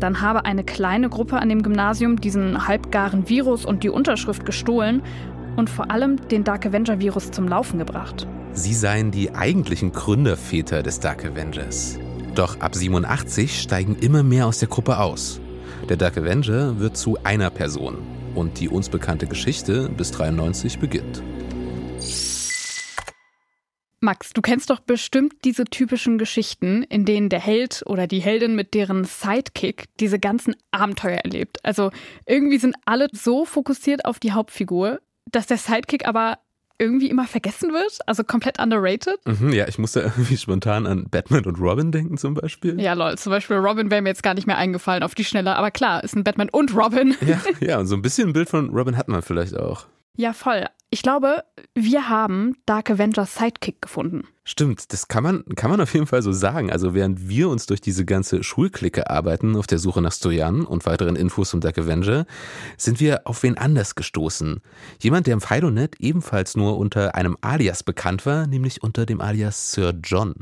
Dann 0.00 0.20
habe 0.20 0.44
eine 0.44 0.64
kleine 0.64 1.08
Gruppe 1.08 1.38
an 1.38 1.48
dem 1.48 1.62
Gymnasium 1.62 2.20
diesen 2.20 2.66
halbgaren 2.66 3.28
Virus 3.28 3.64
und 3.64 3.84
die 3.84 3.90
Unterschrift 3.90 4.44
gestohlen 4.44 5.02
und 5.58 5.68
vor 5.68 5.90
allem 5.90 6.28
den 6.28 6.44
Dark 6.44 6.64
Avenger 6.64 7.00
Virus 7.00 7.32
zum 7.32 7.48
Laufen 7.48 7.78
gebracht. 7.78 8.26
Sie 8.52 8.72
seien 8.72 9.10
die 9.10 9.34
eigentlichen 9.34 9.92
Gründerväter 9.92 10.84
des 10.84 11.00
Dark 11.00 11.24
Avengers. 11.24 11.98
Doch 12.34 12.60
ab 12.60 12.76
87 12.76 13.60
steigen 13.60 13.96
immer 13.96 14.22
mehr 14.22 14.46
aus 14.46 14.60
der 14.60 14.68
Gruppe 14.68 14.98
aus. 14.98 15.40
Der 15.88 15.96
Dark 15.96 16.16
Avenger 16.16 16.78
wird 16.78 16.96
zu 16.96 17.18
einer 17.24 17.50
Person 17.50 17.98
und 18.36 18.60
die 18.60 18.68
uns 18.68 18.88
bekannte 18.88 19.26
Geschichte 19.26 19.90
bis 19.96 20.12
93 20.12 20.78
beginnt. 20.78 21.22
Max, 24.00 24.32
du 24.32 24.42
kennst 24.42 24.70
doch 24.70 24.78
bestimmt 24.78 25.32
diese 25.44 25.64
typischen 25.64 26.18
Geschichten, 26.18 26.84
in 26.84 27.04
denen 27.04 27.30
der 27.30 27.40
Held 27.40 27.82
oder 27.84 28.06
die 28.06 28.20
Heldin 28.20 28.54
mit 28.54 28.74
deren 28.74 29.02
Sidekick 29.02 29.86
diese 29.98 30.20
ganzen 30.20 30.54
Abenteuer 30.70 31.18
erlebt. 31.18 31.58
Also 31.64 31.90
irgendwie 32.24 32.58
sind 32.58 32.76
alle 32.84 33.08
so 33.10 33.44
fokussiert 33.44 34.04
auf 34.04 34.20
die 34.20 34.30
Hauptfigur, 34.30 35.00
dass 35.32 35.46
der 35.46 35.58
Sidekick 35.58 36.06
aber 36.06 36.38
irgendwie 36.78 37.10
immer 37.10 37.26
vergessen 37.26 37.72
wird, 37.72 37.98
also 38.06 38.22
komplett 38.22 38.60
underrated. 38.60 39.18
Mhm, 39.26 39.52
ja, 39.52 39.66
ich 39.66 39.78
musste 39.78 40.00
irgendwie 40.16 40.36
spontan 40.36 40.86
an 40.86 41.06
Batman 41.10 41.44
und 41.44 41.58
Robin 41.60 41.92
denken 41.92 42.16
zum 42.16 42.34
Beispiel. 42.34 42.80
Ja, 42.80 42.92
lol, 42.92 43.18
zum 43.18 43.30
Beispiel 43.30 43.56
Robin 43.56 43.90
wäre 43.90 44.00
mir 44.00 44.10
jetzt 44.10 44.22
gar 44.22 44.34
nicht 44.34 44.46
mehr 44.46 44.58
eingefallen 44.58 45.02
auf 45.02 45.14
die 45.14 45.24
Schnelle, 45.24 45.56
aber 45.56 45.70
klar, 45.70 46.04
ist 46.04 46.16
ein 46.16 46.24
Batman 46.24 46.48
und 46.50 46.74
Robin. 46.74 47.16
Ja, 47.20 47.40
ja, 47.60 47.78
und 47.78 47.86
so 47.86 47.96
ein 47.96 48.02
bisschen 48.02 48.28
ein 48.28 48.32
Bild 48.32 48.48
von 48.48 48.70
Robin 48.70 48.96
hat 48.96 49.08
man 49.08 49.22
vielleicht 49.22 49.56
auch. 49.56 49.86
Ja, 50.16 50.32
voll. 50.32 50.66
Ich 50.90 51.02
glaube, 51.02 51.44
wir 51.74 52.08
haben 52.08 52.56
Dark 52.64 52.90
Avengers 52.90 53.34
Sidekick 53.34 53.82
gefunden. 53.82 54.26
Stimmt, 54.50 54.94
das 54.94 55.08
kann 55.08 55.22
man, 55.22 55.44
kann 55.56 55.70
man 55.70 55.78
auf 55.78 55.92
jeden 55.92 56.06
Fall 56.06 56.22
so 56.22 56.32
sagen. 56.32 56.72
Also 56.72 56.94
während 56.94 57.28
wir 57.28 57.50
uns 57.50 57.66
durch 57.66 57.82
diese 57.82 58.06
ganze 58.06 58.42
Schulklicke 58.42 59.10
arbeiten 59.10 59.54
auf 59.56 59.66
der 59.66 59.78
Suche 59.78 60.00
nach 60.00 60.10
Stojan 60.10 60.64
und 60.64 60.86
weiteren 60.86 61.16
Infos 61.16 61.50
zum 61.50 61.60
Dark 61.60 61.76
Avenger, 61.76 62.24
sind 62.78 62.98
wir 62.98 63.26
auf 63.26 63.42
wen 63.42 63.58
anders 63.58 63.94
gestoßen. 63.94 64.62
Jemand, 65.02 65.26
der 65.26 65.34
im 65.34 65.42
Fidonet 65.42 65.96
ebenfalls 66.00 66.56
nur 66.56 66.78
unter 66.78 67.14
einem 67.14 67.36
Alias 67.42 67.82
bekannt 67.82 68.24
war, 68.24 68.46
nämlich 68.46 68.82
unter 68.82 69.04
dem 69.04 69.20
Alias 69.20 69.72
Sir 69.72 69.92
John. 70.02 70.34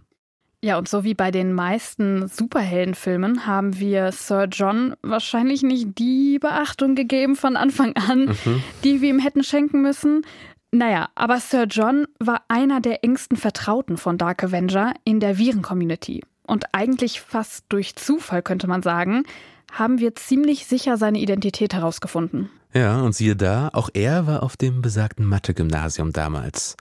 Ja, 0.63 0.79
und 0.79 0.89
so 0.89 1.03
wie 1.03 1.15
bei 1.15 1.33
den 1.33 1.53
meisten 1.53 2.29
Superheldenfilmen 2.29 3.45
haben 3.45 3.81
wir 3.81 4.13
Sir 4.13 4.45
John 4.45 4.95
wahrscheinlich 5.03 5.65
nicht 5.65 5.99
die 5.99 6.39
Beachtung 6.39 6.95
gegeben 6.95 7.35
von 7.35 7.57
Anfang 7.57 7.97
an, 7.97 8.37
mhm. 8.45 8.63
die 8.85 9.01
wir 9.01 9.11
ihm 9.11 9.19
hätten 9.19 9.43
schenken 9.43 9.83
müssen. 9.83 10.25
Naja, 10.73 11.09
aber 11.15 11.39
Sir 11.41 11.65
John 11.65 12.07
war 12.19 12.43
einer 12.49 12.81
der 12.81 13.05
engsten 13.05 13.37
Vertrauten 13.37 13.97
von 13.97 14.19
Dark 14.19 14.45
Avenger 14.45 14.95
in 15.05 15.21
der 15.21 15.39
Viren-Community. 15.39 16.23
Und 16.47 16.67
eigentlich 16.73 17.21
fast 17.21 17.65
durch 17.69 17.97
Zufall 17.97 18.43
könnte 18.43 18.67
man 18.67 18.83
sagen, 18.83 19.25
haben 19.73 19.99
wir 19.99 20.15
ziemlich 20.15 20.67
sicher 20.67 20.97
seine 20.97 21.19
Identität 21.19 21.75
herausgefunden. 21.75 22.51
Ja, 22.73 23.01
und 23.01 23.15
siehe 23.15 23.37
da, 23.37 23.71
auch 23.73 23.89
er 23.95 24.27
war 24.27 24.43
auf 24.43 24.57
dem 24.57 24.83
besagten 24.83 25.25
Mathe-Gymnasium 25.25 26.13
damals. 26.13 26.77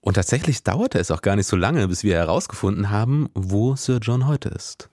Und 0.00 0.14
tatsächlich 0.14 0.62
dauerte 0.62 0.98
es 0.98 1.10
auch 1.10 1.22
gar 1.22 1.36
nicht 1.36 1.46
so 1.46 1.56
lange, 1.56 1.86
bis 1.88 2.04
wir 2.04 2.16
herausgefunden 2.16 2.90
haben, 2.90 3.28
wo 3.34 3.76
Sir 3.76 3.98
John 4.00 4.26
heute 4.26 4.48
ist. 4.48 4.88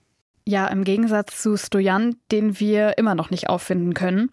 Ja, 0.46 0.66
im 0.68 0.84
Gegensatz 0.84 1.42
zu 1.42 1.56
Stojan, 1.56 2.16
den 2.30 2.58
wir 2.58 2.98
immer 2.98 3.14
noch 3.14 3.30
nicht 3.30 3.48
auffinden 3.48 3.94
können. 3.94 4.30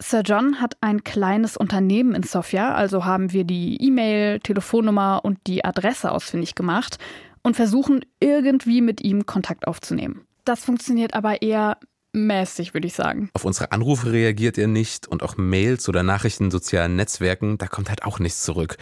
Sir 0.00 0.22
John 0.22 0.60
hat 0.60 0.76
ein 0.80 1.02
kleines 1.02 1.56
Unternehmen 1.56 2.14
in 2.14 2.22
Sofia, 2.22 2.74
also 2.74 3.04
haben 3.04 3.32
wir 3.32 3.44
die 3.44 3.82
E-Mail, 3.82 4.38
Telefonnummer 4.38 5.20
und 5.24 5.38
die 5.46 5.64
Adresse 5.64 6.12
ausfindig 6.12 6.54
gemacht 6.54 6.98
und 7.42 7.56
versuchen 7.56 8.04
irgendwie 8.20 8.80
mit 8.80 9.02
ihm 9.02 9.26
Kontakt 9.26 9.66
aufzunehmen. 9.66 10.22
Das 10.44 10.64
funktioniert 10.64 11.14
aber 11.14 11.42
eher 11.42 11.78
mäßig, 12.12 12.74
würde 12.74 12.86
ich 12.86 12.94
sagen. 12.94 13.30
Auf 13.34 13.44
unsere 13.44 13.72
Anrufe 13.72 14.12
reagiert 14.12 14.56
er 14.56 14.68
nicht 14.68 15.08
und 15.08 15.22
auch 15.22 15.36
Mails 15.36 15.88
oder 15.88 16.04
Nachrichten 16.04 16.44
in 16.44 16.50
sozialen 16.52 16.94
Netzwerken, 16.94 17.58
da 17.58 17.66
kommt 17.66 17.88
halt 17.88 18.04
auch 18.04 18.20
nichts 18.20 18.42
zurück. 18.42 18.76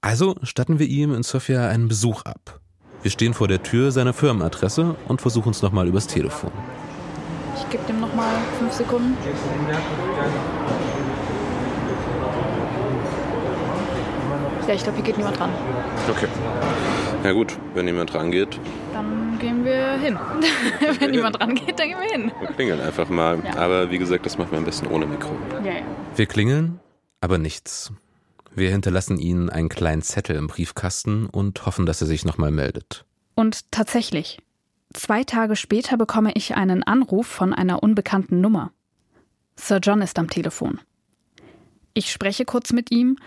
Also 0.00 0.36
statten 0.42 0.78
wir 0.78 0.86
ihm 0.86 1.12
in 1.12 1.24
Sofia 1.24 1.68
einen 1.68 1.88
Besuch 1.88 2.22
ab. 2.22 2.60
Wir 3.02 3.10
stehen 3.10 3.34
vor 3.34 3.48
der 3.48 3.62
Tür 3.62 3.90
seiner 3.90 4.12
Firmenadresse 4.12 4.94
und 5.08 5.20
versuchen 5.20 5.50
es 5.50 5.62
nochmal 5.62 5.88
übers 5.88 6.06
Telefon. 6.06 6.52
Ich 7.56 7.70
gebe 7.70 7.84
dem 7.84 8.00
nochmal 8.00 8.34
fünf 8.58 8.72
Sekunden. 8.72 9.16
Ja, 14.66 14.74
ich 14.74 14.82
glaube, 14.82 14.96
hier 14.96 15.04
geht 15.04 15.16
niemand 15.16 15.38
dran. 15.38 15.50
Okay. 16.10 16.26
Ja 17.24 17.32
gut, 17.32 17.56
wenn 17.74 17.84
niemand 17.84 18.14
rangeht. 18.14 18.60
Dann 18.92 19.38
gehen 19.38 19.64
wir 19.64 19.92
hin. 19.98 20.18
wenn 20.98 21.10
niemand 21.12 21.40
rangeht, 21.40 21.78
dann 21.78 21.88
gehen 21.88 21.98
wir 22.00 22.10
hin. 22.10 22.32
Wir 22.40 22.48
klingeln 22.48 22.80
einfach 22.80 23.08
mal. 23.08 23.38
Ja. 23.44 23.56
Aber 23.56 23.90
wie 23.90 23.98
gesagt, 23.98 24.26
das 24.26 24.38
machen 24.38 24.50
wir 24.50 24.58
am 24.58 24.64
besten 24.64 24.88
ohne 24.88 25.06
Mikro. 25.06 25.30
Ja, 25.64 25.72
ja. 25.72 25.82
Wir 26.14 26.26
klingeln, 26.26 26.80
aber 27.20 27.38
nichts. 27.38 27.92
Wir 28.54 28.70
hinterlassen 28.70 29.18
Ihnen 29.18 29.50
einen 29.50 29.68
kleinen 29.68 30.02
Zettel 30.02 30.34
im 30.36 30.46
Briefkasten 30.46 31.26
und 31.26 31.66
hoffen, 31.66 31.86
dass 31.86 32.00
er 32.00 32.06
sich 32.06 32.24
nochmal 32.24 32.50
meldet. 32.50 33.04
Und 33.34 33.70
tatsächlich, 33.70 34.38
Zwei 34.96 35.24
Tage 35.24 35.56
später 35.56 35.98
bekomme 35.98 36.32
ich 36.34 36.56
einen 36.56 36.82
Anruf 36.82 37.26
von 37.26 37.52
einer 37.52 37.82
unbekannten 37.82 38.40
Nummer. 38.40 38.72
Sir 39.54 39.78
John 39.82 40.00
ist 40.00 40.18
am 40.18 40.30
Telefon. 40.30 40.80
Ich 41.92 42.10
spreche 42.10 42.46
kurz 42.46 42.72
mit 42.72 42.90
ihm 42.90 43.18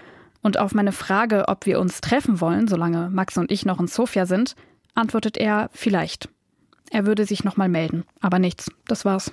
und 0.42 0.58
auf 0.58 0.74
meine 0.74 0.92
Frage, 0.92 1.48
ob 1.48 1.68
wir 1.68 1.80
uns 1.80 2.02
treffen 2.02 2.42
wollen, 2.42 2.68
solange 2.68 3.12
Max 3.12 3.38
und 3.38 3.52
ich 3.52 3.68
noch 3.68 3.80
in 3.80 3.86
Sofia 3.86 4.26
sind, 4.26 4.56
antwortet 4.96 5.38
er 5.38 5.70
vielleicht. 5.72 6.30
Er 6.92 7.06
würde 7.06 7.26
sich 7.26 7.44
nochmal 7.44 7.70
melden, 7.70 8.04
aber 8.20 8.40
nichts, 8.40 8.72
das 8.88 9.06
war's. 9.06 9.32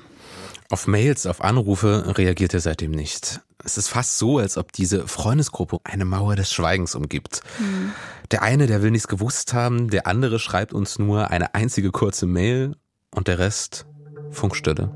Auf 0.68 0.86
Mails, 0.86 1.26
auf 1.26 1.42
Anrufe 1.42 2.14
reagiert 2.18 2.52
er 2.52 2.60
seitdem 2.60 2.90
nicht. 2.90 3.40
Es 3.64 3.78
ist 3.78 3.88
fast 3.88 4.18
so, 4.18 4.38
als 4.38 4.58
ob 4.58 4.72
diese 4.72 5.08
Freundesgruppe 5.08 5.78
eine 5.84 6.04
Mauer 6.04 6.36
des 6.36 6.52
Schweigens 6.52 6.94
umgibt. 6.94 7.40
Mhm. 7.58 7.92
Der 8.30 8.42
eine, 8.42 8.66
der 8.66 8.82
will 8.82 8.90
nichts 8.90 9.08
gewusst 9.08 9.54
haben, 9.54 9.88
der 9.88 10.06
andere 10.06 10.38
schreibt 10.38 10.74
uns 10.74 10.98
nur 10.98 11.30
eine 11.30 11.54
einzige 11.54 11.92
kurze 11.92 12.26
Mail 12.26 12.76
und 13.14 13.28
der 13.28 13.38
Rest 13.38 13.86
Funkstille. 14.30 14.90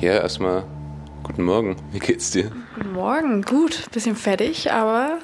Ja, 0.00 0.18
erstmal 0.18 0.64
guten 1.22 1.44
Morgen. 1.44 1.76
Wie 1.92 2.00
geht's 2.00 2.30
dir? 2.30 2.50
Guten 2.74 2.92
Morgen, 2.92 3.42
gut. 3.42 3.90
Bisschen 3.92 4.16
fertig, 4.16 4.70
aber 4.70 5.18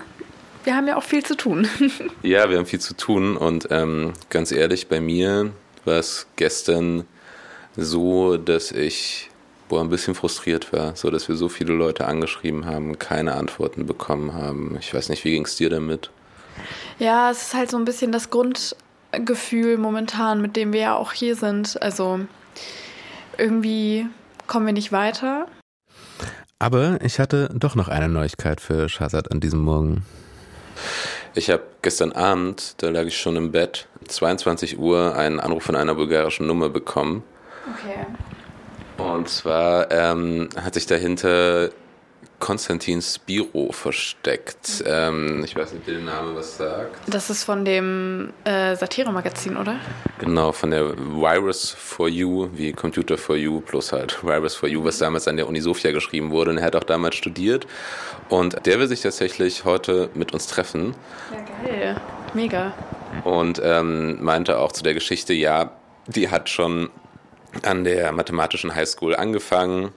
wir 0.64 0.76
haben 0.76 0.86
ja 0.86 0.96
auch 0.96 1.02
viel 1.02 1.24
zu 1.24 1.36
tun. 1.36 1.68
ja, 2.22 2.50
wir 2.50 2.58
haben 2.58 2.66
viel 2.66 2.80
zu 2.80 2.94
tun 2.94 3.36
und 3.36 3.68
ähm, 3.70 4.12
ganz 4.28 4.52
ehrlich, 4.52 4.88
bei 4.88 5.00
mir 5.00 5.52
war 5.84 5.98
es 5.98 6.26
gestern 6.36 7.04
so, 7.76 8.36
dass 8.36 8.72
ich 8.72 9.30
boah, 9.68 9.80
ein 9.80 9.88
bisschen 9.88 10.14
frustriert 10.14 10.72
war, 10.72 10.96
so 10.96 11.10
dass 11.10 11.28
wir 11.28 11.36
so 11.36 11.48
viele 11.48 11.72
Leute 11.72 12.06
angeschrieben 12.06 12.66
haben, 12.66 12.98
keine 12.98 13.34
Antworten 13.34 13.86
bekommen 13.86 14.34
haben. 14.34 14.76
Ich 14.78 14.92
weiß 14.92 15.08
nicht, 15.08 15.24
wie 15.24 15.32
ging 15.32 15.44
es 15.44 15.56
dir 15.56 15.70
damit? 15.70 16.10
Ja, 16.98 17.30
es 17.30 17.42
ist 17.42 17.54
halt 17.54 17.70
so 17.70 17.78
ein 17.78 17.84
bisschen 17.84 18.12
das 18.12 18.28
Grundgefühl 18.30 19.78
momentan, 19.78 20.42
mit 20.42 20.56
dem 20.56 20.72
wir 20.72 20.80
ja 20.80 20.96
auch 20.96 21.12
hier 21.12 21.36
sind. 21.36 21.80
Also 21.80 22.20
irgendwie 23.38 24.06
kommen 24.46 24.66
wir 24.66 24.72
nicht 24.72 24.92
weiter. 24.92 25.46
Aber 26.58 26.98
ich 27.02 27.18
hatte 27.18 27.48
doch 27.54 27.74
noch 27.74 27.88
eine 27.88 28.08
Neuigkeit 28.08 28.60
für 28.60 28.88
Shazad 28.90 29.30
an 29.30 29.40
diesem 29.40 29.60
Morgen. 29.60 30.04
Ich 31.34 31.48
habe 31.48 31.62
gestern 31.82 32.12
Abend, 32.12 32.74
da 32.78 32.88
lag 32.90 33.04
ich 33.04 33.18
schon 33.18 33.36
im 33.36 33.52
Bett, 33.52 33.86
22 34.08 34.78
Uhr 34.78 35.14
einen 35.14 35.38
Anruf 35.38 35.62
von 35.62 35.76
einer 35.76 35.94
bulgarischen 35.94 36.46
Nummer 36.46 36.68
bekommen. 36.68 37.22
Okay. 37.74 38.06
Und 38.98 39.28
zwar 39.28 39.90
ähm, 39.92 40.48
hat 40.60 40.74
sich 40.74 40.86
dahinter 40.86 41.70
Konstantin 42.40 43.02
Spiro 43.02 43.70
versteckt. 43.70 44.82
Ähm, 44.86 45.44
ich 45.44 45.54
weiß 45.54 45.74
nicht, 45.74 45.86
wie 45.86 45.92
der 45.92 46.00
Name 46.00 46.34
was 46.34 46.56
sagt. 46.56 46.96
Das 47.06 47.30
ist 47.30 47.44
von 47.44 47.64
dem 47.64 48.32
äh, 48.44 48.74
Satire-Magazin, 48.74 49.56
oder? 49.56 49.76
Genau, 50.18 50.50
von 50.50 50.70
der 50.70 50.96
Virus 50.96 51.70
for 51.70 52.08
You, 52.08 52.48
wie 52.54 52.72
Computer 52.72 53.18
for 53.18 53.36
You, 53.36 53.60
plus 53.60 53.92
halt 53.92 54.18
Virus 54.24 54.54
for 54.54 54.68
You, 54.68 54.82
was 54.82 54.98
damals 54.98 55.28
an 55.28 55.36
der 55.36 55.46
Uni 55.46 55.60
Sofia 55.60 55.92
geschrieben 55.92 56.30
wurde. 56.30 56.50
Und 56.50 56.58
er 56.58 56.64
hat 56.64 56.76
auch 56.76 56.84
damals 56.84 57.16
studiert. 57.16 57.66
Und 58.30 58.66
der 58.66 58.80
will 58.80 58.88
sich 58.88 59.02
tatsächlich 59.02 59.64
heute 59.64 60.08
mit 60.14 60.32
uns 60.32 60.46
treffen. 60.46 60.94
Ja, 61.30 61.68
geil. 61.68 62.00
Mega. 62.32 62.72
Und 63.24 63.60
ähm, 63.62 64.22
meinte 64.22 64.58
auch 64.58 64.72
zu 64.72 64.82
der 64.82 64.94
Geschichte, 64.94 65.34
ja, 65.34 65.72
die 66.06 66.30
hat 66.30 66.48
schon 66.48 66.90
an 67.62 67.84
der 67.84 68.12
mathematischen 68.12 68.74
Highschool 68.74 69.14
angefangen 69.14 69.92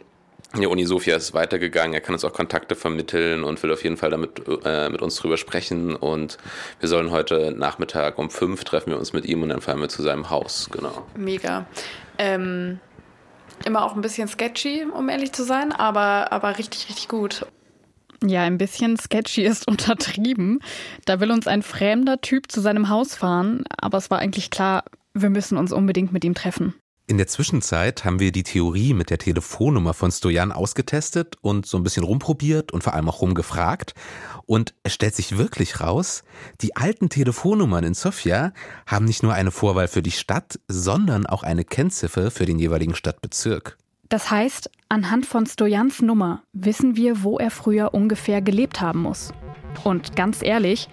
die 0.62 0.68
Uni 0.68 0.86
Sofia 0.86 1.16
ist 1.16 1.34
weitergegangen, 1.34 1.93
er 1.93 2.01
kann 2.01 2.14
uns 2.14 2.24
auch 2.24 2.34
Kontakte 2.34 2.76
vermitteln 2.76 3.43
und 3.43 3.62
will 3.64 3.72
auf 3.72 3.84
jeden 3.84 3.97
Fall 3.97 4.12
damit 4.12 4.41
äh, 4.66 4.89
mit 4.89 5.01
uns 5.01 5.16
drüber 5.16 5.38
sprechen. 5.38 5.95
Und 5.95 6.38
wir 6.80 6.89
sollen 6.89 7.12
heute 7.12 7.51
Nachmittag 7.51 8.20
um 8.20 8.30
fünf 8.30 8.64
treffen 8.64 8.91
wir 8.91 8.99
uns 8.99 9.14
mit 9.14 9.26
ihm 9.26 9.41
und 9.41 9.49
dann 9.49 9.62
fahren 9.62 9.80
wir 9.80 9.89
zu 9.89 10.04
seinem 10.04 10.30
Haus, 10.30 10.70
genau. 10.72 11.06
Mega. 11.16 11.66
Ähm, 12.18 12.80
immer 13.66 13.84
auch 13.84 13.95
ein 13.95 14.01
bisschen 14.01 14.28
sketchy, 14.28 14.86
um 14.86 15.10
ehrlich 15.10 15.32
zu 15.32 15.43
sein, 15.43 15.72
aber, 15.72 16.32
aber 16.32 16.58
richtig, 16.58 16.88
richtig 16.89 17.08
gut. 17.08 17.45
Ja, 18.24 18.43
ein 18.43 18.58
bisschen 18.58 18.97
sketchy 18.97 19.43
ist 19.43 19.68
untertrieben. 19.68 20.60
Da 21.06 21.20
will 21.20 21.32
uns 21.32 21.47
ein 21.47 21.64
fremder 21.64 22.22
Typ 22.22 22.51
zu 22.51 22.62
seinem 22.62 22.89
Haus 22.89 23.16
fahren, 23.16 23.64
aber 23.76 23.97
es 23.97 24.12
war 24.12 24.20
eigentlich 24.20 24.49
klar, 24.49 24.84
wir 25.14 25.30
müssen 25.30 25.58
uns 25.58 25.72
unbedingt 25.72 26.14
mit 26.14 26.24
ihm 26.24 26.36
treffen. 26.36 26.74
In 27.06 27.18
der 27.18 27.28
Zwischenzeit 27.28 28.06
haben 28.06 28.22
wir 28.22 28.32
die 28.32 28.43
Theorie 28.43 28.93
mit 28.93 29.10
der 29.10 29.18
Telefonnummer 29.18 29.93
von 29.93 30.10
Stojan 30.10 30.54
ausgetestet 30.54 31.36
und 31.41 31.66
so 31.66 31.76
ein 31.76 31.84
bisschen 31.84 32.06
rumprobiert 32.06 32.72
und 32.72 32.82
vor 32.82 32.93
allem 32.93 33.10
auch 33.10 33.22
rumgefragt. 33.22 33.93
Und 34.45 34.74
es 34.84 34.93
stellt 34.93 35.14
sich 35.14 35.38
wirklich 35.38 35.82
raus, 35.82 36.24
die 36.62 36.78
alten 36.78 37.10
Telefonnummern 37.10 37.84
in 37.84 37.93
Sofia 37.93 38.54
haben 38.88 39.04
nicht 39.04 39.22
nur 39.22 39.34
eine 39.34 39.51
Vorwahl 39.51 39.89
für 39.89 40.01
die 40.01 40.12
Stadt, 40.12 40.62
sondern 40.70 41.26
auch 41.26 41.43
eine 41.43 41.66
Kennziffer 41.66 42.32
für 42.32 42.45
den 42.45 42.58
jeweiligen 42.58 42.95
Stadtbezirk. 42.95 43.78
Das 44.08 44.32
heißt, 44.32 44.70
anhand 44.88 45.26
von 45.26 45.45
Stojans 45.45 46.01
Nummer 46.01 46.43
wissen 46.54 46.95
wir, 46.95 47.22
wo 47.24 47.38
er 47.38 47.51
früher 47.51 47.93
ungefähr 47.93 48.41
gelebt 48.41 48.80
haben 48.80 49.01
muss. 49.01 49.34
Und 49.84 50.16
ganz 50.16 50.41
ehrlich, 50.41 50.88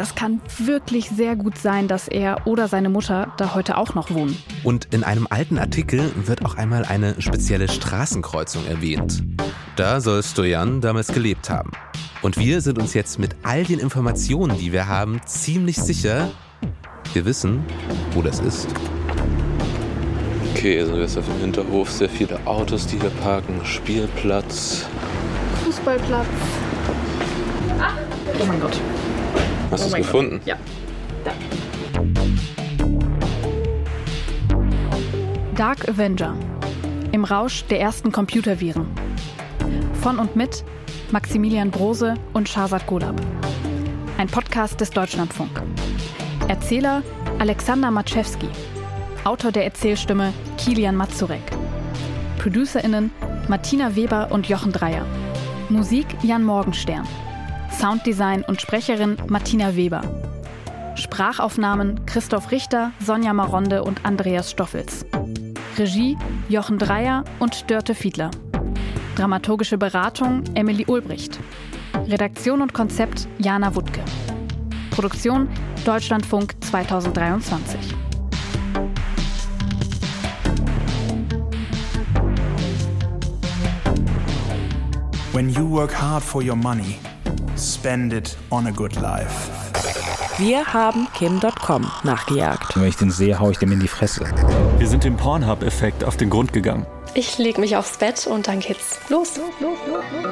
das 0.00 0.14
kann 0.14 0.40
wirklich 0.56 1.10
sehr 1.10 1.36
gut 1.36 1.58
sein, 1.58 1.86
dass 1.86 2.08
er 2.08 2.46
oder 2.46 2.68
seine 2.68 2.88
Mutter 2.88 3.34
da 3.36 3.54
heute 3.54 3.76
auch 3.76 3.94
noch 3.94 4.10
wohnen. 4.10 4.34
Und 4.64 4.88
in 4.94 5.04
einem 5.04 5.26
alten 5.28 5.58
Artikel 5.58 6.10
wird 6.26 6.42
auch 6.42 6.56
einmal 6.56 6.86
eine 6.86 7.20
spezielle 7.20 7.68
Straßenkreuzung 7.68 8.66
erwähnt. 8.66 9.22
Da 9.76 10.00
soll 10.00 10.22
Stojan 10.22 10.80
damals 10.80 11.08
gelebt 11.08 11.50
haben. 11.50 11.72
Und 12.22 12.38
wir 12.38 12.62
sind 12.62 12.78
uns 12.78 12.94
jetzt 12.94 13.18
mit 13.18 13.36
all 13.42 13.64
den 13.64 13.78
Informationen, 13.78 14.56
die 14.56 14.72
wir 14.72 14.88
haben, 14.88 15.20
ziemlich 15.26 15.76
sicher, 15.76 16.30
wir 17.12 17.26
wissen, 17.26 17.62
wo 18.12 18.22
das 18.22 18.40
ist. 18.40 18.68
Okay, 20.54 20.80
also 20.80 20.96
jetzt 20.96 21.18
auf 21.18 21.26
dem 21.26 21.40
Hinterhof 21.40 21.90
sehr 21.90 22.08
viele 22.08 22.38
Autos, 22.46 22.86
die 22.86 22.98
hier 22.98 23.10
parken, 23.22 23.60
Spielplatz. 23.64 24.86
Fußballplatz. 25.62 26.26
Ach, 27.78 27.96
oh 28.40 28.44
mein 28.46 28.60
Gott. 28.60 28.80
Hast 29.70 29.84
oh 29.84 29.88
du 29.88 29.94
es 29.94 29.94
gefunden? 29.94 30.38
Gott. 30.38 30.46
Ja. 30.46 30.56
Da. 31.24 31.32
Dark 35.56 35.88
Avenger. 35.88 36.34
Im 37.12 37.24
Rausch 37.24 37.64
der 37.64 37.80
ersten 37.80 38.12
Computerviren. 38.12 38.86
Von 40.00 40.18
und 40.18 40.36
mit 40.36 40.64
Maximilian 41.10 41.70
Brose 41.70 42.14
und 42.32 42.48
Shahzad 42.48 42.86
Golab. 42.86 43.20
ein 44.18 44.28
Podcast 44.28 44.80
des 44.80 44.90
Deutschlandfunk. 44.90 45.62
Erzähler 46.48 47.02
Alexander 47.38 47.90
Matschewski. 47.90 48.48
Autor 49.24 49.50
der 49.50 49.64
Erzählstimme 49.64 50.32
Kilian 50.58 50.94
Mazurek. 50.94 51.40
ProducerInnen 52.38 53.10
Martina 53.48 53.96
Weber 53.96 54.28
und 54.30 54.48
Jochen 54.48 54.72
Dreier. 54.72 55.06
Musik 55.70 56.06
Jan 56.22 56.44
Morgenstern. 56.44 57.06
Sounddesign 57.80 58.42
und 58.42 58.60
Sprecherin 58.60 59.16
Martina 59.28 59.74
Weber. 59.74 60.02
Sprachaufnahmen 60.96 62.04
Christoph 62.04 62.50
Richter, 62.50 62.92
Sonja 63.00 63.32
Maronde 63.32 63.82
und 63.84 64.04
Andreas 64.04 64.50
Stoffels. 64.50 65.06
Regie 65.78 66.18
Jochen 66.50 66.78
Dreier 66.78 67.24
und 67.38 67.70
Dörte 67.70 67.94
Fiedler. 67.94 68.32
Dramaturgische 69.16 69.78
Beratung 69.78 70.44
Emily 70.54 70.84
Ulbricht. 70.88 71.40
Redaktion 72.06 72.60
und 72.60 72.74
Konzept 72.74 73.26
Jana 73.38 73.74
Wuttke. 73.74 74.02
Produktion 74.90 75.48
Deutschlandfunk 75.86 76.56
2023. 76.62 77.80
When 85.32 85.48
you 85.48 85.66
work 85.66 85.94
hard 85.94 86.22
for 86.22 86.42
your 86.42 86.56
money, 86.56 86.98
spend 87.60 88.12
it 88.12 88.36
on 88.50 88.66
a 88.66 88.70
good 88.70 88.96
life. 88.96 89.50
Wir 90.38 90.72
haben 90.72 91.06
Kim.com 91.14 91.90
nachgejagt. 92.02 92.74
Wenn 92.76 92.88
ich 92.88 92.96
den 92.96 93.10
sehe, 93.10 93.38
hau 93.38 93.50
ich 93.50 93.58
dem 93.58 93.72
in 93.72 93.80
die 93.80 93.88
Fresse. 93.88 94.24
Wir 94.78 94.88
sind 94.88 95.04
dem 95.04 95.16
Pornhub-Effekt 95.16 96.02
auf 96.04 96.16
den 96.16 96.30
Grund 96.30 96.52
gegangen. 96.52 96.86
Ich 97.14 97.38
leg 97.38 97.58
mich 97.58 97.76
aufs 97.76 97.98
Bett 97.98 98.26
und 98.26 98.48
dann 98.48 98.60
geht's 98.60 98.98
los. 99.08 99.36
los, 99.36 99.50
los, 99.60 99.78
los, 99.86 100.02
los. 100.12 100.30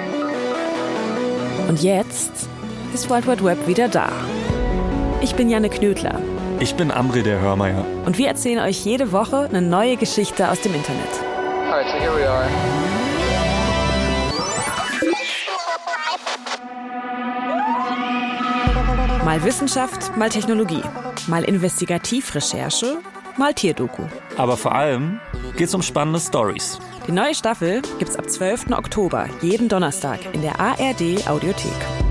Und 1.69 1.83
jetzt 1.83 2.33
ist 2.95 3.11
World 3.11 3.27
Wide 3.27 3.45
Web 3.45 3.67
wieder 3.67 3.89
da. 3.89 4.11
Ich 5.21 5.35
bin 5.35 5.51
Janne 5.51 5.69
Knödler. 5.69 6.21
Ich 6.61 6.75
bin 6.75 6.91
Amri 6.91 7.23
der 7.23 7.41
Hörmeier. 7.41 7.85
Und 8.07 8.17
wir 8.17 8.29
erzählen 8.29 8.61
euch 8.61 8.85
jede 8.85 9.13
Woche 9.13 9.49
eine 9.51 9.61
neue 9.61 9.97
Geschichte 9.97 10.51
aus 10.51 10.61
dem 10.61 10.75
Internet. 10.75 11.09
Alright, 11.71 11.87
so 11.89 11.99
here 11.99 12.17
we 12.17 12.27
are. 12.27 12.88
Mal 19.29 19.45
Wissenschaft, 19.45 20.17
mal 20.17 20.31
Technologie. 20.31 20.81
Mal 21.27 21.45
Investigativrecherche, 21.45 22.97
mal 23.37 23.53
Tierdoku. 23.53 24.05
Aber 24.39 24.57
vor 24.57 24.75
allem 24.75 25.21
geht's 25.55 25.75
um 25.75 25.83
spannende 25.83 26.19
Stories. 26.19 26.79
Die 27.07 27.13
neue 27.13 27.35
Staffel 27.35 27.83
gibt's 27.99 28.17
ab 28.17 28.31
12. 28.31 28.71
Oktober 28.71 29.29
jeden 29.43 29.69
Donnerstag 29.69 30.21
in 30.33 30.41
der 30.41 30.59
ARD 30.59 31.29
Audiothek. 31.29 32.08